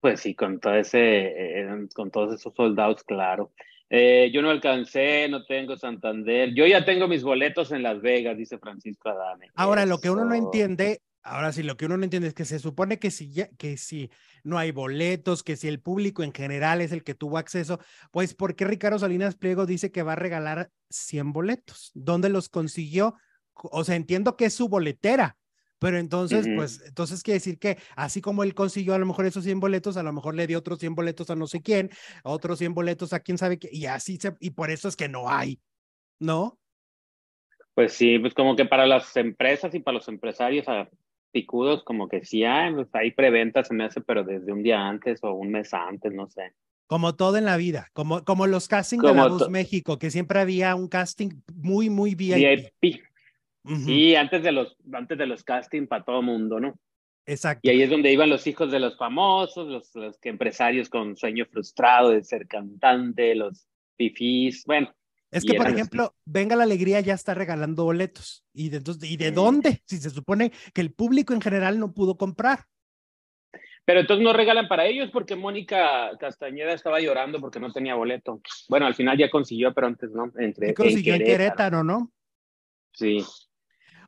Pues 0.00 0.20
sí, 0.20 0.34
con 0.34 0.58
todo 0.58 0.74
ese, 0.74 1.00
eh, 1.00 1.88
con 1.94 2.10
todos 2.10 2.34
esos 2.34 2.54
soldados, 2.54 3.04
claro. 3.04 3.52
Eh, 3.90 4.30
yo 4.32 4.42
no 4.42 4.50
alcancé, 4.50 5.28
no 5.28 5.44
tengo 5.44 5.76
Santander. 5.76 6.54
Yo 6.54 6.66
ya 6.66 6.84
tengo 6.84 7.06
mis 7.06 7.22
boletos 7.22 7.72
en 7.72 7.82
Las 7.82 8.00
Vegas, 8.00 8.36
dice 8.36 8.58
Francisco 8.58 9.10
Adame. 9.10 9.50
Ahora, 9.54 9.86
lo 9.86 9.98
que 9.98 10.10
uno 10.10 10.24
no 10.24 10.34
entiende, 10.34 11.02
ahora 11.22 11.52
sí, 11.52 11.62
lo 11.62 11.76
que 11.76 11.86
uno 11.86 11.96
no 11.96 12.04
entiende 12.04 12.28
es 12.28 12.34
que 12.34 12.44
se 12.44 12.58
supone 12.58 12.98
que 12.98 13.10
si, 13.10 13.32
que 13.58 13.76
si 13.76 14.10
no 14.42 14.58
hay 14.58 14.72
boletos, 14.72 15.42
que 15.42 15.56
si 15.56 15.68
el 15.68 15.80
público 15.80 16.22
en 16.22 16.32
general 16.32 16.80
es 16.80 16.92
el 16.92 17.04
que 17.04 17.14
tuvo 17.14 17.38
acceso, 17.38 17.78
pues 18.10 18.34
¿por 18.34 18.56
qué 18.56 18.64
Ricardo 18.64 18.98
Salinas 18.98 19.36
Pliego 19.36 19.66
dice 19.66 19.92
que 19.92 20.02
va 20.02 20.14
a 20.14 20.16
regalar 20.16 20.70
100 20.90 21.32
boletos? 21.32 21.90
¿Dónde 21.94 22.30
los 22.30 22.48
consiguió? 22.48 23.14
O 23.54 23.84
sea, 23.84 23.96
entiendo 23.96 24.36
que 24.36 24.46
es 24.46 24.54
su 24.54 24.68
boletera, 24.68 25.36
pero 25.84 25.98
entonces, 25.98 26.48
pues, 26.56 26.82
entonces 26.86 27.22
quiere 27.22 27.36
decir 27.36 27.58
que 27.58 27.76
así 27.94 28.22
como 28.22 28.42
él 28.42 28.54
consiguió 28.54 28.94
a 28.94 28.98
lo 28.98 29.04
mejor 29.04 29.26
esos 29.26 29.44
100 29.44 29.60
boletos, 29.60 29.98
a 29.98 30.02
lo 30.02 30.14
mejor 30.14 30.34
le 30.34 30.46
dio 30.46 30.58
otros 30.58 30.78
100 30.78 30.94
boletos 30.94 31.28
a 31.28 31.36
no 31.36 31.46
sé 31.46 31.60
quién, 31.60 31.90
otros 32.22 32.58
100 32.58 32.72
boletos 32.72 33.12
a 33.12 33.20
quién 33.20 33.36
sabe 33.36 33.58
qué, 33.58 33.68
y 33.70 33.84
así 33.84 34.16
se, 34.16 34.34
y 34.40 34.52
por 34.52 34.70
eso 34.70 34.88
es 34.88 34.96
que 34.96 35.10
no 35.10 35.28
hay, 35.28 35.60
¿no? 36.18 36.58
Pues 37.74 37.92
sí, 37.92 38.18
pues 38.18 38.32
como 38.32 38.56
que 38.56 38.64
para 38.64 38.86
las 38.86 39.14
empresas 39.18 39.74
y 39.74 39.80
para 39.80 39.98
los 39.98 40.08
empresarios 40.08 40.66
a 40.68 40.88
picudos, 41.32 41.84
como 41.84 42.08
que 42.08 42.24
sí 42.24 42.44
hay, 42.44 42.72
pues 42.72 42.88
hay 42.94 43.10
preventa, 43.10 43.62
se 43.62 43.74
me 43.74 43.84
hace, 43.84 44.00
pero 44.00 44.24
desde 44.24 44.54
un 44.54 44.62
día 44.62 44.88
antes 44.88 45.22
o 45.22 45.34
un 45.34 45.50
mes 45.50 45.74
antes, 45.74 46.14
no 46.14 46.30
sé. 46.30 46.54
Como 46.86 47.14
todo 47.14 47.36
en 47.36 47.44
la 47.44 47.58
vida, 47.58 47.90
como, 47.92 48.24
como 48.24 48.46
los 48.46 48.68
castings 48.68 49.02
de 49.02 49.12
la 49.12 49.28
Voz 49.28 49.50
México, 49.50 49.98
que 49.98 50.10
siempre 50.10 50.40
había 50.40 50.76
un 50.76 50.88
casting 50.88 51.42
muy, 51.54 51.90
muy 51.90 52.14
VIP. 52.14 52.72
VIP. 52.80 53.13
Sí, 53.64 54.14
antes 54.14 54.42
de 54.42 54.52
los, 54.52 54.76
antes 54.92 55.16
de 55.16 55.26
los 55.26 55.42
casting 55.42 55.86
para 55.86 56.04
todo 56.04 56.20
mundo, 56.20 56.60
¿no? 56.60 56.78
Exacto. 57.26 57.60
Y 57.62 57.70
ahí 57.70 57.82
es 57.82 57.88
donde 57.88 58.12
iban 58.12 58.28
los 58.28 58.46
hijos 58.46 58.70
de 58.70 58.78
los 58.78 58.98
famosos, 58.98 59.66
los, 59.94 60.18
empresarios 60.22 60.90
con 60.90 61.16
sueño 61.16 61.46
frustrado 61.50 62.10
de 62.10 62.22
ser 62.22 62.46
cantante, 62.46 63.34
los 63.34 63.66
fifís, 63.96 64.64
bueno. 64.66 64.94
Es 65.30 65.44
que, 65.44 65.54
por 65.54 65.68
ejemplo, 65.68 66.14
Venga 66.24 66.54
la 66.54 66.62
Alegría 66.62 67.00
ya 67.00 67.14
está 67.14 67.34
regalando 67.34 67.84
boletos. 67.84 68.44
¿Y 68.52 68.68
de, 68.68 68.80
¿y 69.02 69.16
de 69.16 69.32
dónde? 69.32 69.82
Si 69.84 69.96
se 69.96 70.10
supone 70.10 70.52
que 70.72 70.80
el 70.80 70.92
público 70.92 71.34
en 71.34 71.40
general 71.40 71.80
no 71.80 71.92
pudo 71.92 72.16
comprar. 72.16 72.66
Pero 73.84 74.00
entonces 74.00 74.22
no 74.22 74.32
regalan 74.32 74.68
para 74.68 74.86
ellos 74.86 75.10
porque 75.12 75.36
Mónica 75.36 76.16
Castañeda 76.18 76.72
estaba 76.72 77.00
llorando 77.00 77.40
porque 77.40 77.58
no 77.58 77.72
tenía 77.72 77.94
boleto. 77.94 78.40
Bueno, 78.68 78.86
al 78.86 78.94
final 78.94 79.18
ya 79.18 79.28
consiguió, 79.28 79.74
pero 79.74 79.88
antes 79.88 80.10
no. 80.12 80.30
Entre, 80.38 80.72
consiguió 80.72 81.14
en 81.14 81.24
Querétaro, 81.24 81.82
¿no? 81.82 82.12
Sí. 82.92 83.24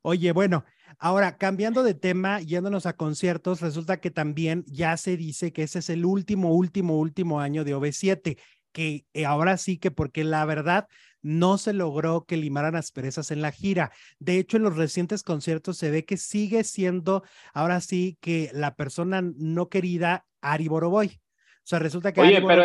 Oye, 0.09 0.31
bueno, 0.31 0.65
ahora 1.01 1.37
cambiando 1.37 1.83
de 1.83 1.93
tema, 1.95 2.41
yéndonos 2.41 2.87
a 2.87 2.93
conciertos, 2.93 3.61
resulta 3.61 3.97
que 4.01 4.13
también 4.13 4.63
ya 4.69 4.97
se 4.99 5.17
dice 5.17 5.53
que 5.53 5.65
ese 5.65 5.81
es 5.81 5.91
el 5.91 6.05
último, 6.05 6.55
último, 6.55 6.97
último 6.97 7.41
año 7.41 7.65
de 7.65 7.75
OV7, 7.75 8.39
que 8.71 9.05
eh, 9.15 9.27
ahora 9.27 9.57
sí 9.57 9.79
que 9.79 9.91
porque 9.91 10.23
la 10.23 10.45
verdad 10.45 10.87
no 11.23 11.59
se 11.59 11.73
logró 11.73 12.25
que 12.25 12.37
limaran 12.37 12.77
asperezas 12.77 13.33
en 13.33 13.43
la 13.43 13.51
gira. 13.51 13.91
De 14.21 14.39
hecho, 14.39 14.59
en 14.59 14.63
los 14.63 14.77
recientes 14.77 15.25
conciertos 15.25 15.77
se 15.77 15.91
ve 15.91 16.05
que 16.05 16.19
sigue 16.19 16.63
siendo 16.63 17.25
ahora 17.53 17.81
sí 17.81 18.17
que 18.21 18.53
la 18.55 18.77
persona 18.77 19.23
no 19.23 19.69
querida 19.69 20.25
Ari 20.41 20.69
Boroboy. 20.69 21.09
O 21.09 21.65
sea, 21.65 21.81
resulta 21.81 22.13
que... 22.13 22.21
Oye, 22.21 22.41
pero 22.47 22.63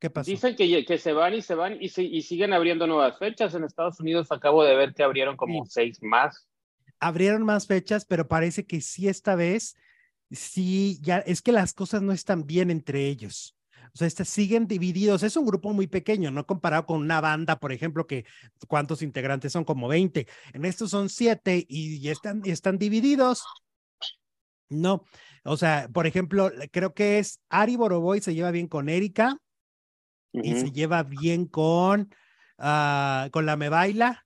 ¿Qué 0.00 0.08
pasó? 0.08 0.30
Dicen 0.30 0.56
que, 0.56 0.84
que 0.86 0.98
se 0.98 1.12
van 1.12 1.34
y 1.34 1.42
se 1.42 1.54
van 1.54 1.76
y, 1.78 1.90
y 1.94 2.22
siguen 2.22 2.54
abriendo 2.54 2.86
nuevas 2.86 3.18
fechas. 3.18 3.54
En 3.54 3.64
Estados 3.64 4.00
Unidos 4.00 4.32
acabo 4.32 4.64
de 4.64 4.74
ver 4.74 4.94
que 4.94 5.02
abrieron 5.02 5.36
como 5.36 5.66
seis 5.66 6.02
más. 6.02 6.48
Abrieron 6.98 7.42
más 7.42 7.66
fechas, 7.66 8.06
pero 8.06 8.26
parece 8.26 8.66
que 8.66 8.80
sí 8.80 9.08
esta 9.08 9.34
vez, 9.34 9.76
sí, 10.30 10.98
ya 11.02 11.18
es 11.18 11.42
que 11.42 11.52
las 11.52 11.74
cosas 11.74 12.00
no 12.00 12.12
están 12.12 12.46
bien 12.46 12.70
entre 12.70 13.06
ellos. 13.06 13.56
O 13.92 13.98
sea, 13.98 14.06
este, 14.06 14.24
siguen 14.24 14.66
divididos. 14.66 15.22
Es 15.22 15.36
un 15.36 15.44
grupo 15.44 15.72
muy 15.72 15.86
pequeño, 15.86 16.30
no 16.30 16.46
comparado 16.46 16.86
con 16.86 17.00
una 17.00 17.20
banda, 17.20 17.58
por 17.58 17.72
ejemplo, 17.72 18.06
que 18.06 18.24
cuántos 18.68 19.02
integrantes 19.02 19.52
son 19.52 19.64
como 19.64 19.86
20. 19.88 20.26
En 20.54 20.64
estos 20.64 20.90
son 20.90 21.10
siete 21.10 21.66
y, 21.68 22.08
están, 22.08 22.42
están 22.46 22.78
divididos. 22.78 23.44
No, 24.70 25.04
o 25.44 25.56
sea, 25.56 25.88
por 25.92 26.06
ejemplo, 26.06 26.50
creo 26.70 26.94
que 26.94 27.18
es 27.18 27.40
Ari 27.48 27.76
Boroboy 27.76 28.20
se 28.20 28.34
lleva 28.34 28.52
bien 28.52 28.68
con 28.68 28.88
Erika, 28.88 29.36
y 30.32 30.54
se 30.54 30.70
lleva 30.70 31.02
bien 31.02 31.46
con, 31.46 32.10
uh, 32.58 33.30
con 33.30 33.46
la 33.46 33.56
Me 33.56 33.68
Baila 33.68 34.24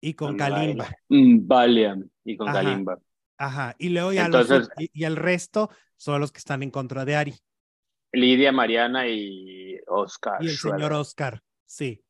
y 0.00 0.14
con, 0.14 0.36
Kalimba. 0.36 0.88
Mm, 1.08 1.46
Valiant 1.46 2.10
y 2.24 2.36
con 2.36 2.52
Kalimba. 2.52 2.98
Ajá, 3.38 3.74
y 3.78 3.90
luego 3.90 4.12
ya 4.12 4.28
los, 4.28 4.48
y, 4.78 5.04
el 5.04 5.16
resto 5.16 5.70
son 5.96 6.20
los 6.20 6.32
que 6.32 6.38
están 6.38 6.62
en 6.62 6.70
contra 6.70 7.04
de 7.04 7.16
Ari. 7.16 7.34
Lidia, 8.12 8.50
Mariana 8.50 9.06
y 9.08 9.78
Oscar. 9.86 10.38
Y 10.40 10.46
el 10.46 10.56
señor 10.56 10.92
Oscar, 10.92 11.42
sí. 11.66 12.02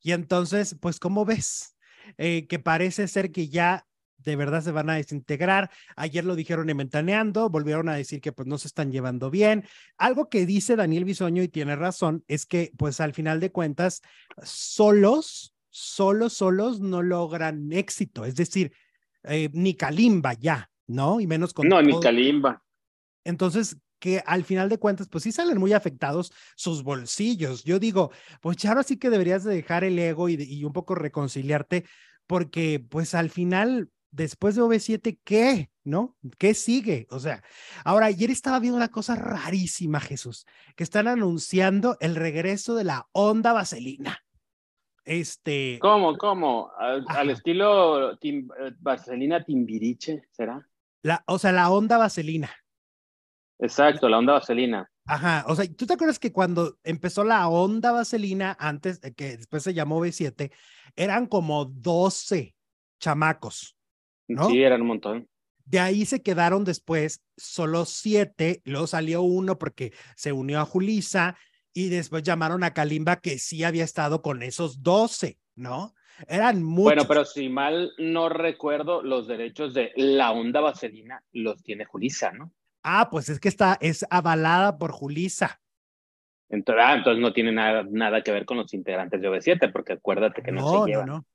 Y 0.00 0.12
entonces, 0.12 0.76
pues, 0.80 0.98
¿cómo 0.98 1.24
ves? 1.24 1.76
Eh, 2.16 2.46
que 2.46 2.58
parece 2.58 3.06
ser 3.08 3.30
que 3.32 3.48
ya 3.48 3.86
de 4.28 4.36
verdad 4.36 4.62
se 4.62 4.72
van 4.72 4.90
a 4.90 4.96
desintegrar. 4.96 5.70
Ayer 5.96 6.24
lo 6.24 6.36
dijeron 6.36 6.68
en 6.68 6.76
Ventaneando, 6.76 7.48
volvieron 7.48 7.88
a 7.88 7.94
decir 7.94 8.20
que 8.20 8.30
pues 8.30 8.46
no 8.46 8.58
se 8.58 8.68
están 8.68 8.92
llevando 8.92 9.30
bien. 9.30 9.64
Algo 9.96 10.28
que 10.28 10.44
dice 10.44 10.76
Daniel 10.76 11.04
Bisoño 11.04 11.42
y 11.42 11.48
tiene 11.48 11.76
razón 11.76 12.24
es 12.28 12.44
que 12.44 12.70
pues 12.76 13.00
al 13.00 13.14
final 13.14 13.40
de 13.40 13.50
cuentas 13.50 14.02
solos, 14.42 15.54
solos, 15.70 16.34
solos 16.34 16.80
no 16.80 17.02
logran 17.02 17.72
éxito. 17.72 18.26
Es 18.26 18.36
decir, 18.36 18.72
eh, 19.24 19.48
ni 19.54 19.74
Kalimba 19.74 20.34
ya, 20.34 20.70
¿no? 20.86 21.20
Y 21.20 21.26
menos 21.26 21.54
con... 21.54 21.66
No, 21.66 21.80
ni 21.80 21.98
Kalimba. 21.98 22.62
Entonces, 23.24 23.78
que 23.98 24.22
al 24.26 24.44
final 24.44 24.68
de 24.68 24.78
cuentas, 24.78 25.08
pues 25.08 25.24
sí 25.24 25.32
salen 25.32 25.58
muy 25.58 25.72
afectados 25.72 26.32
sus 26.54 26.82
bolsillos. 26.82 27.64
Yo 27.64 27.78
digo, 27.78 28.12
pues 28.42 28.58
ya 28.58 28.70
ahora 28.70 28.82
sí 28.82 28.98
que 28.98 29.08
deberías 29.08 29.42
de 29.42 29.54
dejar 29.54 29.84
el 29.84 29.98
ego 29.98 30.28
y, 30.28 30.34
y 30.34 30.64
un 30.64 30.72
poco 30.72 30.94
reconciliarte, 30.94 31.84
porque 32.26 32.78
pues 32.78 33.14
al 33.14 33.30
final, 33.30 33.90
después 34.10 34.54
de 34.54 34.62
OV7, 34.62 35.18
¿qué? 35.24 35.70
¿No? 35.84 36.16
¿Qué 36.38 36.54
sigue? 36.54 37.06
O 37.10 37.18
sea, 37.18 37.42
ahora 37.84 38.06
ayer 38.06 38.30
estaba 38.30 38.58
viendo 38.58 38.76
una 38.76 38.88
cosa 38.88 39.16
rarísima, 39.16 40.00
Jesús, 40.00 40.46
que 40.76 40.84
están 40.84 41.08
anunciando 41.08 41.96
el 42.00 42.14
regreso 42.14 42.74
de 42.74 42.84
la 42.84 43.08
onda 43.12 43.52
vaselina. 43.52 44.22
Este. 45.04 45.78
¿Cómo, 45.80 46.18
cómo? 46.18 46.70
Al, 46.78 47.30
estilo 47.30 48.12
eh, 48.12 48.46
vaselina 48.78 49.42
timbiriche, 49.42 50.28
¿será? 50.30 50.68
La, 51.02 51.24
o 51.26 51.38
sea, 51.38 51.52
la 51.52 51.70
onda 51.70 51.96
vaselina. 51.96 52.50
Exacto, 53.58 54.08
la 54.08 54.18
onda 54.18 54.34
vaselina. 54.34 54.90
Ajá, 55.06 55.46
o 55.48 55.56
sea, 55.56 55.64
¿tú 55.74 55.86
te 55.86 55.94
acuerdas 55.94 56.18
que 56.18 56.32
cuando 56.32 56.76
empezó 56.84 57.24
la 57.24 57.48
onda 57.48 57.92
vaselina, 57.92 58.54
antes, 58.60 59.00
que 59.16 59.38
después 59.38 59.62
se 59.62 59.72
llamó 59.72 60.04
B7, 60.04 60.52
eran 60.94 61.26
como 61.26 61.64
12 61.64 62.54
chamacos, 63.00 63.77
¿no? 64.28 64.48
Sí, 64.48 64.62
eran 64.62 64.82
un 64.82 64.88
montón. 64.88 65.28
De 65.64 65.80
ahí 65.80 66.06
se 66.06 66.22
quedaron 66.22 66.64
después 66.64 67.22
solo 67.36 67.84
siete, 67.84 68.62
luego 68.64 68.86
salió 68.86 69.22
uno 69.22 69.58
porque 69.58 69.92
se 70.16 70.32
unió 70.32 70.60
a 70.60 70.64
Julisa 70.64 71.36
y 71.74 71.90
después 71.90 72.22
llamaron 72.22 72.64
a 72.64 72.72
Kalimba 72.72 73.16
que 73.16 73.38
sí 73.38 73.64
había 73.64 73.84
estado 73.84 74.22
con 74.22 74.42
esos 74.42 74.82
12, 74.82 75.38
¿no? 75.56 75.94
Eran 76.26 76.62
muchos. 76.62 76.84
Bueno, 76.84 77.04
pero 77.06 77.24
si 77.24 77.48
mal 77.48 77.92
no 77.98 78.28
recuerdo, 78.28 79.02
los 79.02 79.28
derechos 79.28 79.74
de 79.74 79.92
la 79.96 80.32
onda 80.32 80.60
vaselina 80.60 81.22
los 81.32 81.62
tiene 81.62 81.84
Julisa, 81.84 82.32
¿no? 82.32 82.50
Ah, 82.82 83.08
pues 83.10 83.28
es 83.28 83.38
que 83.38 83.48
está, 83.48 83.76
es 83.80 84.06
avalada 84.10 84.78
por 84.78 84.92
Julisa. 84.92 85.60
Entonces, 86.48 86.84
ah, 86.86 86.94
entonces 86.94 87.20
no 87.20 87.32
tiene 87.32 87.52
nada, 87.52 87.84
nada 87.88 88.22
que 88.22 88.32
ver 88.32 88.46
con 88.46 88.56
los 88.56 88.72
integrantes 88.72 89.20
de 89.20 89.28
OV7, 89.28 89.70
porque 89.70 89.92
acuérdate 89.94 90.42
que 90.42 90.50
no, 90.50 90.84
se 90.84 90.90
llevan. 90.90 91.06
No, 91.06 91.16
no. 91.18 91.26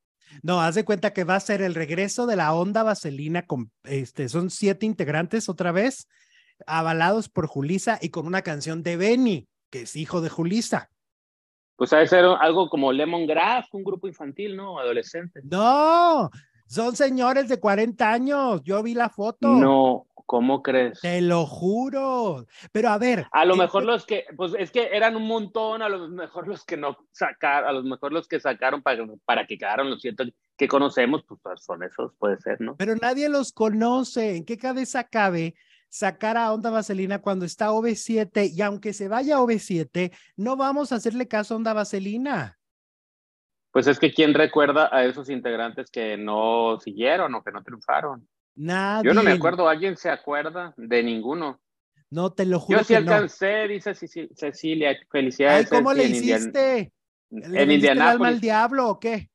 No, 0.42 0.62
haz 0.62 0.76
de 0.76 0.86
cuenta 0.86 1.14
que 1.14 1.24
va 1.24 1.36
a 1.36 1.40
ser 1.40 1.62
el 1.62 1.76
regreso 1.76 2.26
de 2.26 2.36
la 2.36 2.54
onda 2.54 2.84
vaselina 2.84 3.46
con, 3.46 3.72
este, 3.84 4.30
son 4.30 4.50
siete 4.50 4.86
integrantes 4.86 5.50
otra 5.50 5.72
vez, 5.72 6.08
avalados 6.66 7.30
por 7.30 7.48
Julisa 7.48 8.00
y 8.02 8.10
con 8.10 8.28
una 8.28 8.42
canción 8.42 8.84
de 8.84 8.98
Benny, 8.98 9.48
que 9.70 9.82
es 9.82 9.96
hijo 9.96 10.22
de 10.22 10.30
Julisa. 10.30 10.90
Pues 11.76 11.92
ha 11.94 11.98
de 11.98 12.08
ser 12.08 12.26
algo 12.26 12.70
como 12.70 12.92
Lemon 12.92 13.26
Grass, 13.26 13.68
un 13.74 13.84
grupo 13.84 14.08
infantil, 14.08 14.56
¿no? 14.56 14.80
Adolescente. 14.80 15.42
No, 15.44 16.30
son 16.68 16.96
señores 16.96 17.50
de 17.50 17.60
40 17.60 18.12
años. 18.12 18.62
Yo 18.64 18.82
vi 18.84 18.94
la 18.94 19.10
foto. 19.10 19.50
No, 19.50 20.08
¿Cómo 20.26 20.64
crees? 20.64 21.02
Te 21.02 21.22
lo 21.22 21.46
juro. 21.46 22.46
Pero 22.72 22.90
a 22.90 22.98
ver. 22.98 23.26
A 23.32 23.46
lo 23.46 23.56
mejor 23.56 23.84
los 23.84 24.06
que, 24.06 24.26
pues 24.36 24.54
es 24.58 24.72
que 24.72 24.90
eran 24.96 25.16
un 25.16 25.28
montón, 25.28 25.82
a 25.82 25.90
lo 25.90 26.08
mejor 26.08 26.48
los 26.48 26.64
que 26.64 26.78
no 26.78 26.98
sacaron, 27.12 27.70
a 27.70 27.74
lo 27.74 27.84
mejor 27.84 28.14
los 28.14 28.28
que 28.28 28.40
sacaron 28.40 28.82
para, 28.82 29.06
para 29.26 29.46
que 29.46 29.58
quedaron 29.58 29.90
los 29.90 30.02
siete 30.02 30.34
que 30.58 30.68
conocemos, 30.68 31.24
pues, 31.28 31.40
pues 31.44 31.64
son 31.64 31.84
esos, 31.84 32.14
puede 32.18 32.38
ser, 32.38 32.62
¿no? 32.62 32.76
Pero 32.78 32.96
nadie 32.96 33.28
los 33.30 33.52
conoce. 33.52 34.38
¿En 34.38 34.46
qué 34.46 34.58
cabeza 34.58 35.04
cabe 35.04 35.56
sacar 35.90 36.38
a 36.38 36.54
Onda 36.54 36.70
Vaselina 36.70 37.22
cuando 37.22 37.46
está 37.46 37.72
OV7? 37.72 38.52
Y 38.54 38.62
aunque 38.62 38.94
se 38.94 39.08
vaya 39.08 39.38
a 39.38 39.40
OV7, 39.40 40.16
no 40.38 40.56
vamos 40.56 40.92
a 40.92 40.96
hacerle 40.96 41.28
caso 41.28 41.54
a 41.54 41.58
Onda 41.58 41.74
Vaselina. 41.74 42.58
Pues 43.72 43.88
es 43.88 43.98
que 43.98 44.14
quién 44.14 44.36
recuerda 44.36 44.88
a 44.96 45.04
esos 45.04 45.30
integrantes 45.30 45.90
que 45.90 46.16
no 46.16 46.80
siguieron 46.80 47.34
o 47.34 47.44
que 47.44 47.52
no 47.52 47.64
triunfaron. 47.64 48.28
Nadie. 48.56 49.10
Yo 49.10 49.14
no 49.14 49.24
me 49.24 49.32
acuerdo, 49.32 49.68
¿alguien 49.68 49.98
se 49.98 50.10
acuerda 50.10 50.74
de 50.78 51.04
ninguno? 51.04 51.62
No, 52.10 52.32
te 52.32 52.46
lo 52.46 52.60
juro. 52.60 52.80
Yo 52.80 52.84
sí 52.84 52.94
alcancé, 52.94 53.68
dice 53.68 53.96
Cecilia, 53.96 54.96
felicidades. 55.10 55.72
Ay, 55.72 55.78
¿cómo 55.80 55.94
le 55.94 56.04
hiciste? 56.04 56.94
En, 57.32 57.56
en 57.56 57.72
Indianápolis. 57.72 58.14
alma 58.14 58.28
al 58.28 58.40
diablo 58.40 58.90
o 58.90 59.00
qué? 59.00 59.32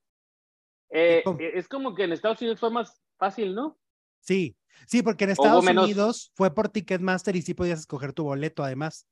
Eh, 0.90 1.22
es 1.54 1.68
como 1.68 1.94
que 1.94 2.04
en 2.04 2.12
Estados 2.12 2.40
Unidos 2.40 2.60
fue 2.60 2.70
más 2.70 3.02
fácil, 3.18 3.54
¿no? 3.54 3.78
Sí, 4.20 4.56
sí, 4.86 5.02
porque 5.02 5.24
en 5.24 5.30
Estados 5.30 5.66
Unidos 5.66 6.30
fue 6.34 6.54
por 6.54 6.68
Ticketmaster 6.68 7.34
y 7.34 7.42
sí 7.42 7.54
podías 7.54 7.80
escoger 7.80 8.12
tu 8.12 8.24
boleto 8.24 8.62
además. 8.62 9.06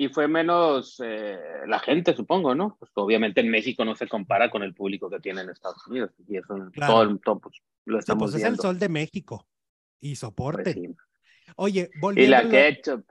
Y 0.00 0.08
fue 0.08 0.28
menos 0.28 0.98
eh, 1.04 1.38
la 1.66 1.78
gente, 1.78 2.16
supongo, 2.16 2.54
¿no? 2.54 2.74
Pues 2.78 2.90
obviamente 2.94 3.42
en 3.42 3.50
México 3.50 3.84
no 3.84 3.94
se 3.94 4.08
compara 4.08 4.50
con 4.50 4.62
el 4.62 4.72
público 4.72 5.10
que 5.10 5.20
tiene 5.20 5.42
en 5.42 5.50
Estados 5.50 5.86
Unidos. 5.86 6.10
Y 6.26 6.38
eso 6.38 6.56
todo 6.74 7.02
el 7.02 7.20
top, 7.20 7.42
pues, 7.42 7.56
lo 7.84 7.98
estamos 7.98 8.30
pues 8.30 8.42
es 8.42 8.48
el 8.48 8.58
sol 8.58 8.78
de 8.78 8.88
México 8.88 9.46
y 10.00 10.16
soporte. 10.16 10.72
Pues 10.72 10.96
Oye, 11.56 11.90
volviendo, 12.00 12.26
y 12.26 12.30
la 12.30 12.48
ketchup. 12.48 13.04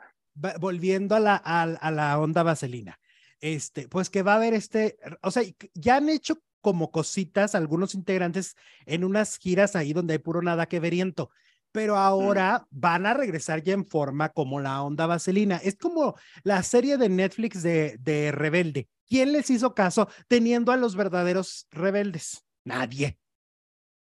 volviendo 0.59 1.13
a 1.13 1.19
la, 1.19 1.35
a, 1.35 1.91
la 1.91 2.19
onda 2.19 2.41
vaselina, 2.41 2.99
este, 3.39 3.87
pues 3.87 4.09
que 4.09 4.23
va 4.23 4.33
a 4.33 4.37
haber 4.37 4.55
este, 4.55 4.97
o 5.21 5.29
sea, 5.29 5.43
ya 5.75 5.97
han 5.97 6.09
hecho 6.09 6.41
como 6.59 6.89
cositas 6.89 7.53
algunos 7.53 7.93
integrantes 7.93 8.55
en 8.87 9.03
unas 9.03 9.37
giras 9.37 9.75
ahí 9.75 9.93
donde 9.93 10.13
hay 10.13 10.19
puro 10.19 10.41
nada 10.41 10.65
que 10.65 10.79
veriento, 10.79 11.29
pero 11.71 11.97
ahora 11.97 12.65
van 12.69 13.05
a 13.05 13.13
regresar 13.13 13.63
ya 13.63 13.73
en 13.73 13.85
forma 13.85 14.29
como 14.29 14.59
la 14.59 14.81
onda 14.81 15.05
vaselina. 15.05 15.57
Es 15.57 15.77
como 15.77 16.15
la 16.43 16.63
serie 16.63 16.97
de 16.97 17.09
Netflix 17.09 17.61
de, 17.63 17.97
de 17.99 18.31
Rebelde. 18.31 18.87
¿Quién 19.07 19.31
les 19.31 19.49
hizo 19.49 19.73
caso 19.73 20.07
teniendo 20.27 20.71
a 20.71 20.77
los 20.77 20.95
verdaderos 20.95 21.67
rebeldes? 21.71 22.45
Nadie. 22.63 23.17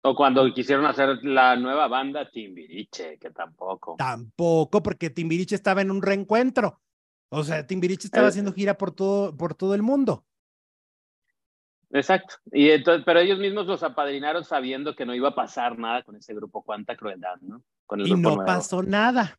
O 0.03 0.15
cuando 0.15 0.53
quisieron 0.55 0.87
hacer 0.87 1.19
la 1.25 1.57
nueva 1.57 1.89
banda 1.89 2.31
Timbiriche, 2.31 3.19
que 3.19 3.31
tampoco. 3.31 3.97
Tampoco, 3.99 4.83
porque 4.83 5.11
Timbiriche 5.11 5.57
estaba 5.57 5.83
en 5.83 5.91
un 5.91 6.01
reencuentro. 6.01 6.81
O 7.29 7.43
sea, 7.43 7.67
Timbiriche 7.67 8.07
estaba 8.07 8.27
eh. 8.27 8.29
haciendo 8.29 8.53
gira 8.53 8.79
por 8.79 8.93
todo, 8.93 9.37
por 9.37 9.55
todo 9.55 9.75
el 9.75 9.83
mundo. 9.83 10.25
Exacto. 11.91 12.37
Y 12.53 12.71
entonces, 12.71 13.05
pero 13.05 13.21
ellos 13.21 13.39
mismos 13.39 13.67
los 13.67 13.83
apadrinaron 13.83 14.45
sabiendo 14.45 14.95
que 14.95 15.07
no 15.07 15.15
iba 15.15 15.29
a 15.29 15.35
pasar 15.35 15.79
nada 15.79 16.03
con 16.03 16.17
ese 16.17 16.35
grupo. 16.35 16.63
Cuánta 16.63 16.97
crueldad, 16.97 17.37
¿no? 17.41 17.63
Con 17.87 18.01
el 18.01 18.09
y 18.09 18.15
no 18.15 18.45
pasó 18.45 18.83
nada. 18.83 19.39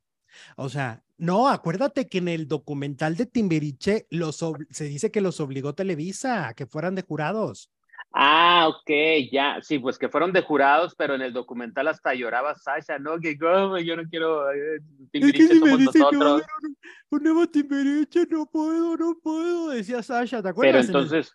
O 0.56 0.70
sea, 0.70 1.04
no, 1.18 1.50
acuérdate 1.50 2.08
que 2.08 2.20
en 2.20 2.28
el 2.28 2.48
documental 2.48 3.16
de 3.16 3.26
Timbiriche 3.26 4.08
los 4.12 4.44
se 4.70 4.86
dice 4.86 5.12
que 5.12 5.22
los 5.22 5.40
obligó 5.40 5.74
Televisa 5.74 6.48
a 6.48 6.54
que 6.54 6.68
fueran 6.68 6.96
de 6.96 7.02
jurados. 7.02 7.72
Ah, 8.14 8.68
ok, 8.70 8.90
ya, 9.32 9.60
sí, 9.62 9.80
pues 9.80 9.98
que 9.98 10.08
fueron 10.10 10.32
de 10.32 10.42
jurados, 10.42 10.96
pero 10.96 11.16
en 11.16 11.22
el 11.22 11.34
documental 11.34 11.88
hasta 11.88 12.14
lloraba 12.14 12.56
Sasha, 12.56 12.98
¿no? 13.00 13.20
Que 13.20 13.38
yo 13.38 13.96
no 13.96 14.04
quiero 14.10 14.52
eh, 14.52 14.80
Timbiriche 15.12 15.54
es 15.54 15.60
somos 15.60 15.80
nosotros. 15.80 16.42
un, 16.62 16.78
un, 17.10 17.24
nuevo 17.24 17.48
Timbiriche, 17.48 18.26
no 18.30 18.46
puedo, 18.46 18.96
no 18.96 19.18
puedo, 19.22 19.70
decía 19.70 20.02
Sasha, 20.02 20.42
¿te 20.42 20.50
acuerdas? 20.50 20.88
Pero 20.88 21.00
entonces 21.00 21.34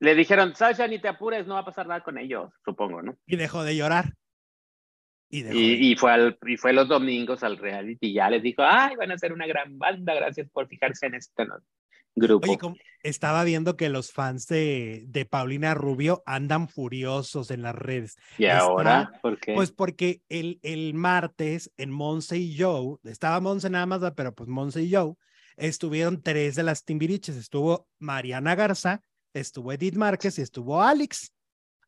le 0.00 0.14
dijeron, 0.14 0.54
Sasha, 0.54 0.86
ni 0.86 0.98
te 0.98 1.08
apures, 1.08 1.46
no 1.46 1.54
va 1.54 1.60
a 1.60 1.64
pasar 1.64 1.86
nada 1.86 2.02
con 2.02 2.18
ellos, 2.18 2.52
supongo, 2.64 3.02
¿no? 3.02 3.16
Y 3.26 3.36
dejó 3.36 3.64
de 3.64 3.76
llorar. 3.76 4.14
Y, 5.30 5.44
y, 5.46 5.92
y, 5.92 5.96
fue 5.96 6.12
al, 6.12 6.38
y 6.46 6.56
fue 6.56 6.72
los 6.72 6.88
domingos 6.88 7.42
al 7.42 7.58
reality 7.58 8.08
y 8.08 8.14
ya 8.14 8.30
les 8.30 8.42
dijo, 8.42 8.62
ay, 8.62 8.96
van 8.96 9.10
a 9.12 9.18
ser 9.18 9.32
una 9.32 9.46
gran 9.46 9.78
banda, 9.78 10.14
gracias 10.14 10.48
por 10.50 10.68
fijarse 10.68 11.06
en 11.06 11.16
este 11.16 11.46
grupo. 12.14 12.50
Oye, 12.50 12.80
estaba 13.02 13.44
viendo 13.44 13.76
que 13.76 13.90
los 13.90 14.10
fans 14.10 14.46
de, 14.46 15.04
de, 15.06 15.26
Paulina 15.26 15.74
Rubio 15.74 16.22
andan 16.24 16.68
furiosos 16.68 17.50
en 17.50 17.60
las 17.60 17.74
redes. 17.74 18.16
¿Y 18.38 18.46
ahora? 18.46 19.12
¿Por 19.20 19.38
qué? 19.38 19.54
Pues 19.54 19.70
porque 19.70 20.22
el, 20.30 20.60
el 20.62 20.94
martes 20.94 21.70
en 21.76 21.90
Monse 21.90 22.38
y 22.38 22.58
Joe, 22.58 22.96
estaba 23.04 23.38
Monse 23.40 23.68
nada 23.68 23.84
más, 23.84 24.00
pero 24.16 24.34
pues 24.34 24.48
Monse 24.48 24.82
y 24.82 24.94
Joe, 24.94 25.14
estuvieron 25.58 26.22
tres 26.22 26.54
de 26.54 26.62
las 26.62 26.84
Timbiriches, 26.84 27.36
estuvo 27.36 27.86
Mariana 27.98 28.54
Garza, 28.54 29.02
estuvo 29.32 29.72
Edith 29.72 29.96
Márquez 29.96 30.38
y 30.38 30.42
estuvo 30.42 30.82
Alex. 30.82 31.32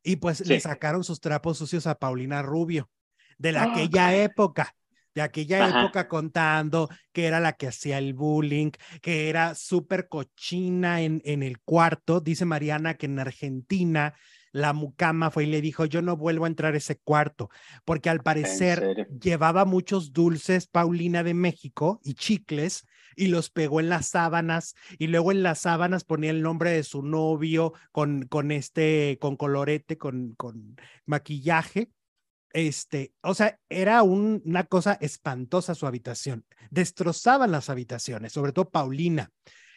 Y 0.03 0.15
pues 0.15 0.45
le 0.47 0.59
sacaron 0.59 1.03
sus 1.03 1.19
trapos 1.19 1.57
sucios 1.57 1.85
a 1.85 1.95
Paulina 1.95 2.41
Rubio 2.41 2.89
de 3.37 3.51
la, 3.51 3.63
aquella 3.63 4.15
época, 4.15 4.75
de 5.13 5.21
aquella 5.21 5.67
época 5.67 6.07
contando 6.07 6.89
que 7.11 7.25
era 7.25 7.39
la 7.39 7.53
que 7.53 7.67
hacía 7.67 7.97
el 7.97 8.13
bullying, 8.13 8.71
que 9.01 9.29
era 9.29 9.53
súper 9.55 10.07
cochina 10.07 11.01
en, 11.01 11.21
en 11.23 11.43
el 11.43 11.59
cuarto. 11.59 12.19
Dice 12.19 12.45
Mariana 12.45 12.95
que 12.95 13.05
en 13.05 13.19
Argentina 13.19 14.15
la 14.51 14.73
mucama 14.73 15.31
fue 15.31 15.45
y 15.45 15.47
le 15.47 15.61
dijo, 15.61 15.85
yo 15.85 16.01
no 16.01 16.17
vuelvo 16.17 16.45
a 16.45 16.49
entrar 16.49 16.73
a 16.73 16.77
ese 16.77 16.97
cuarto, 16.97 17.49
porque 17.85 18.09
al 18.09 18.21
parecer 18.21 19.07
llevaba 19.19 19.65
muchos 19.65 20.13
dulces 20.13 20.67
Paulina 20.67 21.23
de 21.23 21.33
México 21.33 21.99
y 22.03 22.15
chicles 22.15 22.85
y 23.15 23.27
los 23.27 23.49
pegó 23.49 23.79
en 23.79 23.89
las 23.89 24.07
sábanas 24.07 24.75
y 24.97 25.07
luego 25.07 25.31
en 25.31 25.43
las 25.43 25.59
sábanas 25.59 26.03
ponía 26.03 26.31
el 26.31 26.41
nombre 26.41 26.71
de 26.71 26.83
su 26.83 27.03
novio 27.03 27.73
con, 27.91 28.23
con 28.27 28.51
este, 28.51 29.17
con 29.19 29.37
colorete, 29.37 29.97
con, 29.97 30.33
con 30.35 30.75
maquillaje 31.05 31.89
este, 32.53 33.13
o 33.21 33.33
sea, 33.33 33.57
era 33.69 34.03
una 34.03 34.65
cosa 34.65 34.97
espantosa 34.99 35.75
su 35.75 35.87
habitación. 35.87 36.45
Destrozaban 36.69 37.51
las 37.51 37.69
habitaciones, 37.69 38.33
sobre 38.33 38.51
todo 38.51 38.69
Paulina. 38.69 39.31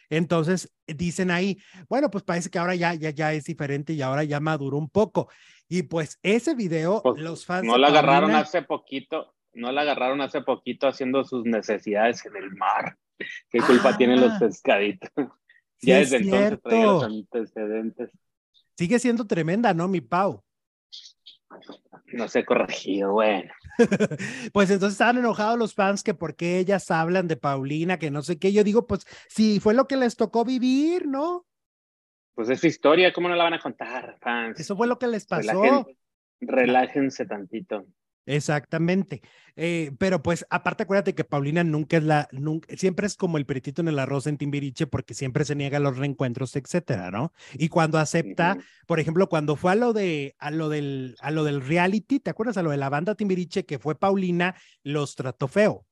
Entonces 0.09 0.71
dicen 0.85 1.31
ahí, 1.31 1.57
bueno, 1.89 2.11
pues 2.11 2.23
parece 2.23 2.49
que 2.49 2.59
ahora 2.59 2.75
ya, 2.75 2.93
ya, 2.93 3.09
ya 3.09 3.33
es 3.33 3.45
diferente 3.45 3.93
y 3.93 4.01
ahora 4.01 4.23
ya 4.23 4.39
maduró 4.39 4.77
un 4.77 4.89
poco. 4.89 5.29
Y 5.67 5.83
pues 5.83 6.19
ese 6.21 6.53
video, 6.53 7.01
pues, 7.01 7.21
los 7.21 7.45
fans. 7.45 7.65
No 7.65 7.77
la 7.77 7.87
agarraron 7.87 8.31
hace 8.31 8.61
poquito, 8.61 9.33
no 9.53 9.71
la 9.71 9.81
agarraron 9.81 10.21
hace 10.21 10.41
poquito 10.41 10.87
haciendo 10.87 11.23
sus 11.23 11.45
necesidades 11.45 12.23
en 12.25 12.35
el 12.35 12.51
mar. 12.51 12.97
¿Qué 13.49 13.59
culpa 13.59 13.97
tienen 13.97 14.21
los 14.21 14.33
ah. 14.33 14.39
pescaditos? 14.39 15.09
ya 15.81 15.97
desde 15.97 16.17
entonces 16.17 16.61
traía 16.61 16.85
los 16.85 17.03
antecedentes. 17.03 18.09
Sigue 18.77 18.99
siendo 18.99 19.25
tremenda, 19.25 19.73
¿no, 19.73 19.87
mi 19.87 20.01
Pau? 20.01 20.43
No 22.07 22.27
se 22.27 22.45
corregido, 22.45 23.13
bueno. 23.13 23.51
pues 24.53 24.69
entonces 24.69 24.93
estaban 24.93 25.17
enojados 25.17 25.57
los 25.57 25.73
fans 25.73 26.03
que 26.03 26.13
por 26.13 26.35
qué 26.35 26.59
ellas 26.59 26.91
hablan 26.91 27.27
de 27.27 27.37
Paulina, 27.37 27.97
que 27.97 28.11
no 28.11 28.21
sé 28.21 28.37
qué. 28.37 28.51
Yo 28.51 28.63
digo, 28.63 28.87
pues 28.87 29.05
si 29.29 29.59
fue 29.59 29.73
lo 29.73 29.87
que 29.87 29.95
les 29.95 30.15
tocó 30.15 30.43
vivir, 30.43 31.07
¿no? 31.07 31.45
Pues 32.33 32.49
es 32.49 32.63
historia, 32.63 33.13
¿cómo 33.13 33.29
no 33.29 33.35
la 33.35 33.45
van 33.45 33.53
a 33.53 33.59
contar, 33.59 34.17
fans? 34.19 34.59
Eso 34.59 34.75
fue 34.75 34.87
lo 34.87 34.99
que 34.99 35.07
les 35.07 35.25
pasó. 35.25 35.87
relájense 36.41 37.25
tantito. 37.25 37.85
Exactamente. 38.25 39.21
Eh, 39.55 39.91
pero 39.99 40.21
pues 40.21 40.45
aparte 40.49 40.83
acuérdate 40.83 41.15
que 41.15 41.23
Paulina 41.23 41.63
nunca 41.63 41.97
es 41.97 42.03
la, 42.03 42.27
nunca, 42.31 42.75
siempre 42.75 43.07
es 43.07 43.15
como 43.15 43.37
el 43.37 43.45
peritito 43.45 43.81
en 43.81 43.87
el 43.87 43.99
arroz 43.99 44.27
en 44.27 44.37
Timbiriche 44.37 44.87
porque 44.87 45.13
siempre 45.13 45.45
se 45.45 45.55
niega 45.55 45.77
a 45.77 45.81
los 45.81 45.97
reencuentros, 45.97 46.55
etcétera, 46.55 47.11
¿no? 47.11 47.33
Y 47.53 47.69
cuando 47.69 47.99
acepta, 47.99 48.57
por 48.87 48.99
ejemplo, 48.99 49.29
cuando 49.29 49.55
fue 49.55 49.71
a 49.71 49.75
lo 49.75 49.93
de, 49.93 50.35
a 50.39 50.51
lo 50.51 50.69
del, 50.69 51.15
a 51.21 51.31
lo 51.31 51.43
del 51.43 51.61
reality, 51.61 52.19
¿te 52.19 52.31
acuerdas? 52.31 52.57
A 52.57 52.63
lo 52.63 52.71
de 52.71 52.77
la 52.77 52.89
banda 52.89 53.15
Timbiriche 53.15 53.65
que 53.65 53.79
fue 53.79 53.97
Paulina, 53.97 54.55
los 54.83 55.15
trató 55.15 55.47
feo. 55.47 55.85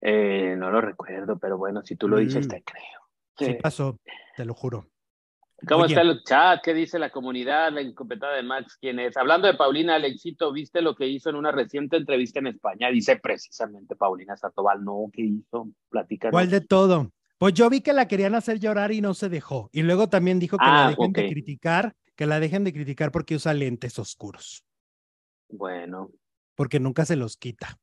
Eh, 0.00 0.54
no 0.58 0.70
lo 0.70 0.80
recuerdo, 0.80 1.38
pero 1.38 1.56
bueno, 1.56 1.82
si 1.82 1.96
tú 1.96 2.08
lo 2.08 2.18
dices, 2.18 2.46
mm. 2.46 2.50
te 2.50 2.62
creo. 2.62 3.00
Sí 3.38 3.54
pasó, 3.60 3.98
te 4.36 4.44
lo 4.44 4.54
juro. 4.54 4.88
¿Cómo 5.68 5.84
está 5.86 6.00
el 6.02 6.22
chat? 6.22 6.62
¿Qué 6.62 6.74
dice 6.74 6.98
la 6.98 7.10
comunidad? 7.10 7.72
La 7.72 7.82
incompetada 7.82 8.36
de 8.36 8.42
Max, 8.42 8.76
¿quién 8.80 8.98
es? 8.98 9.16
Hablando 9.16 9.46
de 9.48 9.54
Paulina 9.54 9.96
Alexito, 9.96 10.52
¿viste 10.52 10.80
lo 10.80 10.94
que 10.94 11.06
hizo 11.06 11.30
en 11.30 11.36
una 11.36 11.52
reciente 11.52 11.96
entrevista 11.96 12.38
en 12.38 12.48
España? 12.48 12.88
Dice 12.90 13.16
precisamente 13.16 13.96
Paulina 13.96 14.36
Satobal, 14.36 14.84
¿no? 14.84 15.10
¿Qué 15.12 15.22
hizo? 15.22 15.68
Platica. 15.88 16.30
¿Cuál 16.30 16.50
de 16.50 16.60
todo? 16.60 17.10
Pues 17.38 17.54
yo 17.54 17.68
vi 17.68 17.80
que 17.80 17.92
la 17.92 18.08
querían 18.08 18.34
hacer 18.34 18.60
llorar 18.60 18.92
y 18.92 19.00
no 19.00 19.14
se 19.14 19.28
dejó. 19.28 19.68
Y 19.72 19.82
luego 19.82 20.08
también 20.08 20.38
dijo 20.38 20.56
que 20.56 20.64
la 20.64 20.86
ah, 20.86 20.90
dejen 20.90 21.12
de 21.12 21.28
criticar, 21.28 21.94
que 22.14 22.26
la 22.26 22.40
dejen 22.40 22.64
de 22.64 22.72
criticar 22.72 23.10
porque 23.10 23.34
usa 23.34 23.52
lentes 23.52 23.98
oscuros. 23.98 24.64
Bueno. 25.48 26.10
Porque 26.54 26.80
nunca 26.80 27.04
se 27.04 27.16
los 27.16 27.36
quita 27.36 27.78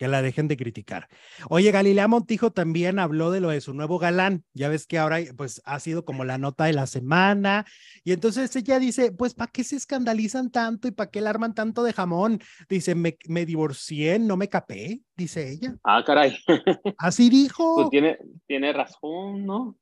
que 0.00 0.08
la 0.08 0.22
dejen 0.22 0.48
de 0.48 0.56
criticar. 0.56 1.08
Oye, 1.50 1.70
Galilea 1.72 2.08
Montijo 2.08 2.52
también 2.52 2.98
habló 2.98 3.30
de 3.30 3.40
lo 3.40 3.50
de 3.50 3.60
su 3.60 3.74
nuevo 3.74 3.98
galán. 3.98 4.44
Ya 4.54 4.70
ves 4.70 4.86
que 4.86 4.96
ahora 4.96 5.18
pues 5.36 5.60
ha 5.66 5.78
sido 5.78 6.06
como 6.06 6.24
la 6.24 6.38
nota 6.38 6.64
de 6.64 6.72
la 6.72 6.86
semana. 6.86 7.66
Y 8.02 8.12
entonces 8.12 8.56
ella 8.56 8.78
dice, 8.78 9.12
pues 9.12 9.34
¿para 9.34 9.52
qué 9.52 9.62
se 9.62 9.76
escandalizan 9.76 10.50
tanto 10.50 10.88
y 10.88 10.92
para 10.92 11.10
qué 11.10 11.20
le 11.20 11.28
arman 11.28 11.54
tanto 11.54 11.82
de 11.82 11.92
jamón? 11.92 12.40
Dice, 12.66 12.94
me, 12.94 13.18
me 13.28 13.44
divorcié, 13.44 14.18
no 14.18 14.38
me 14.38 14.48
capé, 14.48 15.02
dice 15.18 15.52
ella. 15.52 15.76
Ah, 15.84 16.02
caray. 16.02 16.34
Así 16.96 17.28
dijo. 17.28 17.74
Pues 17.74 17.90
tiene, 17.90 18.16
tiene 18.46 18.72
razón, 18.72 19.44
¿no? 19.44 19.76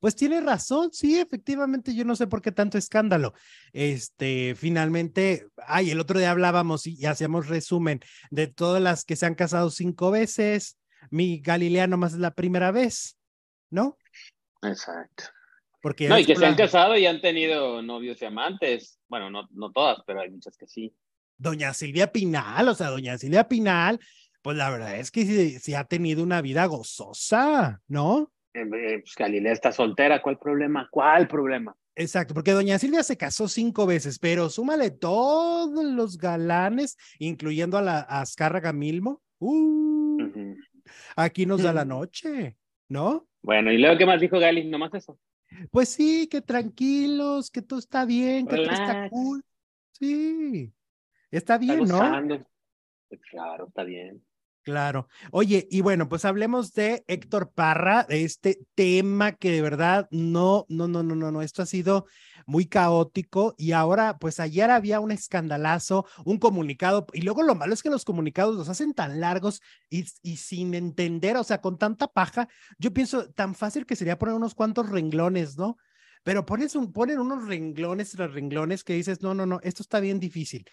Pues 0.00 0.16
tiene 0.16 0.40
razón, 0.40 0.90
sí, 0.92 1.18
efectivamente, 1.18 1.94
yo 1.94 2.04
no 2.04 2.16
sé 2.16 2.26
por 2.26 2.42
qué 2.42 2.52
tanto 2.52 2.78
escándalo. 2.78 3.34
Este, 3.72 4.54
finalmente, 4.54 5.46
ay, 5.66 5.90
el 5.90 6.00
otro 6.00 6.18
día 6.18 6.30
hablábamos 6.30 6.86
y, 6.86 7.04
hacíamos 7.06 7.48
resumen 7.48 8.00
de 8.30 8.46
todas 8.46 8.82
las 8.82 9.04
que 9.04 9.16
se 9.16 9.26
han 9.26 9.34
casado 9.34 9.70
cinco 9.70 10.10
veces. 10.10 10.78
Mi 11.10 11.40
Galilea 11.40 11.86
nomás 11.86 12.14
es 12.14 12.18
la 12.18 12.32
primera 12.32 12.70
vez, 12.70 13.18
¿no? 13.70 13.96
Exacto. 14.62 15.24
Porque 15.80 16.08
no, 16.08 16.18
y 16.18 16.24
que 16.24 16.34
se 16.34 16.44
han 16.44 16.56
casado 16.56 16.96
y 16.96 17.06
han 17.06 17.20
tenido 17.20 17.80
novios 17.80 18.20
y 18.20 18.24
amantes. 18.24 18.98
Bueno, 19.08 19.30
no, 19.30 19.48
no 19.52 19.70
todas, 19.70 19.98
pero 20.06 20.20
hay 20.20 20.30
muchas 20.30 20.56
que 20.56 20.66
sí. 20.66 20.92
Doña 21.38 21.74
Silvia 21.74 22.10
Pinal, 22.10 22.68
o 22.68 22.74
sea, 22.74 22.88
doña 22.88 23.18
Silvia 23.18 23.46
Pinal, 23.46 24.00
pues 24.42 24.56
la 24.56 24.70
verdad 24.70 24.96
es 24.96 25.10
que 25.10 25.24
sí, 25.24 25.58
sí 25.58 25.74
ha 25.74 25.84
tenido 25.84 26.22
una 26.22 26.40
vida 26.40 26.64
gozosa, 26.66 27.82
¿no? 27.86 28.32
Eh, 28.56 29.00
pues 29.00 29.14
Galilea 29.14 29.52
está 29.52 29.70
soltera, 29.70 30.22
¿cuál 30.22 30.38
problema? 30.38 30.88
¿Cuál 30.90 31.28
problema? 31.28 31.76
Exacto, 31.94 32.32
porque 32.32 32.52
doña 32.52 32.78
Silvia 32.78 33.02
se 33.02 33.18
casó 33.18 33.48
cinco 33.48 33.84
veces, 33.84 34.18
pero 34.18 34.48
súmale 34.48 34.90
todos 34.90 35.84
los 35.84 36.16
galanes, 36.16 36.96
incluyendo 37.18 37.76
a 37.76 37.82
la 37.82 38.00
Azcárraga 38.00 38.72
Milmo. 38.72 39.22
Uh, 39.38 40.54
Aquí 41.16 41.44
nos 41.44 41.62
da 41.62 41.74
la 41.74 41.84
noche, 41.84 42.56
¿no? 42.88 43.28
Bueno, 43.42 43.70
¿y 43.70 43.78
luego 43.78 43.98
qué 43.98 44.06
más 44.06 44.20
dijo 44.20 44.38
Gali? 44.38 44.64
Nomás 44.64 44.94
eso. 44.94 45.18
Pues 45.70 45.90
sí, 45.90 46.26
que 46.28 46.40
tranquilos, 46.40 47.50
que 47.50 47.60
todo 47.60 47.78
está 47.78 48.06
bien, 48.06 48.46
que 48.46 48.56
todo 48.56 48.70
está 48.70 49.08
cool. 49.10 49.42
Sí, 49.92 50.72
está 51.30 51.58
bien, 51.58 51.84
¿no? 51.84 51.98
Claro, 53.30 53.68
está 53.68 53.84
bien. 53.84 54.25
Claro. 54.66 55.06
Oye, 55.30 55.68
y 55.70 55.80
bueno, 55.80 56.08
pues 56.08 56.24
hablemos 56.24 56.72
de 56.72 57.04
Héctor 57.06 57.52
Parra, 57.54 58.02
de 58.02 58.24
este 58.24 58.58
tema 58.74 59.30
que 59.30 59.52
de 59.52 59.62
verdad 59.62 60.08
no, 60.10 60.66
no, 60.68 60.88
no, 60.88 61.04
no, 61.04 61.14
no, 61.14 61.30
no, 61.30 61.40
esto 61.40 61.62
ha 61.62 61.66
sido 61.66 62.06
muy 62.46 62.66
caótico 62.66 63.54
y 63.56 63.70
ahora, 63.70 64.18
pues 64.18 64.40
ayer 64.40 64.68
había 64.72 64.98
un 64.98 65.12
escandalazo, 65.12 66.04
un 66.24 66.38
comunicado, 66.38 67.06
y 67.12 67.20
luego 67.20 67.44
lo 67.44 67.54
malo 67.54 67.74
es 67.74 67.82
que 67.84 67.90
los 67.90 68.04
comunicados 68.04 68.56
los 68.56 68.68
hacen 68.68 68.92
tan 68.92 69.20
largos 69.20 69.60
y, 69.88 70.04
y 70.22 70.36
sin 70.38 70.74
entender, 70.74 71.36
o 71.36 71.44
sea, 71.44 71.60
con 71.60 71.78
tanta 71.78 72.08
paja, 72.08 72.48
yo 72.76 72.92
pienso 72.92 73.30
tan 73.30 73.54
fácil 73.54 73.86
que 73.86 73.94
sería 73.94 74.18
poner 74.18 74.34
unos 74.34 74.56
cuantos 74.56 74.88
renglones, 74.88 75.56
¿no? 75.56 75.76
Pero 76.24 76.44
pones 76.44 76.74
un, 76.74 76.92
ponen 76.92 77.20
unos 77.20 77.46
renglones 77.46 78.10
tras 78.10 78.32
renglones 78.34 78.82
que 78.82 78.94
dices, 78.94 79.22
no, 79.22 79.32
no, 79.32 79.46
no, 79.46 79.60
esto 79.62 79.84
está 79.84 80.00
bien 80.00 80.18
difícil. 80.18 80.64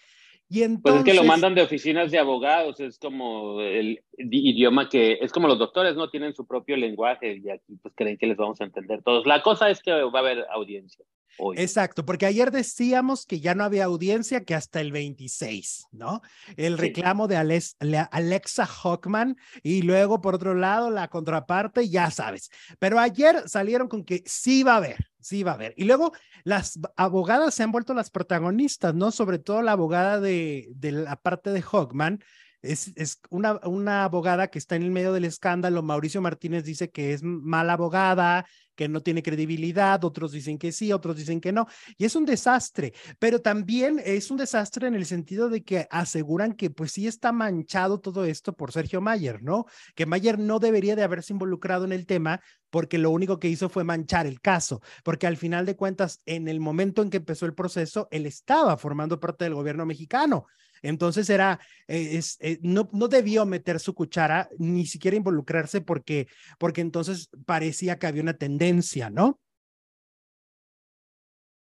Pues 0.48 0.94
es 0.96 1.04
que 1.04 1.14
lo 1.14 1.24
mandan 1.24 1.54
de 1.54 1.62
oficinas 1.62 2.10
de 2.10 2.18
abogados, 2.18 2.78
es 2.78 2.98
como 2.98 3.60
el 3.60 4.02
idioma 4.18 4.88
que, 4.88 5.18
es 5.20 5.32
como 5.32 5.48
los 5.48 5.58
doctores, 5.58 5.96
¿no? 5.96 6.10
Tienen 6.10 6.34
su 6.34 6.46
propio 6.46 6.76
lenguaje 6.76 7.40
y 7.42 7.50
aquí 7.50 7.76
pues 7.82 7.94
creen 7.96 8.18
que 8.18 8.26
les 8.26 8.36
vamos 8.36 8.60
a 8.60 8.64
entender 8.64 9.02
todos. 9.02 9.26
La 9.26 9.42
cosa 9.42 9.70
es 9.70 9.82
que 9.82 9.90
va 9.90 10.18
a 10.18 10.22
haber 10.22 10.46
audiencia. 10.50 11.04
Hoy. 11.38 11.56
Exacto, 11.58 12.04
porque 12.04 12.26
ayer 12.26 12.50
decíamos 12.50 13.26
que 13.26 13.40
ya 13.40 13.54
no 13.54 13.64
había 13.64 13.84
audiencia 13.84 14.44
que 14.44 14.54
hasta 14.54 14.80
el 14.80 14.92
26, 14.92 15.88
¿no? 15.92 16.22
El 16.56 16.78
reclamo 16.78 17.28
de 17.28 17.36
Alexa 17.36 18.66
Hockman 18.66 19.36
y 19.62 19.82
luego 19.82 20.20
por 20.20 20.34
otro 20.34 20.54
lado 20.54 20.90
la 20.90 21.08
contraparte, 21.08 21.88
ya 21.88 22.10
sabes. 22.10 22.50
Pero 22.78 22.98
ayer 22.98 23.48
salieron 23.48 23.88
con 23.88 24.04
que 24.04 24.22
sí 24.26 24.62
va 24.62 24.74
a 24.74 24.76
haber, 24.78 25.10
sí 25.20 25.42
va 25.42 25.52
a 25.52 25.54
haber. 25.54 25.74
Y 25.76 25.84
luego 25.84 26.12
las 26.44 26.78
abogadas 26.96 27.54
se 27.54 27.62
han 27.62 27.72
vuelto 27.72 27.94
las 27.94 28.10
protagonistas, 28.10 28.94
¿no? 28.94 29.10
Sobre 29.10 29.38
todo 29.38 29.62
la 29.62 29.72
abogada 29.72 30.20
de, 30.20 30.68
de 30.70 30.92
la 30.92 31.16
parte 31.16 31.50
de 31.50 31.62
Hockman. 31.62 32.22
Es, 32.64 32.92
es 32.96 33.20
una, 33.30 33.60
una 33.64 34.04
abogada 34.04 34.48
que 34.48 34.58
está 34.58 34.76
en 34.76 34.82
el 34.82 34.90
medio 34.90 35.12
del 35.12 35.24
escándalo. 35.24 35.82
Mauricio 35.82 36.22
Martínez 36.22 36.64
dice 36.64 36.90
que 36.90 37.12
es 37.12 37.22
mala 37.22 37.74
abogada, 37.74 38.46
que 38.74 38.88
no 38.88 39.02
tiene 39.02 39.22
credibilidad, 39.22 40.04
otros 40.04 40.32
dicen 40.32 40.58
que 40.58 40.72
sí, 40.72 40.92
otros 40.92 41.16
dicen 41.16 41.40
que 41.40 41.52
no, 41.52 41.66
y 41.96 42.04
es 42.04 42.16
un 42.16 42.24
desastre, 42.24 42.92
pero 43.18 43.40
también 43.40 44.00
es 44.04 44.30
un 44.30 44.36
desastre 44.36 44.88
en 44.88 44.94
el 44.94 45.06
sentido 45.06 45.48
de 45.48 45.62
que 45.62 45.86
aseguran 45.90 46.54
que 46.54 46.70
pues 46.70 46.92
sí 46.92 47.06
está 47.06 47.32
manchado 47.32 48.00
todo 48.00 48.24
esto 48.24 48.54
por 48.54 48.72
Sergio 48.72 49.00
Mayer, 49.00 49.42
¿no? 49.42 49.66
Que 49.94 50.06
Mayer 50.06 50.38
no 50.38 50.58
debería 50.58 50.96
de 50.96 51.02
haberse 51.02 51.32
involucrado 51.32 51.84
en 51.84 51.92
el 51.92 52.06
tema 52.06 52.40
porque 52.70 52.98
lo 52.98 53.10
único 53.10 53.38
que 53.38 53.48
hizo 53.48 53.68
fue 53.68 53.84
manchar 53.84 54.26
el 54.26 54.40
caso, 54.40 54.80
porque 55.04 55.26
al 55.26 55.36
final 55.36 55.66
de 55.66 55.76
cuentas, 55.76 56.20
en 56.26 56.48
el 56.48 56.60
momento 56.60 57.02
en 57.02 57.10
que 57.10 57.18
empezó 57.18 57.46
el 57.46 57.54
proceso, 57.54 58.08
él 58.10 58.26
estaba 58.26 58.76
formando 58.76 59.20
parte 59.20 59.44
del 59.44 59.54
gobierno 59.54 59.86
mexicano. 59.86 60.46
Entonces 60.82 61.28
era, 61.30 61.60
eh, 61.88 62.10
es, 62.12 62.36
eh, 62.40 62.58
no, 62.62 62.88
no 62.92 63.08
debió 63.08 63.46
meter 63.46 63.80
su 63.80 63.94
cuchara, 63.94 64.48
ni 64.58 64.86
siquiera 64.86 65.16
involucrarse 65.16 65.80
porque, 65.80 66.28
porque 66.58 66.80
entonces 66.80 67.30
parecía 67.46 67.98
que 67.98 68.06
había 68.06 68.22
una 68.22 68.34
tendencia, 68.34 69.10
¿no? 69.10 69.40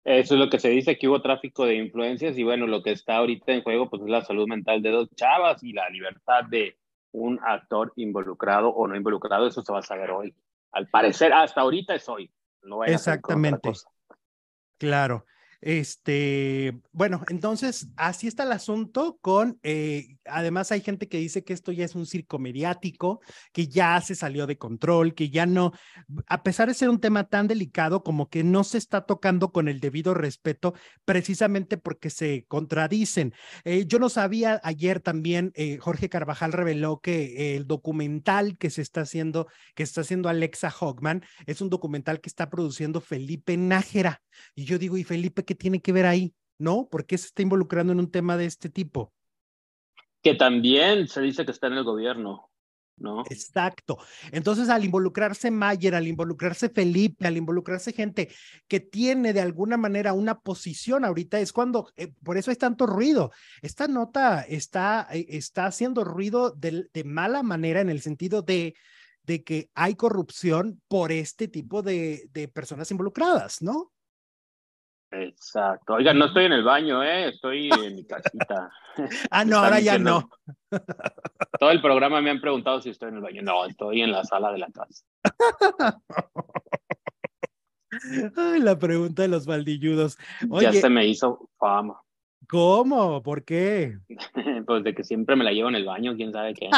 Eso 0.04 0.34
es 0.34 0.40
lo 0.40 0.48
que 0.48 0.58
se 0.58 0.70
dice, 0.70 0.96
que 0.96 1.06
hubo 1.06 1.20
tráfico 1.20 1.66
de 1.66 1.74
influencias 1.74 2.38
y 2.38 2.42
bueno, 2.42 2.66
lo 2.66 2.82
que 2.82 2.92
está 2.92 3.16
ahorita 3.16 3.52
en 3.52 3.62
juego 3.62 3.90
pues 3.90 4.00
es 4.02 4.08
la 4.08 4.24
salud 4.24 4.48
mental 4.48 4.80
de 4.80 4.90
dos 4.90 5.08
chavas 5.14 5.62
y 5.62 5.74
la 5.74 5.88
libertad 5.90 6.44
de 6.48 6.78
un 7.12 7.38
actor 7.44 7.92
involucrado 7.96 8.70
o 8.70 8.86
no 8.86 8.96
involucrado, 8.96 9.46
eso 9.46 9.62
se 9.62 9.72
va 9.72 9.80
a 9.80 9.82
saber 9.82 10.10
hoy. 10.10 10.34
Al 10.72 10.88
parecer, 10.88 11.32
hasta 11.32 11.60
ahorita 11.60 11.94
es 11.94 12.08
hoy. 12.08 12.30
No 12.62 12.84
Exactamente. 12.84 13.70
Claro. 14.78 15.26
Este, 15.60 16.80
bueno, 16.92 17.24
entonces 17.28 17.88
así 17.96 18.28
está 18.28 18.44
el 18.44 18.52
asunto 18.52 19.18
con, 19.20 19.58
eh, 19.62 20.17
además 20.30 20.72
hay 20.72 20.80
gente 20.80 21.08
que 21.08 21.18
dice 21.18 21.44
que 21.44 21.52
esto 21.52 21.72
ya 21.72 21.84
es 21.84 21.94
un 21.94 22.06
circo 22.06 22.38
mediático, 22.38 23.20
que 23.52 23.68
ya 23.68 24.00
se 24.00 24.14
salió 24.14 24.46
de 24.46 24.58
control, 24.58 25.14
que 25.14 25.30
ya 25.30 25.46
no, 25.46 25.72
a 26.26 26.42
pesar 26.42 26.68
de 26.68 26.74
ser 26.74 26.88
un 26.88 27.00
tema 27.00 27.28
tan 27.28 27.48
delicado, 27.48 28.02
como 28.02 28.28
que 28.28 28.44
no 28.44 28.64
se 28.64 28.78
está 28.78 29.06
tocando 29.06 29.52
con 29.52 29.68
el 29.68 29.80
debido 29.80 30.14
respeto, 30.14 30.74
precisamente 31.04 31.76
porque 31.76 32.10
se 32.10 32.44
contradicen. 32.48 33.34
Eh, 33.64 33.84
yo 33.86 33.98
no 33.98 34.08
sabía, 34.08 34.60
ayer 34.64 35.00
también 35.00 35.52
eh, 35.54 35.78
Jorge 35.78 36.08
Carvajal 36.08 36.52
reveló 36.52 37.00
que 37.00 37.56
el 37.56 37.66
documental 37.66 38.58
que 38.58 38.70
se 38.70 38.82
está 38.82 39.02
haciendo, 39.02 39.48
que 39.74 39.82
está 39.82 40.02
haciendo 40.02 40.28
Alexa 40.28 40.72
Hogman, 40.78 41.22
es 41.46 41.60
un 41.60 41.70
documental 41.70 42.20
que 42.20 42.28
está 42.28 42.50
produciendo 42.50 43.00
Felipe 43.00 43.56
Nájera. 43.56 44.22
Y 44.54 44.64
yo 44.64 44.78
digo, 44.78 44.96
¿y 44.96 45.04
Felipe 45.04 45.44
qué 45.44 45.54
tiene 45.54 45.80
que 45.80 45.92
ver 45.92 46.06
ahí? 46.06 46.34
¿No? 46.58 46.88
¿Por 46.88 47.06
qué 47.06 47.16
se 47.18 47.26
está 47.26 47.42
involucrando 47.42 47.92
en 47.92 48.00
un 48.00 48.10
tema 48.10 48.36
de 48.36 48.46
este 48.46 48.68
tipo? 48.68 49.12
Que 50.22 50.34
también 50.34 51.08
se 51.08 51.20
dice 51.20 51.44
que 51.44 51.52
está 51.52 51.68
en 51.68 51.74
el 51.74 51.84
gobierno. 51.84 52.50
¿No? 53.00 53.22
Exacto. 53.30 53.96
Entonces, 54.32 54.68
al 54.68 54.84
involucrarse 54.84 55.52
Mayer, 55.52 55.94
al 55.94 56.08
involucrarse 56.08 56.68
Felipe, 56.68 57.28
al 57.28 57.36
involucrarse 57.36 57.92
gente 57.92 58.28
que 58.66 58.80
tiene 58.80 59.32
de 59.32 59.40
alguna 59.40 59.76
manera 59.76 60.12
una 60.14 60.40
posición 60.40 61.04
ahorita, 61.04 61.38
es 61.38 61.52
cuando, 61.52 61.92
eh, 61.96 62.12
por 62.24 62.36
eso 62.38 62.50
hay 62.50 62.56
tanto 62.56 62.86
ruido. 62.86 63.30
Esta 63.62 63.86
nota 63.86 64.42
está, 64.42 65.06
eh, 65.12 65.26
está 65.28 65.66
haciendo 65.66 66.02
ruido 66.02 66.50
de, 66.50 66.88
de, 66.92 67.04
mala 67.04 67.44
manera 67.44 67.80
en 67.80 67.88
el 67.88 68.00
sentido 68.00 68.42
de, 68.42 68.74
de 69.22 69.44
que 69.44 69.70
hay 69.74 69.94
corrupción 69.94 70.82
por 70.88 71.12
este 71.12 71.46
tipo 71.46 71.82
de, 71.82 72.28
de 72.32 72.48
personas 72.48 72.90
involucradas, 72.90 73.62
¿no? 73.62 73.92
Exacto. 75.10 75.94
Oigan, 75.94 76.18
no 76.18 76.26
estoy 76.26 76.44
en 76.44 76.52
el 76.52 76.62
baño, 76.64 77.02
¿eh? 77.02 77.28
Estoy 77.28 77.70
en 77.70 77.96
mi 77.96 78.04
casita. 78.04 78.70
ah, 79.30 79.44
no, 79.44 79.58
ahora 79.58 79.80
ya 79.80 79.98
no. 79.98 80.28
Todo 81.60 81.70
el 81.70 81.80
programa 81.80 82.20
me 82.20 82.30
han 82.30 82.40
preguntado 82.40 82.80
si 82.80 82.90
estoy 82.90 83.08
en 83.08 83.16
el 83.16 83.22
baño. 83.22 83.42
No, 83.42 83.64
estoy 83.64 84.02
en 84.02 84.12
la 84.12 84.24
sala 84.24 84.52
de 84.52 84.58
la 84.58 84.68
casa. 84.68 85.04
Ay, 88.36 88.60
la 88.60 88.78
pregunta 88.78 89.22
de 89.22 89.28
los 89.28 89.46
baldilludos. 89.46 90.18
ya 90.60 90.72
se 90.72 90.90
me 90.90 91.06
hizo 91.06 91.48
fama. 91.58 92.00
¿Cómo? 92.46 93.22
¿Por 93.22 93.44
qué? 93.44 93.98
pues 94.66 94.84
de 94.84 94.94
que 94.94 95.04
siempre 95.04 95.36
me 95.36 95.44
la 95.44 95.52
llevo 95.52 95.68
en 95.68 95.74
el 95.74 95.84
baño, 95.84 96.16
quién 96.16 96.32
sabe 96.32 96.54
qué. 96.54 96.70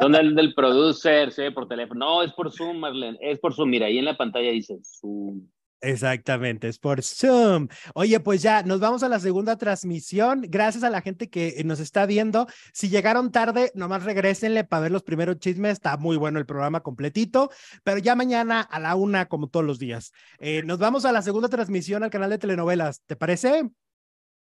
¿Dónde 0.00 0.20
el 0.20 0.34
del 0.34 0.54
producer? 0.54 1.32
Sí, 1.32 1.50
por 1.50 1.68
teléfono. 1.68 2.00
No, 2.00 2.22
es 2.22 2.32
por 2.32 2.50
Zoom, 2.50 2.78
Marlene. 2.78 3.18
Es 3.20 3.38
por 3.38 3.54
Zoom. 3.54 3.70
Mira, 3.70 3.86
ahí 3.86 3.98
en 3.98 4.04
la 4.06 4.16
pantalla 4.16 4.50
dice 4.50 4.78
Zoom. 4.82 5.48
Exactamente, 5.80 6.68
es 6.68 6.78
por 6.78 7.02
Zoom. 7.02 7.68
Oye, 7.94 8.18
pues 8.18 8.42
ya 8.42 8.62
nos 8.64 8.80
vamos 8.80 9.04
a 9.04 9.08
la 9.08 9.20
segunda 9.20 9.56
transmisión. 9.56 10.42
Gracias 10.48 10.82
a 10.82 10.90
la 10.90 11.02
gente 11.02 11.30
que 11.30 11.62
nos 11.64 11.78
está 11.78 12.04
viendo. 12.04 12.48
Si 12.72 12.88
llegaron 12.88 13.30
tarde, 13.30 13.70
nomás 13.74 14.02
regresenle 14.04 14.64
para 14.64 14.82
ver 14.82 14.90
los 14.90 15.04
primeros 15.04 15.38
chismes. 15.38 15.74
Está 15.74 15.96
muy 15.96 16.16
bueno 16.16 16.40
el 16.40 16.46
programa 16.46 16.80
completito, 16.80 17.50
pero 17.84 17.98
ya 17.98 18.16
mañana 18.16 18.60
a 18.60 18.80
la 18.80 18.96
una, 18.96 19.26
como 19.26 19.48
todos 19.48 19.64
los 19.64 19.78
días. 19.78 20.12
Eh, 20.40 20.62
nos 20.64 20.78
vamos 20.78 21.04
a 21.04 21.12
la 21.12 21.22
segunda 21.22 21.48
transmisión 21.48 22.02
al 22.02 22.10
canal 22.10 22.30
de 22.30 22.38
telenovelas. 22.38 23.02
¿Te 23.06 23.14
parece? 23.14 23.70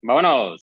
Vámonos. 0.03 0.62